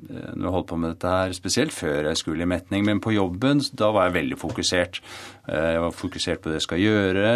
når 0.09 0.43
jeg 0.43 0.53
holdt 0.57 0.69
på 0.71 0.79
med 0.81 0.93
dette 0.93 1.15
her, 1.15 1.33
spesielt 1.37 1.75
før 1.75 2.11
jeg 2.11 2.19
skulle 2.19 2.45
i 2.45 2.49
metning. 2.49 2.85
Men 2.87 3.01
på 3.03 3.15
jobben, 3.15 3.63
da 3.77 3.91
var 3.95 4.07
jeg 4.07 4.17
veldig 4.19 4.37
fokusert. 4.41 5.01
Uh, 5.47 5.73
jeg 5.73 5.81
var 5.85 5.97
fokusert 6.03 6.43
på 6.43 6.51
det 6.51 6.61
jeg 6.61 6.67
skal 6.67 6.83
gjøre, 6.83 7.33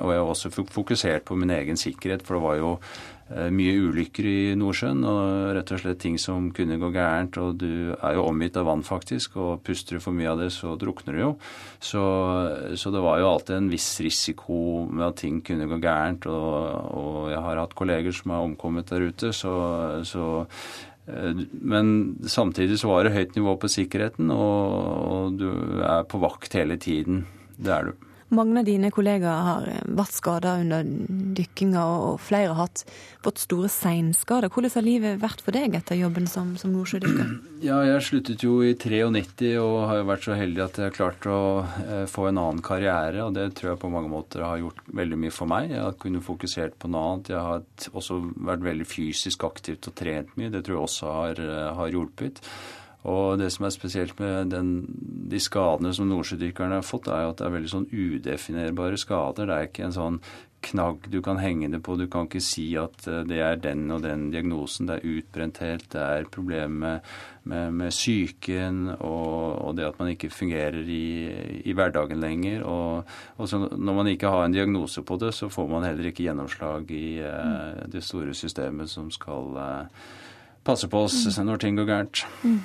og 0.00 0.12
jeg 0.14 0.20
var 0.24 0.34
også 0.34 0.52
fokusert 0.72 1.28
på 1.28 1.38
min 1.38 1.54
egen 1.54 1.80
sikkerhet, 1.80 2.26
for 2.26 2.38
det 2.38 2.44
var 2.44 2.60
jo 2.60 2.76
Eh, 3.30 3.46
mye 3.54 3.76
ulykker 3.78 4.26
i 4.26 4.38
Nordsjøen 4.58 5.04
og 5.06 5.52
rett 5.54 5.70
og 5.70 5.78
slett 5.78 6.00
ting 6.02 6.16
som 6.18 6.48
kunne 6.54 6.80
gå 6.82 6.88
gærent. 6.94 7.38
Og 7.38 7.60
du 7.62 7.92
er 7.94 8.16
jo 8.16 8.26
omgitt 8.26 8.58
av 8.58 8.66
vann, 8.66 8.82
faktisk, 8.86 9.36
og 9.38 9.62
puster 9.66 9.96
du 9.96 10.02
for 10.02 10.16
mye 10.16 10.32
av 10.32 10.42
det, 10.42 10.50
så 10.54 10.74
drukner 10.78 11.14
du 11.14 11.22
jo. 11.22 11.30
Så, 11.78 12.02
så 12.74 12.90
det 12.90 13.04
var 13.04 13.20
jo 13.22 13.30
alltid 13.30 13.56
en 13.56 13.70
viss 13.70 13.88
risiko 14.02 14.88
med 14.90 15.06
at 15.12 15.20
ting 15.22 15.38
kunne 15.46 15.68
gå 15.70 15.78
gærent. 15.82 16.26
Og, 16.26 16.90
og 16.98 17.30
jeg 17.30 17.44
har 17.46 17.62
hatt 17.62 17.78
kolleger 17.78 18.16
som 18.16 18.34
har 18.34 18.48
omkommet 18.48 18.90
der 18.90 19.06
ute, 19.06 19.30
så, 19.36 19.54
så 20.08 20.26
eh, 20.42 20.89
men 21.52 21.92
samtidig 22.28 22.78
så 22.80 22.90
var 22.90 23.06
det 23.06 23.14
høyt 23.14 23.36
nivå 23.38 23.56
på 23.60 23.70
sikkerheten, 23.70 24.30
og, 24.34 24.76
og 25.10 25.40
du 25.40 25.48
er 25.82 26.06
på 26.08 26.20
vakt 26.22 26.56
hele 26.58 26.78
tiden. 26.80 27.24
Det 27.60 27.74
er 27.74 27.90
du. 27.90 28.09
Mange 28.30 28.60
av 28.60 28.66
dine 28.68 28.92
kollegaer 28.94 29.46
har 29.46 29.64
eh, 29.66 29.86
vært 29.98 30.14
skada 30.14 30.54
under 30.62 30.86
dykkinga, 30.86 31.82
og 31.82 32.20
flere 32.22 32.52
har 32.52 32.68
hatt, 32.68 32.84
fått 33.24 33.42
store 33.42 33.70
seinskader. 33.72 34.52
Hvordan 34.54 34.74
har 34.76 34.86
livet 34.86 35.18
vært 35.22 35.42
for 35.42 35.56
deg 35.56 35.74
etter 35.74 35.98
jobben 35.98 36.28
som, 36.30 36.54
som 36.60 36.74
nordsjødykker? 36.76 37.32
Ja, 37.60 37.82
jeg 37.84 38.00
sluttet 38.06 38.40
jo 38.40 38.62
i 38.64 38.70
93 38.72 39.50
og 39.60 39.74
har 39.90 39.98
jo 39.98 40.04
vært 40.08 40.24
så 40.24 40.32
heldig 40.38 40.62
at 40.64 40.78
jeg 40.80 40.86
har 40.86 40.94
klart 40.96 41.26
å 41.28 41.40
eh, 41.84 42.06
få 42.08 42.30
en 42.30 42.38
annen 42.40 42.62
karriere. 42.64 43.26
Og 43.26 43.34
det 43.36 43.50
tror 43.58 43.74
jeg 43.74 43.82
på 43.82 43.90
mange 43.92 44.08
måter 44.08 44.46
har 44.46 44.62
gjort 44.62 44.80
veldig 44.96 45.18
mye 45.26 45.34
for 45.34 45.50
meg. 45.50 45.74
Jeg 45.74 45.84
har 45.84 45.98
kunnet 46.00 46.24
fokusert 46.24 46.78
på 46.80 46.88
noe 46.88 47.10
annet. 47.10 47.32
Jeg 47.34 47.44
har 47.44 47.90
også 47.92 48.16
vært 48.48 48.64
veldig 48.64 48.88
fysisk 48.88 49.44
aktivt 49.44 49.90
og 49.90 49.98
trent 50.00 50.32
mye. 50.40 50.52
Det 50.54 50.62
tror 50.64 50.78
jeg 50.78 50.86
også 50.86 51.16
har, 51.18 51.42
eh, 51.50 51.72
har 51.82 51.92
hjulpet. 51.92 52.40
Og 53.08 53.38
det 53.40 53.48
som 53.54 53.64
er 53.64 53.72
spesielt 53.72 54.18
med 54.20 54.52
den, 54.52 54.74
de 55.30 55.40
skadene 55.40 55.94
som 55.96 56.10
nordsjødykkerne 56.10 56.80
har 56.80 56.86
fått, 56.86 57.08
er 57.08 57.30
at 57.30 57.40
det 57.40 57.46
er 57.46 57.56
veldig 57.56 57.72
sånn 57.72 57.88
udefinerbare 57.88 59.00
skader. 59.00 59.48
Det 59.48 59.56
er 59.56 59.68
ikke 59.70 59.86
en 59.88 59.96
sånn 59.96 60.22
knagg 60.60 61.06
du 61.08 61.20
kan 61.24 61.40
henge 61.40 61.70
det 61.72 61.80
på. 61.84 61.96
Du 61.96 62.06
kan 62.10 62.28
ikke 62.28 62.42
si 62.44 62.66
at 62.78 63.06
eh, 63.08 63.22
det 63.28 63.40
er 63.40 63.60
den 63.62 63.86
og 63.94 64.02
den 64.04 64.28
diagnosen. 64.34 64.88
Det 64.88 64.98
er 64.98 65.16
utbrenthet, 65.16 65.86
det 65.92 66.02
er 66.04 66.28
problemer 66.32 66.76
med, 66.82 67.10
med, 67.48 67.74
med 67.80 67.94
psyken 67.94 68.90
og, 68.98 69.56
og, 69.56 69.74
det 69.78 69.88
at 69.88 70.00
man 70.02 70.12
ikke 70.12 70.32
fungerer 70.34 70.84
i, 70.84 71.04
i 71.64 71.76
hverdagen 71.76 72.20
lenger. 72.20 72.64
Og, 72.68 73.12
og 73.40 73.70
når 73.72 74.00
man 74.02 74.12
ikke 74.12 74.32
har 74.32 74.44
en 74.44 74.56
diagnose 74.56 75.04
på 75.06 75.16
det, 75.22 75.32
så 75.36 75.48
får 75.48 75.70
man 75.72 75.88
heller 75.88 76.10
ikke 76.10 76.26
gjennomslag 76.28 76.90
i 76.92 77.06
uh, 77.24 77.86
det 77.90 78.04
store 78.04 78.36
systemet 78.36 78.92
som 78.92 79.08
skal 79.14 79.56
uh, 79.56 80.10
passe 80.64 80.88
på 80.88 81.04
oss 81.06 81.16
mm. 81.26 81.46
når 81.46 81.60
ting 81.62 81.78
går 81.78 81.88
gærent. 81.88 82.22
Mm. 82.42 82.60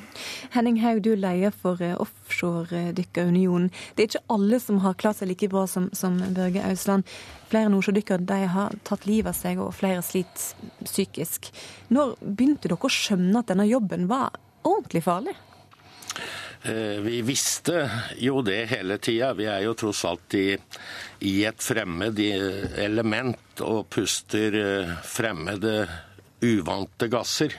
Henning 0.56 0.80
Haug, 0.84 1.02
du 1.06 1.12
er 1.14 1.22
leder 1.22 1.56
for 1.56 1.82
eh, 1.84 1.96
Offshoredykkerunionen. 2.02 3.72
Det 3.96 4.04
er 4.04 4.10
ikke 4.10 4.36
alle 4.36 4.60
som 4.60 4.82
har 4.84 4.98
klart 5.00 5.22
seg 5.22 5.32
like 5.32 5.50
bra 5.52 5.66
som, 5.70 5.88
som 5.96 6.18
Børge 6.36 6.64
Ausland. 6.68 7.08
Flere 7.52 7.72
nordsjødykkere 7.72 8.42
har 8.52 8.76
tatt 8.88 9.08
livet 9.08 9.32
av 9.32 9.40
seg, 9.40 9.62
og 9.64 9.76
flere 9.78 10.04
sliter 10.06 10.84
psykisk. 10.84 11.52
Når 11.94 12.18
begynte 12.22 12.68
dere 12.68 12.80
å 12.80 12.92
skjønne 12.92 13.42
at 13.42 13.52
denne 13.54 13.68
jobben 13.70 14.10
var 14.12 14.36
ordentlig 14.66 15.06
farlig? 15.06 15.36
Eh, 16.66 17.00
vi 17.06 17.22
visste 17.22 17.86
jo 18.18 18.42
det 18.42 18.66
hele 18.72 18.98
tida. 18.98 19.34
Vi 19.38 19.46
er 19.46 19.62
jo 19.68 19.76
tross 19.78 20.02
alt 20.10 20.34
i, 20.34 20.48
i 21.30 21.36
et 21.46 21.62
fremmed 21.62 22.20
element 22.82 23.62
og 23.62 23.86
puster 23.94 24.58
eh, 24.60 24.96
fremmede, 25.06 25.86
uvante 26.42 27.08
gasser. 27.12 27.54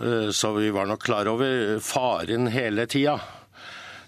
Eh, 0.00 0.30
så 0.30 0.52
vi 0.52 0.70
var 0.70 0.86
nok 0.86 1.02
klar 1.02 1.28
over 1.28 1.78
faren 1.80 2.46
hele 2.46 2.86
tida. 2.86 3.20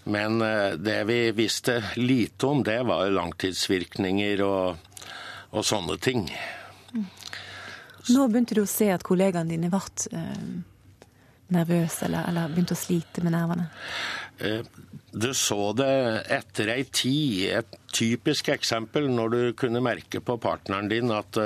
Men 0.05 0.43
eh, 0.43 0.71
det 0.71 1.05
vi 1.05 1.33
visste 1.33 1.85
lite 1.97 2.47
om, 2.47 2.63
det 2.63 2.83
var 2.83 3.11
langtidsvirkninger 3.11 4.43
og, 4.43 4.77
og 5.51 5.67
sånne 5.67 5.99
ting. 5.99 6.29
Nå 8.11 8.29
begynte 8.29 8.57
du 8.57 8.63
å 8.65 8.71
se 8.71 8.91
at 8.95 9.05
kollegaene 9.07 9.51
dine 9.51 9.71
ble 9.73 9.83
eh, 10.15 10.47
nervøse 11.51 12.07
eller, 12.07 12.31
eller, 12.31 12.55
begynte 12.55 12.79
å 12.79 12.81
slite 12.81 13.27
med 13.27 13.35
nervene? 13.35 13.69
Du 15.11 15.35
så 15.37 15.73
det 15.77 15.91
etter 16.33 16.71
ei 16.73 16.85
tid. 16.87 17.59
Et 17.59 17.79
typisk 17.93 18.49
eksempel 18.55 19.11
når 19.11 19.35
du 19.35 19.41
kunne 19.59 19.83
merke 19.85 20.23
på 20.25 20.39
partneren 20.41 20.89
din 20.89 21.11
at 21.13 21.37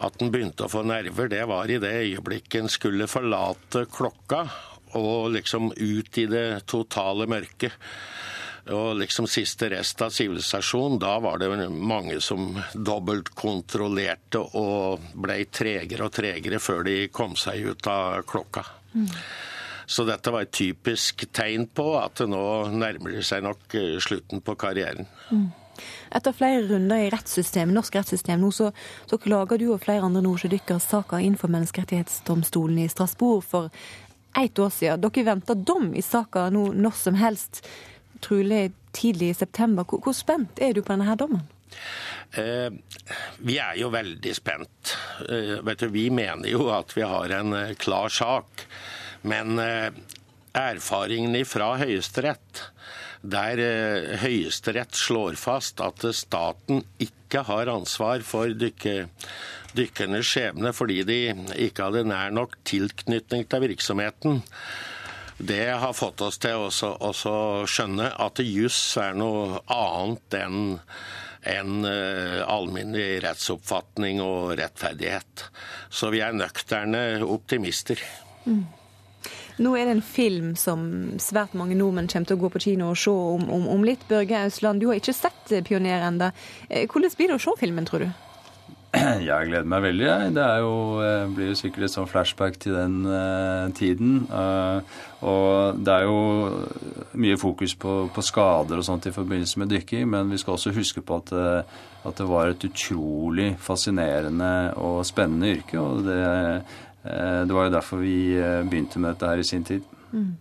at 0.00 0.16
den 0.20 0.32
begynte 0.32 0.66
å 0.66 0.72
få 0.72 0.82
nerver, 0.88 1.28
det 1.28 1.44
var 1.48 1.70
i 1.70 1.78
det 1.82 1.92
øyeblikket 2.06 2.64
han 2.64 2.72
skulle 2.72 3.10
forlate 3.10 3.84
klokka 3.92 4.46
og 4.98 5.30
liksom 5.36 5.70
ut 5.76 6.18
i 6.18 6.26
det 6.26 6.64
totale 6.70 7.28
mørket. 7.30 7.76
Og 8.70 8.98
liksom 9.00 9.26
siste 9.30 9.70
rest 9.72 10.02
av 10.04 10.12
sivilisasjonen, 10.14 10.98
da 11.00 11.14
var 11.22 11.40
det 11.40 11.68
mange 11.70 12.18
som 12.22 12.52
dobbeltkontrollerte 12.74 14.42
og 14.60 15.06
ble 15.14 15.38
tregere 15.50 16.06
og 16.06 16.14
tregere 16.14 16.60
før 16.62 16.84
de 16.86 16.96
kom 17.12 17.36
seg 17.40 17.70
ut 17.70 17.88
av 17.90 18.20
klokka. 18.28 18.66
Mm. 18.92 19.08
Så 19.90 20.04
dette 20.06 20.30
var 20.30 20.44
et 20.44 20.54
typisk 20.54 21.24
tegn 21.34 21.64
på 21.74 21.88
at 21.98 22.20
det 22.20 22.28
nå 22.30 22.44
nærmer 22.70 23.16
seg 23.26 23.42
nok 23.42 23.74
eh, 23.74 23.96
slutten 24.02 24.42
på 24.44 24.54
karrieren. 24.60 25.08
Mm. 25.32 25.48
Etter 26.14 26.34
flere 26.36 26.64
runder 26.68 27.04
i 27.04 27.10
rettssystemet, 27.12 27.74
norsk 27.76 28.00
rettssystem 28.00 28.40
nå, 28.42 28.50
så, 28.54 28.70
så 29.10 29.18
klager 29.22 29.60
du 29.60 29.68
og 29.70 29.82
flere 29.84 30.06
andre 30.06 30.22
nordsjødykkere 30.26 30.82
saka 30.82 31.20
inn 31.22 31.38
for 31.40 31.52
Menneskerettighetsdomstolen 31.52 32.82
i 32.82 32.88
Strasbourg 32.90 33.44
for 33.46 33.70
ett 34.38 34.58
år 34.58 34.70
siden. 34.74 35.00
Dere 35.02 35.26
venter 35.32 35.54
dom 35.54 35.92
i 35.94 36.02
saka 36.02 36.48
nå 36.54 36.70
når 36.74 36.98
som 36.98 37.18
helst, 37.18 37.64
trolig 38.20 38.70
tidlig 38.92 39.32
i 39.32 39.38
september. 39.40 39.86
Hvor, 39.88 40.02
hvor 40.04 40.16
spent 40.16 40.60
er 40.62 40.74
du 40.74 40.82
på 40.82 40.92
denne 40.92 41.08
her 41.08 41.18
dommen? 41.18 41.46
Eh, 42.38 42.70
vi 43.42 43.58
er 43.58 43.78
jo 43.80 43.90
veldig 43.90 44.34
spent. 44.36 44.94
Eh, 45.26 45.58
du, 45.58 45.86
vi 45.90 46.08
mener 46.14 46.50
jo 46.50 46.68
at 46.74 46.94
vi 46.96 47.06
har 47.06 47.34
en 47.40 47.54
eh, 47.56 47.74
klar 47.78 48.12
sak. 48.12 48.66
Men 49.22 49.58
eh, 49.62 49.90
erfaringene 50.56 51.44
fra 51.46 51.74
Høyesterett 51.80 52.64
der 53.22 53.60
eh, 53.60 54.18
Høyesterett 54.22 54.96
slår 54.96 55.36
fast 55.40 55.80
at 55.84 56.04
staten 56.16 56.84
ikke 57.02 57.44
har 57.46 57.70
ansvar 57.70 58.24
for 58.26 58.52
dykke, 58.56 59.10
dykkernes 59.76 60.28
skjebne 60.30 60.72
fordi 60.76 61.02
de 61.08 61.18
ikke 61.66 61.88
hadde 61.88 62.06
nær 62.08 62.32
nok 62.34 62.56
tilknytning 62.68 63.46
til 63.50 63.66
virksomheten. 63.68 64.42
Det 65.40 65.62
har 65.80 65.96
fått 65.96 66.20
oss 66.24 66.36
til 66.40 66.66
å 66.68 67.12
skjønne 67.68 68.10
at 68.20 68.42
juss 68.44 68.80
er 69.00 69.16
noe 69.16 69.62
annet 69.72 70.40
enn 70.42 70.62
enn 71.40 71.86
uh, 71.88 72.42
alminnelig 72.52 73.22
rettsoppfatning 73.24 74.20
og 74.20 74.58
rettferdighet. 74.60 75.46
Så 75.88 76.10
vi 76.12 76.20
er 76.20 76.36
nøkterne 76.36 77.22
optimister. 77.24 78.02
Mm. 78.44 78.66
Nå 79.58 79.74
er 79.76 79.88
det 79.88 79.96
en 79.98 80.04
film 80.04 80.54
som 80.56 80.86
svært 81.18 81.54
mange 81.58 81.76
nordmenn 81.78 82.08
kommer 82.10 82.30
til 82.30 82.38
å 82.38 82.44
gå 82.44 82.54
på 82.54 82.64
kino 82.68 82.92
og 82.92 82.98
se 83.00 83.12
om, 83.12 83.46
om, 83.50 83.68
om 83.74 83.84
litt. 83.86 84.06
Børge 84.08 84.46
Ausland, 84.46 84.80
du 84.80 84.90
har 84.90 85.00
ikke 85.00 85.16
sett 85.16 85.54
'Pioner' 85.66 86.08
ennå. 86.08 86.32
Eh, 86.68 86.86
hvordan 86.86 87.16
blir 87.16 87.32
det 87.32 87.38
å 87.38 87.42
se 87.42 87.56
filmen, 87.60 87.86
tror 87.88 88.06
du? 88.06 88.10
Jeg 89.28 89.46
gleder 89.46 89.68
meg 89.70 89.84
veldig. 89.84 90.06
Jeg. 90.06 90.30
Det 90.34 90.46
jo, 90.64 90.72
eh, 91.04 91.28
blir 91.34 91.52
jo 91.52 91.58
sikkert 91.58 91.86
et 91.86 91.94
sånn 91.94 92.08
flashback 92.10 92.58
til 92.58 92.74
den 92.74 92.96
uh, 93.06 93.70
tiden. 93.76 94.24
Uh, 94.30 94.82
og 95.22 95.78
det 95.78 95.94
er 95.94 96.08
jo 96.08 96.18
mye 97.20 97.38
fokus 97.38 97.76
på, 97.78 97.94
på, 98.14 98.24
skader 98.24 98.80
og 98.80 98.86
sånt 98.86 99.06
i 99.06 99.14
forbindelse 99.14 99.62
med 99.62 99.70
dykking, 99.70 100.08
men 100.10 100.32
vi 100.32 100.40
skal 100.40 100.56
også 100.56 100.74
huske 100.74 101.04
på 101.06 101.20
at, 101.20 101.32
at 102.08 102.18
det 102.18 102.26
var 102.26 102.50
et 102.50 102.64
utrolig 102.66 103.52
fascinerende 103.60 104.72
og 104.80 105.04
spennende 105.06 105.52
yrke. 105.58 105.78
og 105.78 106.06
det 106.08 106.20
Eh, 106.50 106.60
det 107.02 107.52
var 107.52 107.64
jo 107.64 107.72
derfor 107.72 108.02
vi 108.04 108.36
eh, 108.36 108.60
begynte 108.68 109.00
med 109.00 109.14
dette 109.14 109.28
her 109.30 109.40
i 109.40 109.46
sin 109.46 109.64
tid. 109.64 109.84
Mm. 110.12 110.36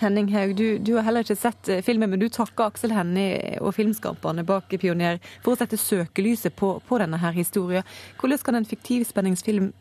Henning 0.00 0.30
Haug, 0.32 0.54
du, 0.56 0.78
du, 0.78 0.94
har 0.96 1.04
heller 1.06 1.24
ikke 1.24 1.36
sett 1.36 1.68
eh, 1.68 1.82
filmen, 1.84 2.10
men 2.12 2.20
du 2.20 2.28
takker 2.32 2.68
Aksel 2.68 2.94
Hennie 2.96 3.56
og 3.60 3.74
filmskaperne 3.76 4.44
bak 4.48 4.72
Pioner 4.80 5.20
for 5.44 5.54
å 5.54 5.60
sette 5.60 5.80
søkelyset 5.80 6.56
på, 6.56 6.74
på 6.86 7.00
denne 7.00 7.20
her 7.20 7.36
historien. 7.36 7.88
Hvordan 8.20 8.44
kan 8.44 8.60
en 8.60 8.68
fiktiv 8.68 9.06
spenningsfilm, 9.08 9.72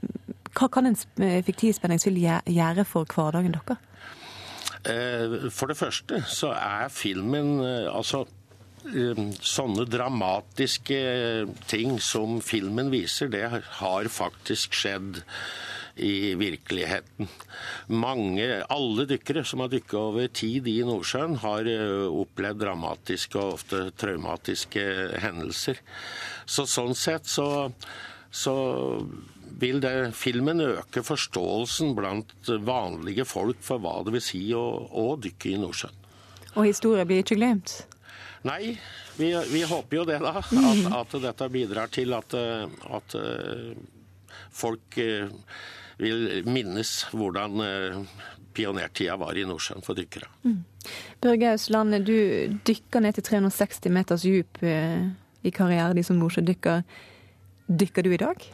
hva 0.55 0.71
kan 0.71 0.89
en 0.89 0.97
fiktiv 1.45 1.75
spenningsfilm 1.77 2.19
gjøre 2.47 2.87
for 2.87 3.07
hverdagen 3.07 3.55
deres? 3.55 3.85
For 5.51 5.67
det 5.67 5.75
første 5.75 6.21
så 6.31 6.53
er 6.55 6.91
filmen 6.93 7.57
altså 7.91 8.23
Sånne 8.79 9.83
dramatiske 9.91 10.99
ting 11.67 11.97
som 11.99 12.37
filmen 12.41 12.87
viser, 12.93 13.27
det 13.27 13.43
har 13.51 14.07
faktisk 14.09 14.77
skjedd 14.79 15.19
i 15.99 16.33
virkeligheten. 16.39 17.29
Mange, 17.87 18.47
alle 18.71 19.05
dykkere 19.09 19.43
som 19.47 19.63
har 19.63 19.71
dykket 19.71 19.97
over 19.99 20.29
tid 20.33 20.67
i 20.71 20.79
Nordsjøen, 20.87 21.39
har 21.43 21.69
eh, 21.69 22.05
opplevd 22.07 22.63
dramatiske 22.63 23.39
og 23.39 23.57
ofte 23.59 23.81
traumatiske 23.99 24.85
hendelser. 25.23 25.81
Så 26.49 26.65
sånn 26.69 26.95
sett 26.97 27.29
så, 27.29 27.49
så 28.31 28.55
vil 29.59 29.81
det, 29.83 29.93
filmen 30.17 30.63
øke 30.63 31.03
forståelsen 31.05 31.95
blant 31.97 32.51
vanlige 32.65 33.27
folk 33.27 33.61
for 33.65 33.81
hva 33.83 33.99
det 34.05 34.15
vil 34.15 34.23
si 34.23 34.43
å, 34.55 34.65
å 34.89 35.13
dykke 35.19 35.53
i 35.53 35.61
Nordsjøen. 35.61 36.05
Og 36.55 36.65
historien 36.65 37.07
blir 37.07 37.21
ikke 37.23 37.37
glemt? 37.37 37.81
Nei, 38.47 38.77
vi, 39.19 39.33
vi, 39.51 39.63
håper 39.67 39.99
jo 39.99 40.05
det, 40.07 40.19
da. 40.23 40.39
At, 40.39 40.85
at 41.01 41.17
dette 41.25 41.49
bidrar 41.51 41.91
til 41.91 42.15
at, 42.15 42.35
at 42.87 43.15
eh, 43.19 43.73
folk 44.55 44.97
eh, 45.03 45.27
vil 45.99 46.47
minnes 46.47 46.93
hvordan 47.13 47.63
eh, 47.65 48.01
pionertida 48.55 49.17
var 49.19 49.37
i 49.37 49.45
Nordsjøen 49.47 49.85
for 49.85 49.99
dykkere. 49.99 50.29
Mm. 50.43 50.63
Børge 51.23 51.53
Ausland, 51.53 51.99
du 52.07 52.15
dykker 52.67 53.03
ned 53.03 53.19
til 53.19 53.27
360 53.29 53.93
meters 53.93 54.25
dyp 54.27 54.61
eh, 54.63 55.09
i 55.43 55.53
karrieren 55.55 55.97
din 55.97 56.07
som 56.07 56.19
nordsjødykker. 56.19 56.83
Dykker 57.69 58.05
du 58.05 58.13
i 58.15 58.21
dag? 58.21 58.49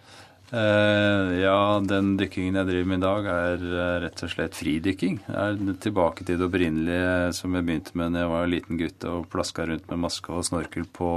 Uh, 0.54 1.34
ja, 1.42 1.82
den 1.82 2.12
dykkingen 2.20 2.60
jeg 2.60 2.68
driver 2.68 2.90
med 2.92 3.00
i 3.00 3.04
dag, 3.04 3.28
er 3.32 3.64
uh, 3.66 3.96
rett 4.04 4.22
og 4.24 4.30
slett 4.30 4.54
fridykking. 4.56 5.18
Jeg 5.26 5.56
er 5.56 5.78
tilbake 5.82 6.28
til 6.28 6.38
det 6.38 6.46
opprinnelige 6.46 7.32
som 7.34 7.56
jeg 7.58 7.66
begynte 7.66 7.98
med 7.98 8.14
da 8.14 8.22
jeg 8.22 8.32
var 8.32 8.46
en 8.46 8.54
liten 8.54 8.80
gutt 8.80 9.08
og 9.10 9.26
plaska 9.34 9.66
rundt 9.72 9.90
med 9.90 10.04
maske 10.06 10.30
og 10.30 10.46
snorkel 10.46 10.86
på 10.86 11.10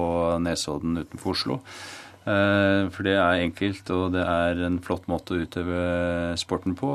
Nesodden 0.42 1.02
utenfor 1.02 1.36
Oslo. 1.36 1.58
Eh, 2.28 2.88
for 2.92 3.06
det 3.06 3.14
er 3.16 3.44
enkelt, 3.46 3.88
og 3.94 4.12
det 4.12 4.24
er 4.24 4.64
en 4.66 4.78
flott 4.84 5.06
måte 5.08 5.34
å 5.34 5.44
utøve 5.44 5.84
sporten 6.40 6.76
på. 6.78 6.90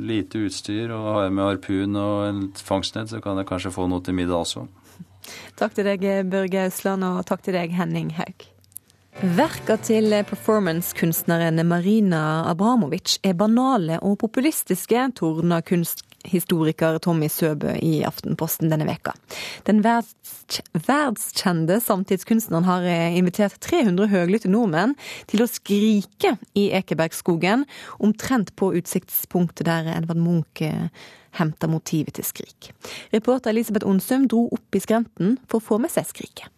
Lite 0.00 0.46
utstyr, 0.46 0.94
og 0.94 1.08
har 1.08 1.26
jeg 1.26 1.34
med 1.36 1.48
harpun 1.48 1.98
og 2.00 2.20
en 2.28 2.44
fangstnett, 2.56 3.10
så 3.12 3.20
kan 3.24 3.40
jeg 3.40 3.50
kanskje 3.50 3.74
få 3.74 3.88
noe 3.90 4.04
til 4.04 4.16
middag 4.16 4.40
også. 4.40 4.64
Takk 5.60 5.76
til 5.76 5.90
deg, 5.90 6.06
Børge 6.32 6.64
Ausland, 6.70 7.04
og 7.04 7.26
takk 7.28 7.44
til 7.44 7.58
deg, 7.58 7.76
Henning 7.76 8.14
Haug. 8.16 8.46
Verka 9.20 9.74
til 9.82 10.14
performancekunstneren 10.24 11.60
Marina 11.68 12.46
Abramovic 12.48 13.18
er 13.26 13.34
banale 13.36 13.98
og 14.06 14.16
populistiske, 14.22 15.02
tordner 15.18 15.66
kunst 15.66 16.06
historiker 16.28 16.98
Tommy 17.02 17.28
Søbø 17.32 17.72
i 17.80 18.00
Aftenposten 18.06 18.70
denne 18.72 18.86
veka. 18.88 19.14
Den 19.68 19.82
verds, 19.84 20.60
verdskjente 20.86 21.80
samtidskunstneren 21.84 22.68
har 22.68 22.86
eh, 22.88 23.16
invitert 23.18 23.58
300 23.64 24.10
høglytte 24.12 24.50
nordmenn 24.52 24.96
til 25.30 25.44
å 25.44 25.48
skrike 25.50 26.36
i 26.58 26.68
Ekebergskogen, 26.76 27.64
omtrent 27.98 28.54
på 28.60 28.72
utsiktspunktet 28.80 29.68
der 29.68 29.90
Edvard 29.96 30.20
Munch 30.20 30.64
eh, 30.66 30.88
henta 31.38 31.70
motivet 31.70 32.16
til 32.18 32.26
Skrik. 32.26 32.72
Reporter 33.14 33.54
Elisabeth 33.54 33.86
Onsum 33.88 34.26
dro 34.30 34.48
opp 34.50 34.76
i 34.76 34.82
skrenten 34.82 35.38
for 35.46 35.60
å 35.60 35.68
få 35.70 35.82
med 35.82 35.92
seg 35.94 36.08
skriket. 36.10 36.50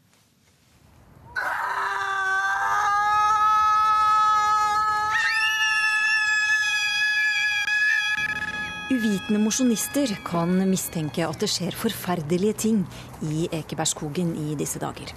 Uvitende 8.92 9.38
mosjonister 9.40 10.10
kan 10.26 10.50
mistenke 10.68 11.24
at 11.24 11.40
det 11.40 11.48
skjer 11.48 11.72
forferdelige 11.72 12.56
ting 12.66 12.82
i 13.24 13.46
Ekebergskogen 13.48 14.34
i 14.36 14.52
disse 14.60 14.82
dager. 14.82 15.14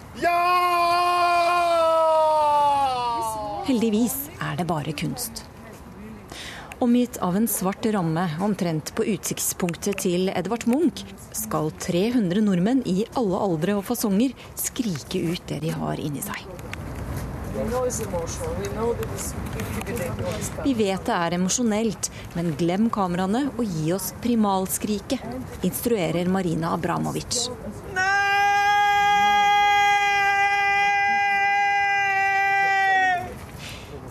Heldigvis 3.68 4.16
er 4.40 4.56
det 4.62 4.68
bare 4.70 4.94
kunst. 4.96 5.44
Omgitt 6.80 7.20
av 7.24 7.36
en 7.36 7.50
svart 7.52 7.84
ramme 7.92 8.24
omtrent 8.48 8.94
på 8.96 9.10
utsiktspunktet 9.12 10.00
til 10.06 10.32
Edvard 10.32 10.68
Munch, 10.72 11.04
skal 11.36 11.74
300 11.76 12.46
nordmenn 12.48 12.86
i 12.88 13.02
alle 13.20 13.44
aldre 13.50 13.76
og 13.82 13.88
fasonger 13.90 14.36
skrike 14.56 15.20
ut 15.34 15.44
det 15.52 15.60
de 15.66 15.76
har 15.76 16.00
inni 16.00 16.24
seg. 16.24 16.48
Vi 20.64 20.74
vet 20.74 21.06
det 21.08 21.16
er 21.16 21.36
emosjonelt, 21.38 22.10
men 22.36 22.54
glem 22.60 22.90
kameraene 22.94 23.46
og 23.56 23.64
gi 23.64 23.94
oss 23.96 24.12
primalskriket, 24.24 25.24
instruerer 25.68 26.28
Marina 26.32 26.74
Abramovic. 26.76 27.46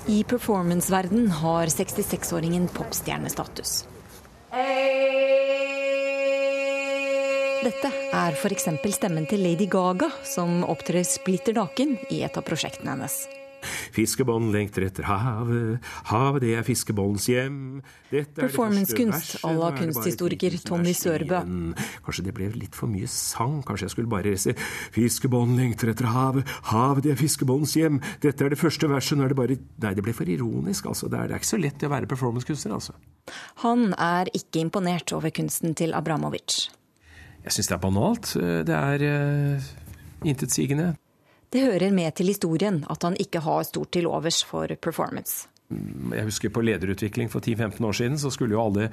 I 0.06 0.20
performanceverden 0.28 1.30
har 1.40 1.66
66-åringen 1.72 2.68
popstjernestatus. 2.72 3.84
Dette 7.64 7.88
er 8.12 8.34
f.eks. 8.36 8.66
stemmen 8.92 9.24
til 9.24 9.40
Lady 9.40 9.64
Gaga, 9.70 10.10
som 10.28 10.60
opptrer 10.68 11.00
splitter 11.08 11.54
naken 11.56 11.94
i 12.12 12.18
et 12.26 12.36
av 12.36 12.44
prosjektene 12.44 12.92
hennes. 12.92 13.14
Fiskebånd 13.94 14.50
lengter 14.52 14.84
etter 14.84 15.06
havet, 15.08 15.86
havet 16.10 16.44
det 16.44 16.50
er 16.58 16.66
fiskebåndens 16.66 17.24
hjem. 17.30 17.56
Er 18.12 18.26
Performancekunst 18.36 19.38
à 19.48 19.54
la 19.56 19.70
er 19.70 19.78
kunsthistoriker 19.78 20.58
Tommy 20.68 20.92
Sørbø. 20.92 21.40
Kanskje 22.04 22.26
det 22.28 22.36
ble 22.36 22.50
litt 22.52 22.76
for 22.76 22.92
mye 22.92 23.08
sang, 23.08 23.62
kanskje 23.64 23.88
jeg 23.88 23.96
skulle 23.96 24.12
bare 24.12 24.36
se 24.36 24.52
Fiskebånd 24.92 25.56
lengter 25.56 25.94
etter 25.94 26.12
havet, 26.12 26.44
havet 26.68 27.08
det 27.08 27.16
er 27.16 27.20
fiskebåndens 27.24 27.78
hjem. 27.80 28.02
Dette 28.20 28.44
er 28.44 28.52
det 28.52 28.60
første 28.60 28.92
verset, 28.92 29.16
nå 29.16 29.24
er 29.24 29.32
det 29.32 29.40
bare 29.40 29.56
Nei, 29.56 29.96
det 29.96 30.04
ble 30.04 30.12
for 30.12 30.28
ironisk, 30.28 30.92
altså. 30.92 31.08
Det 31.08 31.16
er, 31.16 31.32
det 31.32 31.38
er 31.38 31.40
ikke 31.40 31.54
så 31.54 31.64
lett 31.64 31.88
å 31.88 31.94
være 31.96 32.12
performancekunstner, 32.12 32.76
altså. 32.76 33.00
Han 33.64 33.92
er 33.96 34.28
ikke 34.36 34.60
imponert 34.68 35.16
over 35.16 35.32
kunsten 35.32 35.72
til 35.78 35.96
Abramovic. 35.96 36.66
Jeg 37.44 37.52
syns 37.52 37.70
det 37.70 37.76
er 37.76 37.82
banalt. 37.82 38.34
Det 38.68 38.76
er 38.76 39.02
uh, 39.04 39.72
intetsigende. 40.24 40.94
Det 41.52 41.62
hører 41.62 41.92
med 41.94 42.16
til 42.18 42.32
historien 42.32 42.80
at 42.90 43.02
han 43.04 43.16
ikke 43.20 43.42
har 43.44 43.62
stort 43.68 43.92
til 43.92 44.08
overs 44.10 44.40
for 44.44 44.66
performance. 44.82 45.46
Jeg 46.14 46.26
husker 46.28 46.52
på 46.54 46.62
lederutvikling 46.64 47.30
for 47.32 47.44
10-15 47.44 47.86
år 47.88 47.96
siden, 47.98 48.18
så 48.20 48.30
skulle 48.32 48.56
jo 48.56 48.62
alle 48.62 48.88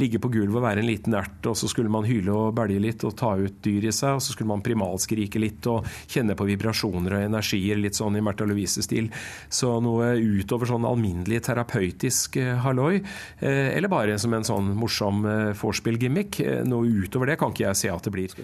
ligge 0.00 0.20
på 0.22 0.30
gulvet 0.32 0.58
og 0.58 0.64
være 0.64 0.82
en 0.82 0.88
liten 0.88 1.16
ert, 1.18 1.38
og 1.48 1.56
så 1.58 1.68
skulle 1.70 1.92
man 1.92 2.06
hyle 2.08 2.34
og 2.34 2.54
bælje 2.56 2.82
litt 2.82 3.04
og 3.06 3.16
ta 3.18 3.32
ut 3.40 3.58
dyr 3.64 3.88
i 3.88 3.94
seg, 3.94 4.18
og 4.18 4.24
så 4.24 4.34
skulle 4.34 4.50
man 4.52 4.64
primalskrike 4.66 5.42
litt 5.42 5.68
og 5.70 5.86
kjenne 6.12 6.36
på 6.38 6.48
vibrasjoner 6.48 7.18
og 7.18 7.26
energier, 7.28 7.80
litt 7.80 7.98
sånn 7.98 8.18
i 8.18 8.24
Märtha 8.24 8.48
Louise-stil. 8.48 9.10
Så 9.48 9.72
noe 9.84 10.14
utover 10.20 10.70
sånn 10.70 10.86
alminnelig 10.88 11.42
terapeutisk 11.48 12.40
eh, 12.42 12.54
halloi, 12.64 13.00
eh, 13.40 13.72
eller 13.76 13.92
bare 13.92 14.18
som 14.22 14.34
en 14.36 14.46
sånn 14.46 14.72
morsom 14.78 15.24
eh, 15.26 15.50
vorspiel-gimmick, 15.56 16.40
noe 16.68 17.04
utover 17.06 17.32
det 17.32 17.40
kan 17.40 17.54
ikke 17.54 17.68
jeg 17.68 17.82
se 17.84 17.92
at 17.92 18.06
det 18.06 18.14
blir. 18.14 18.38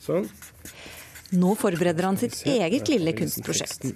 Sånn. 0.00 0.28
Nå 1.40 1.54
forbereder 1.58 2.08
han 2.08 2.18
sitt 2.18 2.40
eget 2.48 2.88
lille 2.90 3.14
kunstprosjekt. 3.14 3.92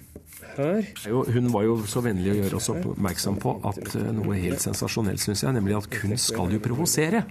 Her. 0.59 0.87
Hun 1.35 1.49
var 1.53 1.65
jo 1.67 1.77
så 1.89 2.01
vennlig 2.05 2.31
å 2.33 2.37
gjøre 2.37 2.59
oss 2.59 2.71
oppmerksom 2.73 3.39
på 3.43 3.55
at 3.67 3.81
eh, 3.97 4.09
noe 4.15 4.37
helt 4.39 4.63
sensasjonelt, 4.63 5.21
syns 5.23 5.43
jeg, 5.45 5.55
nemlig 5.55 5.77
at 5.77 5.89
kunst 5.91 6.31
skal 6.31 6.53
jo 6.55 6.61
provosere. 6.63 7.25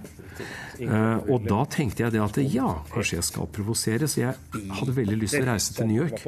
Eh, 0.81 1.19
og 1.31 1.45
da 1.47 1.61
tenkte 1.71 2.03
jeg 2.03 2.15
det 2.15 2.21
at 2.23 2.39
ja, 2.43 2.69
kanskje 2.91 3.19
jeg 3.19 3.27
skal 3.29 3.49
provosere, 3.55 4.09
så 4.11 4.21
jeg 4.21 4.63
hadde 4.79 4.97
veldig 4.97 5.19
lyst 5.21 5.37
til 5.37 5.45
å 5.45 5.51
reise 5.51 5.75
til 5.77 5.89
New 5.91 6.01
York. 6.03 6.25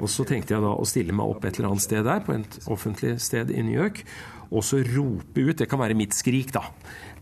Og 0.00 0.08
så 0.10 0.26
tenkte 0.28 0.56
jeg 0.56 0.64
da 0.64 0.74
å 0.74 0.86
stille 0.88 1.16
meg 1.16 1.34
opp 1.34 1.48
et 1.48 1.58
eller 1.60 1.72
annet 1.72 1.86
sted 1.86 2.06
der, 2.08 2.22
på 2.24 2.36
et 2.36 2.60
offentlig 2.72 3.16
sted 3.24 3.52
i 3.52 3.64
New 3.66 3.76
York, 3.76 4.04
og 4.52 4.64
så 4.66 4.82
rope 4.84 5.40
ut, 5.40 5.56
det 5.58 5.68
kan 5.70 5.80
være 5.80 5.96
mitt 5.96 6.16
skrik 6.16 6.52
da, 6.54 6.66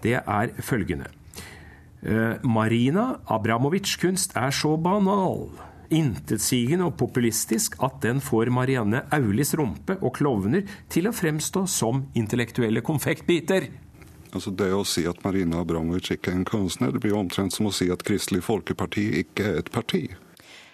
det 0.03 0.19
er 0.21 0.55
følgende. 0.67 1.11
Eh, 2.01 2.41
Marina 2.49 3.21
Abramovic 3.29 3.99
kunst 4.01 4.33
er 4.39 4.55
så 4.57 4.77
banal 4.81 5.51
intetsigende 5.91 6.87
og 6.89 6.97
populistisk 7.01 7.77
at 7.85 8.01
den 8.05 8.23
får 8.25 8.51
Marianne 8.55 9.05
Aulis 9.15 9.55
rumpe 9.59 9.99
og 10.01 10.15
klovner 10.19 10.67
til 10.89 11.11
å 11.11 11.15
fremstå 11.15 11.67
som 11.71 12.05
intellektuelle 12.19 12.83
konfektbiter. 12.87 13.69
Altså 14.31 14.53
det 14.55 14.71
å 14.71 14.85
si 14.87 15.03
at 15.11 15.23
Marina 15.25 15.65
Abramovic 15.65 16.13
ikke 16.15 16.31
er 16.31 16.39
en 16.39 16.47
kunstner, 16.47 16.93
det 16.95 17.03
blir 17.03 17.17
omtrent 17.19 17.55
som 17.55 17.67
å 17.67 17.75
si 17.75 17.91
at 17.91 18.05
Kristelig 18.07 18.45
Folkeparti 18.47 19.09
ikke 19.25 19.49
er 19.49 19.63
et 19.65 19.73
parti. 19.75 20.05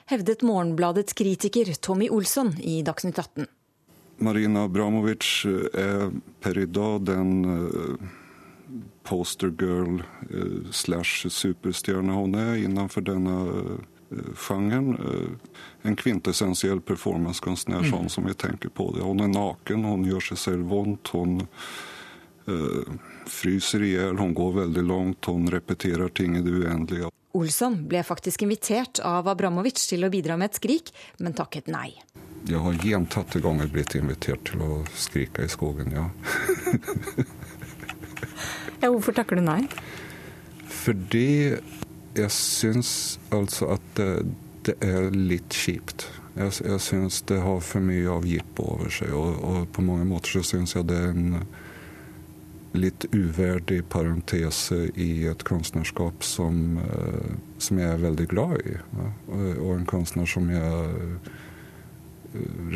Hevdet 0.07 0.45
Morgenbladets 0.47 1.17
kritiker 1.19 1.73
Tommy 1.81 2.11
Olsson 2.12 2.53
i 2.61 2.83
Dagsnytt 2.87 3.19
18. 3.19 3.49
Marina 4.23 4.64
Abramovic 4.69 5.25
er 5.77 6.12
per 6.41 6.61
i 6.61 6.69
dag 6.69 7.03
den 7.09 7.33
eh, 7.53 8.12
postergirl 9.09 10.01
eh, 10.31 10.71
slash 10.73 11.27
superstjerne 11.33 12.17
hun 12.17 12.37
er 12.39 12.55
innenfor 12.62 13.05
denne 13.09 13.37
eh, 13.51 13.85
genren. 14.36 14.94
Eh, 14.96 15.50
En 15.86 15.94
kvintessensiell 15.96 16.80
performancekunstner, 16.80 17.80
Mm. 17.84 17.90
sånn 17.92 18.09
som 18.11 18.24
vi 18.24 18.32
tenker 18.34 18.68
på 18.68 18.92
det. 18.94 19.02
Hun 19.02 19.20
er 19.20 19.28
naken, 19.28 19.84
hun 19.84 20.04
gjør 20.04 20.20
seg 20.34 20.38
selv 20.38 20.64
vondt, 20.68 21.09
hun 21.12 21.46
eh, 22.48 22.92
fryser 23.26 23.82
i 23.82 23.92
hjel, 23.94 24.16
hun 24.18 24.34
går 24.34 24.52
veldig 24.66 24.82
langt, 24.88 25.24
hun 25.26 25.46
repeterer 25.50 26.09
ting 26.14 26.36
i 26.36 26.40
det 26.42 26.50
uendelige. 26.52 27.11
Olsson 27.34 27.86
ble 27.86 28.02
faktisk 28.02 28.42
invitert 28.42 28.98
av 29.04 29.26
Abramovic 29.28 29.74
til 29.88 30.02
å 30.07 30.11
bidra 30.11 30.36
med 30.38 30.50
et 30.50 30.59
skrik, 30.61 30.90
men 31.20 31.34
takket 31.34 31.66
nei. 31.68 31.92
Jeg 32.46 32.59
har 32.62 32.72
gjentatte 32.72 33.40
ganger 33.42 33.66
blitt 33.68 33.94
invitert 33.94 34.44
til 34.44 34.61
å 34.61 34.84
skrike 34.94 35.44
i 35.44 35.48
skogen, 35.48 35.92
ja. 35.92 36.11
Ja, 38.82 38.90
hvorfor 38.90 39.14
takker 39.16 39.36
du 39.36 39.42
nei? 39.42 39.66
Fordi 40.68 41.59
jeg 42.17 42.33
syns 42.35 42.91
altså 43.35 43.75
at 43.77 43.87
det, 43.99 44.11
det 44.67 44.77
er 44.85 45.11
litt 45.14 45.55
kjipt. 45.55 46.09
Jeg, 46.37 46.53
jeg 46.67 46.83
syns 46.85 47.23
det 47.31 47.39
har 47.41 47.62
for 47.64 47.85
mye 47.85 48.11
av 48.12 48.27
jippo 48.29 48.67
over 48.75 48.93
seg, 48.93 49.14
og, 49.17 49.39
og 49.41 49.71
på 49.73 49.85
mange 49.85 50.05
måter 50.09 50.37
så 50.37 50.45
syns 50.45 50.77
jeg 50.77 50.89
det 50.91 50.99
er 51.01 51.14
en 51.14 51.47
litt 52.77 53.07
uverdig 53.12 53.81
parentese 53.89 54.91
i 55.01 55.27
et 55.31 55.45
kunstnerskap 55.49 56.25
som, 56.25 56.79
eh, 56.79 57.35
som 57.59 57.81
jeg 57.81 57.89
er 57.89 58.03
veldig 58.03 58.27
glad 58.29 58.67
i. 58.69 58.77
Og, 59.33 59.71
en 59.79 59.87
kunstner 59.89 60.29
som 60.29 60.51
jeg 60.53 60.91
eh, 60.93 61.31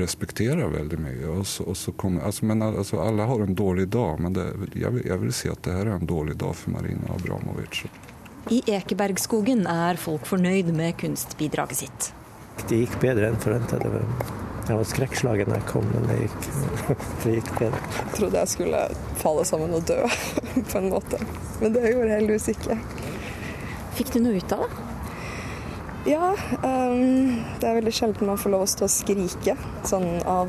respekterer 0.00 0.72
veldig 0.72 1.00
mye. 1.02 1.26
Og 1.34 1.44
så, 1.46 1.66
og 1.68 1.76
så 1.76 1.92
kommer, 1.92 2.24
altså, 2.24 2.48
men, 2.48 2.64
altså, 2.64 3.02
alle 3.04 3.28
har 3.28 3.44
en 3.44 3.54
dårlig 3.54 3.90
dag, 3.92 4.20
men 4.20 4.36
det, 4.36 4.46
jeg, 4.74 4.94
vil, 4.94 5.04
jeg 5.06 5.24
vil 5.24 5.36
si 5.36 5.52
at 5.52 5.60
det 5.66 5.76
her 5.76 5.90
er 5.90 6.00
en 6.00 6.08
dårlig 6.08 6.38
dag 6.40 6.56
for 6.56 6.78
Marina 6.78 7.12
Abramovic. 7.16 7.84
I 8.48 8.62
Ekebergskogen 8.72 9.66
er 9.68 10.00
folk 10.00 10.24
fornøyd 10.28 10.70
med 10.72 10.96
kunstbidraget 11.00 11.82
sitt. 11.82 12.10
Det 12.70 12.78
gikk 12.82 12.96
bedre 13.02 13.28
enn 13.28 13.40
forventa. 13.40 13.80
Jeg 13.80 14.78
var 14.78 14.86
skrekkslagen 14.88 15.50
da 15.50 15.58
jeg 15.58 15.66
kom, 15.68 15.86
men 15.92 16.06
det 16.08 16.16
gikk, 16.22 16.48
det 17.24 17.34
gikk 17.36 17.50
bedre. 17.58 17.80
Jeg 17.98 18.14
trodde 18.16 18.44
jeg 18.44 18.52
skulle 18.54 18.82
falle 19.20 19.44
sammen 19.48 19.74
og 19.76 19.84
dø, 19.88 19.98
på 20.72 20.80
en 20.80 20.88
måte. 20.92 21.20
Men 21.60 21.74
det 21.76 21.84
gjorde 21.90 22.08
jeg 22.08 22.16
heldigvis 22.22 22.48
ikke. 22.54 22.78
Fikk 23.98 24.14
du 24.14 24.22
noe 24.24 24.40
ut 24.40 24.56
av 24.56 24.64
det? 24.64 24.86
Ja, 26.08 26.32
Um, 26.64 27.40
det 27.60 27.68
er 27.68 27.76
veldig 27.76 27.92
sjelden 27.92 28.28
man 28.28 28.38
får 28.40 28.52
lov 28.52 28.62
å 28.64 28.68
stå 28.68 28.86
og 28.86 28.92
skrike 28.92 29.54
sånn 29.88 30.22
av 30.28 30.48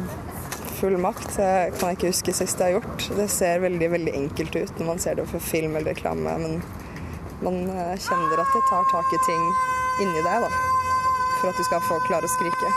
full 0.80 0.98
makt. 1.00 1.28
Det 1.36 1.50
kan 1.78 1.92
jeg 1.92 2.00
ikke 2.00 2.12
huske 2.12 2.36
sist 2.36 2.60
jeg 2.60 2.72
har 2.72 2.80
gjort. 2.80 3.06
Det 3.18 3.28
ser 3.32 3.64
veldig, 3.64 3.90
veldig 3.94 4.14
enkelt 4.24 4.56
ut 4.58 4.80
når 4.80 4.90
man 4.90 5.02
ser 5.04 5.20
det 5.20 5.28
på 5.32 5.42
film 5.44 5.76
eller 5.76 5.94
reklame, 5.94 6.36
men 6.42 6.62
man 7.46 7.58
eh, 7.70 7.98
kjenner 7.98 8.42
at 8.44 8.54
det 8.56 8.64
tar 8.70 8.88
tak 8.92 9.14
i 9.14 9.20
ting 9.26 9.44
inni 10.04 10.24
deg, 10.26 10.46
da. 10.46 10.50
For 11.40 11.50
at 11.50 11.58
du 11.58 11.66
skal 11.66 11.84
få 11.88 12.00
klare 12.08 12.30
å 12.30 12.34
skrike. 12.36 12.74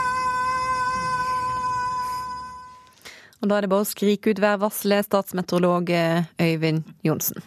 Og 3.41 3.51
da 3.51 3.59
er 3.59 3.65
det 3.65 3.69
bare 3.69 3.85
å 3.85 3.89
skrike 3.89 4.33
ut 4.33 4.41
værvarselet, 4.41 5.05
statsmeteorolog 5.05 5.91
eh, 5.93 6.25
Øyvind 6.41 6.87
Johnsen. 7.05 7.43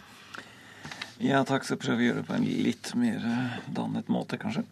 Ja, 1.19 1.43
takk. 1.43 1.65
Skal 1.67 1.81
prøve 1.81 1.99
å 1.99 2.07
gjøre 2.07 2.21
det 2.21 2.29
på 2.29 2.37
en 2.37 2.47
litt 2.47 2.93
mer 2.95 3.23
dannet 3.75 4.07
måte, 4.07 4.39
kanskje. 4.39 4.63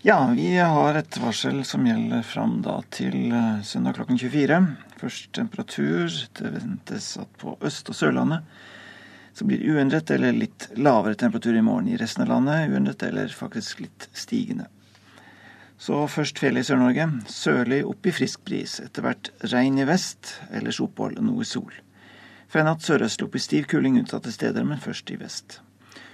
Ja, 0.00 0.22
vi 0.32 0.54
har 0.56 0.96
et 0.96 1.18
varsel 1.20 1.58
som 1.68 1.84
gjelder 1.84 2.22
fram 2.24 2.62
da 2.64 2.78
til 2.88 3.28
eh, 3.28 3.60
søndag 3.68 3.98
klokken 3.98 4.16
24. 4.16 4.62
Først 5.02 5.28
temperatur. 5.36 6.08
Det 6.38 6.52
ventes 6.54 7.12
at 7.20 7.28
på 7.42 7.58
Øst- 7.60 7.92
og 7.92 7.98
Sørlandet 7.98 8.48
så 9.40 9.46
blir 9.48 9.58
det 9.58 9.72
uendret 9.72 10.10
eller 10.12 10.34
litt 10.36 10.66
lavere 10.76 11.16
temperatur 11.16 11.56
i 11.56 11.62
morgen. 11.64 11.86
I 11.88 11.96
resten 11.96 12.26
av 12.26 12.28
landet 12.28 12.68
uendret 12.68 13.02
eller 13.06 13.30
faktisk 13.32 13.78
litt 13.80 14.04
stigende. 14.12 14.66
Så 15.80 16.02
først 16.12 16.36
fjellet 16.42 16.66
i 16.66 16.68
Sør-Norge. 16.68 17.06
Sørlig 17.32 17.78
opp 17.88 18.04
i 18.04 18.12
frisk 18.12 18.42
bris. 18.44 18.74
Etter 18.84 19.06
hvert 19.06 19.32
regn 19.48 19.80
i 19.80 19.88
vest, 19.88 20.34
ellers 20.52 20.82
opphold 20.84 21.16
og 21.16 21.24
noe 21.30 21.48
sol. 21.48 21.72
Fra 22.52 22.60
i 22.60 22.68
natt 22.68 22.84
sørøstlig 22.84 23.30
opp 23.30 23.40
i 23.40 23.44
stiv 23.46 23.72
kuling 23.72 23.96
utsatte 24.02 24.28
steder, 24.36 24.68
men 24.68 24.84
først 24.84 25.08
i 25.08 25.16
vest. 25.24 25.62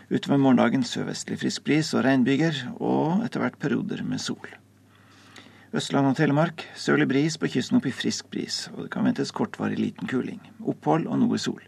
Utover 0.07 0.39
morgendagen 0.39 0.87
sørvestlig 0.87 1.43
frisk 1.43 1.67
bris 1.67 1.91
og 1.99 2.07
regnbyger, 2.07 2.63
og 2.79 3.27
etter 3.27 3.43
hvert 3.43 3.59
perioder 3.59 4.07
med 4.07 4.23
sol. 4.23 4.55
Østland 5.75 6.15
og 6.15 6.21
Telemark 6.23 6.63
sørlig 6.79 7.11
bris, 7.11 7.43
på 7.43 7.51
kysten 7.59 7.83
opp 7.83 7.91
i 7.91 7.99
frisk 8.05 8.31
bris, 8.31 8.69
og 8.77 8.85
det 8.85 8.93
kan 8.95 9.11
ventes 9.11 9.35
kortvarig 9.35 9.83
liten 9.83 10.07
kuling. 10.07 10.39
Opphold 10.63 11.11
og 11.11 11.25
noe 11.27 11.43
sol. 11.43 11.67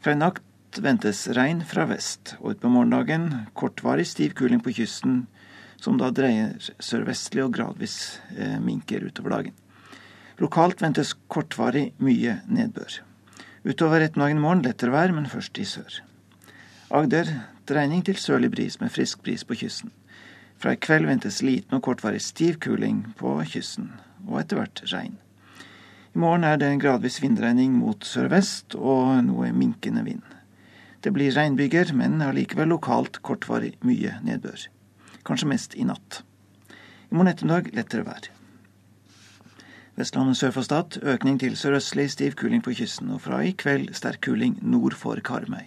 Fra 0.00 0.16
i 0.16 0.24
ventes 0.78 1.24
regn 1.34 1.64
fra 1.66 1.88
vest, 1.90 2.36
og 2.38 2.54
utpå 2.54 2.70
morgendagen 2.70 3.26
kortvarig 3.58 4.06
stiv 4.06 4.36
kuling 4.38 4.62
på 4.62 4.74
kysten, 4.76 5.24
som 5.80 5.98
da 5.98 6.12
dreier 6.14 6.54
sørvestlig 6.78 7.42
og 7.42 7.54
gradvis 7.56 8.20
eh, 8.36 8.58
minker 8.62 9.02
utover 9.08 9.34
dagen. 9.34 9.56
Lokalt 10.40 10.82
ventes 10.82 11.14
kortvarig 11.28 11.90
mye 11.98 12.38
nedbør. 12.46 13.00
Utover 13.64 14.04
ettermiddagen 14.04 14.38
i 14.38 14.44
morgen 14.44 14.62
lettere 14.64 14.94
vær, 14.94 15.12
men 15.12 15.28
først 15.28 15.58
i 15.60 15.66
sør. 15.68 16.00
Agder 16.90 17.28
dreining 17.68 18.04
til 18.06 18.16
sørlig 18.16 18.50
bris 18.54 18.78
med 18.80 18.92
frisk 18.94 19.24
bris 19.26 19.44
på 19.44 19.58
kysten. 19.60 19.92
Fra 20.60 20.74
i 20.76 20.80
kveld 20.80 21.08
ventes 21.08 21.42
liten 21.42 21.76
og 21.76 21.84
kortvarig 21.84 22.22
stiv 22.24 22.60
kuling 22.60 23.02
på 23.18 23.34
kysten, 23.48 23.92
og 24.28 24.42
etter 24.42 24.60
hvert 24.60 24.84
regn. 24.92 25.16
I 26.10 26.18
morgen 26.18 26.44
er 26.44 26.56
det 26.58 26.68
en 26.68 26.80
gradvis 26.82 27.20
vindregning 27.22 27.76
mot 27.78 28.04
sørvest 28.04 28.74
og 28.74 29.20
noe 29.28 29.52
minkende 29.54 30.02
vind. 30.08 30.24
Det 31.00 31.12
blir 31.16 31.32
regnbyger, 31.32 31.94
men 31.96 32.20
allikevel 32.20 32.68
lokalt 32.68 33.22
kortvarig 33.24 33.72
mye 33.86 34.18
nedbør. 34.24 34.66
Kanskje 35.24 35.48
mest 35.48 35.76
i 35.76 35.86
natt. 35.88 36.22
I 37.10 37.16
morgen 37.16 37.32
ettermiddag 37.32 37.72
lettere 37.76 38.04
vær. 38.04 38.28
Vestlandet 39.96 40.38
sør 40.38 40.52
for 40.54 40.64
Stad 40.64 41.00
økning 41.02 41.40
til 41.40 41.56
sørøstlig 41.58 42.06
stiv 42.12 42.36
kuling 42.40 42.62
på 42.64 42.76
kysten, 42.76 43.10
og 43.12 43.24
fra 43.24 43.40
i 43.44 43.52
kveld 43.56 43.90
sterk 43.96 44.22
kuling 44.28 44.58
nord 44.62 44.96
for 44.96 45.20
Karmøy. 45.24 45.66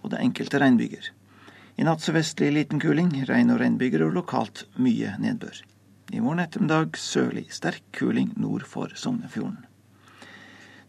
Og 0.00 0.10
det 0.10 0.18
er 0.18 0.26
enkelte 0.26 0.60
regnbyger. 0.60 1.12
I 1.76 1.86
natt 1.86 2.04
sørvestlig 2.04 2.50
liten 2.56 2.80
kuling, 2.80 3.12
regn 3.28 3.52
og 3.52 3.60
regnbyger 3.60 4.04
og 4.08 4.16
lokalt 4.16 4.66
mye 4.80 5.14
nedbør. 5.20 5.62
I 6.12 6.20
morgen 6.20 6.42
ettermiddag 6.42 6.96
sørlig 6.98 7.46
sterk 7.54 7.84
kuling 7.96 8.32
nord 8.36 8.64
for 8.68 8.92
Sognefjorden. 8.96 9.69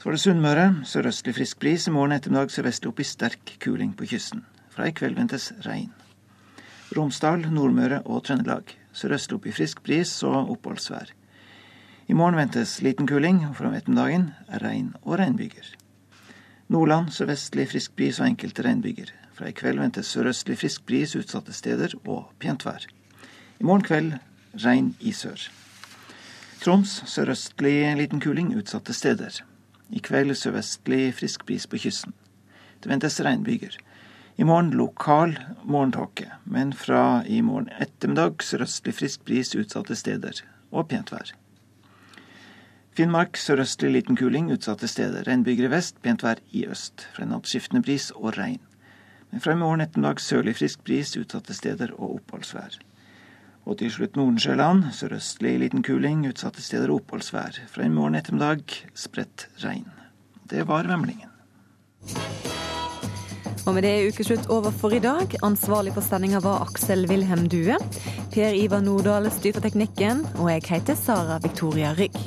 Så 0.01 0.07
var 0.09 0.15
det 0.15 0.21
Sunnmøre. 0.23 0.63
Sørøstlig 0.89 1.35
frisk 1.37 1.59
bris. 1.61 1.83
I 1.85 1.91
morgen 1.93 2.15
ettermiddag 2.15 2.49
sørvestlig 2.49 2.89
opp 2.89 2.99
i 3.03 3.05
sterk 3.05 3.51
kuling 3.61 3.91
på 3.93 4.07
kysten. 4.09 4.39
Fra 4.73 4.87
i 4.89 4.93
kveld 4.97 5.13
ventes 5.13 5.51
regn. 5.61 5.91
Romsdal, 6.97 7.43
Nordmøre 7.53 7.99
og 8.09 8.23
Trøndelag. 8.25 8.71
Sørøstlig 8.97 9.37
opp 9.37 9.45
i 9.45 9.53
frisk 9.53 9.83
bris 9.85 10.15
og 10.25 10.49
oppholdsvær. 10.55 11.11
I 12.09 12.17
morgen 12.17 12.39
ventes 12.39 12.79
liten 12.81 13.05
kuling, 13.05 13.43
og 13.45 13.53
fra 13.59 13.69
ettermiddagen 13.77 14.25
regn 14.63 14.87
og 15.03 15.19
regnbyger. 15.21 15.69
Nordland 16.73 17.13
sørvestlig 17.13 17.67
frisk 17.75 17.93
bris 17.93 18.17
og 18.23 18.31
enkelte 18.31 18.65
regnbyger. 18.65 19.13
Fra 19.37 19.53
i 19.53 19.55
kveld 19.61 19.83
ventes 19.83 20.09
sørøstlig 20.17 20.57
frisk 20.63 20.89
bris 20.89 21.13
utsatte 21.13 21.53
steder 21.53 21.93
og 22.07 22.33
pent 22.41 22.65
vær. 22.65 22.89
I 23.61 23.69
morgen 23.69 23.85
kveld 23.85 24.17
regn 24.65 24.95
i 24.97 25.13
sør. 25.13 25.45
Troms 26.65 27.03
sørøstlig 27.05 27.93
liten 28.01 28.25
kuling 28.25 28.55
utsatte 28.57 28.97
steder. 28.97 29.43
I 29.91 29.99
kveld 29.99 30.33
sørvestlig 30.39 31.11
frisk 31.19 31.45
bris 31.45 31.67
på 31.67 31.79
kysten. 31.83 32.13
Det 32.81 32.89
ventes 32.89 33.19
regnbyger. 33.21 33.75
I 34.39 34.47
morgen 34.47 34.71
lokal 34.73 35.35
morgentåke, 35.63 36.29
men 36.45 36.71
fra 36.73 37.21
i 37.27 37.41
morgen 37.45 37.69
ettermiddag 37.83 38.41
sørøstlig 38.41 38.95
frisk 38.97 39.25
bris 39.27 39.51
utsatte 39.55 39.95
steder 39.99 40.41
og 40.71 40.87
pent 40.89 41.11
vær. 41.11 41.33
Finnmark 42.95 43.37
sørøstlig 43.39 43.91
liten 43.91 44.17
kuling 44.19 44.49
utsatte 44.51 44.87
steder. 44.87 45.23
Regnbyger 45.27 45.67
i 45.67 45.71
vest, 45.71 46.01
pent 46.03 46.23
vær 46.23 46.41
i 46.51 46.65
øst. 46.67 47.05
Fra 47.15 47.23
i 47.23 47.29
natt 47.29 47.47
skiftende 47.47 47.83
bris 47.85 48.09
og 48.15 48.33
regn. 48.37 48.59
Men 49.31 49.43
fra 49.43 49.55
i 49.55 49.59
morgen 49.59 49.83
ettermiddag 49.83 50.19
sørlig 50.19 50.57
frisk 50.59 50.83
bris 50.87 51.15
utsatte 51.19 51.55
steder 51.55 51.93
og 51.97 52.17
oppholdsvær. 52.17 52.79
Og 53.65 53.77
til 53.77 53.91
slutt 53.93 54.17
Nordensjøland. 54.17 54.89
Sørøstlig 54.95 55.57
liten 55.61 55.83
kuling, 55.85 56.25
utsatte 56.29 56.63
steder 56.63 56.93
oppholdsvær. 56.93 57.61
Fra 57.69 57.85
i 57.85 57.91
morgen 57.93 58.17
ettermiddag 58.17 58.63
spredt 58.97 59.47
regn. 59.63 59.87
Det 60.49 60.65
var 60.67 60.89
vemlingen. 60.89 61.29
Og 63.67 63.75
med 63.75 63.85
det 63.85 63.91
er 63.93 64.07
ukeslutt 64.09 64.47
over 64.49 64.73
for 64.73 64.93
i 64.97 65.01
dag. 65.03 65.35
Ansvarlig 65.45 65.93
for 65.93 66.01
sendinga 66.01 66.41
var 66.41 66.63
Aksel 66.65 67.05
Wilhelm 67.11 67.45
Due. 67.51 67.77
Per 68.33 68.57
Ivar 68.57 68.81
Nordahl 68.81 69.29
styrte 69.29 69.61
teknikken, 69.61 70.25
og 70.41 70.49
jeg 70.49 70.65
heter 70.71 70.97
Sara 70.97 71.37
Victoria 71.43 71.93
Rygg. 71.93 72.17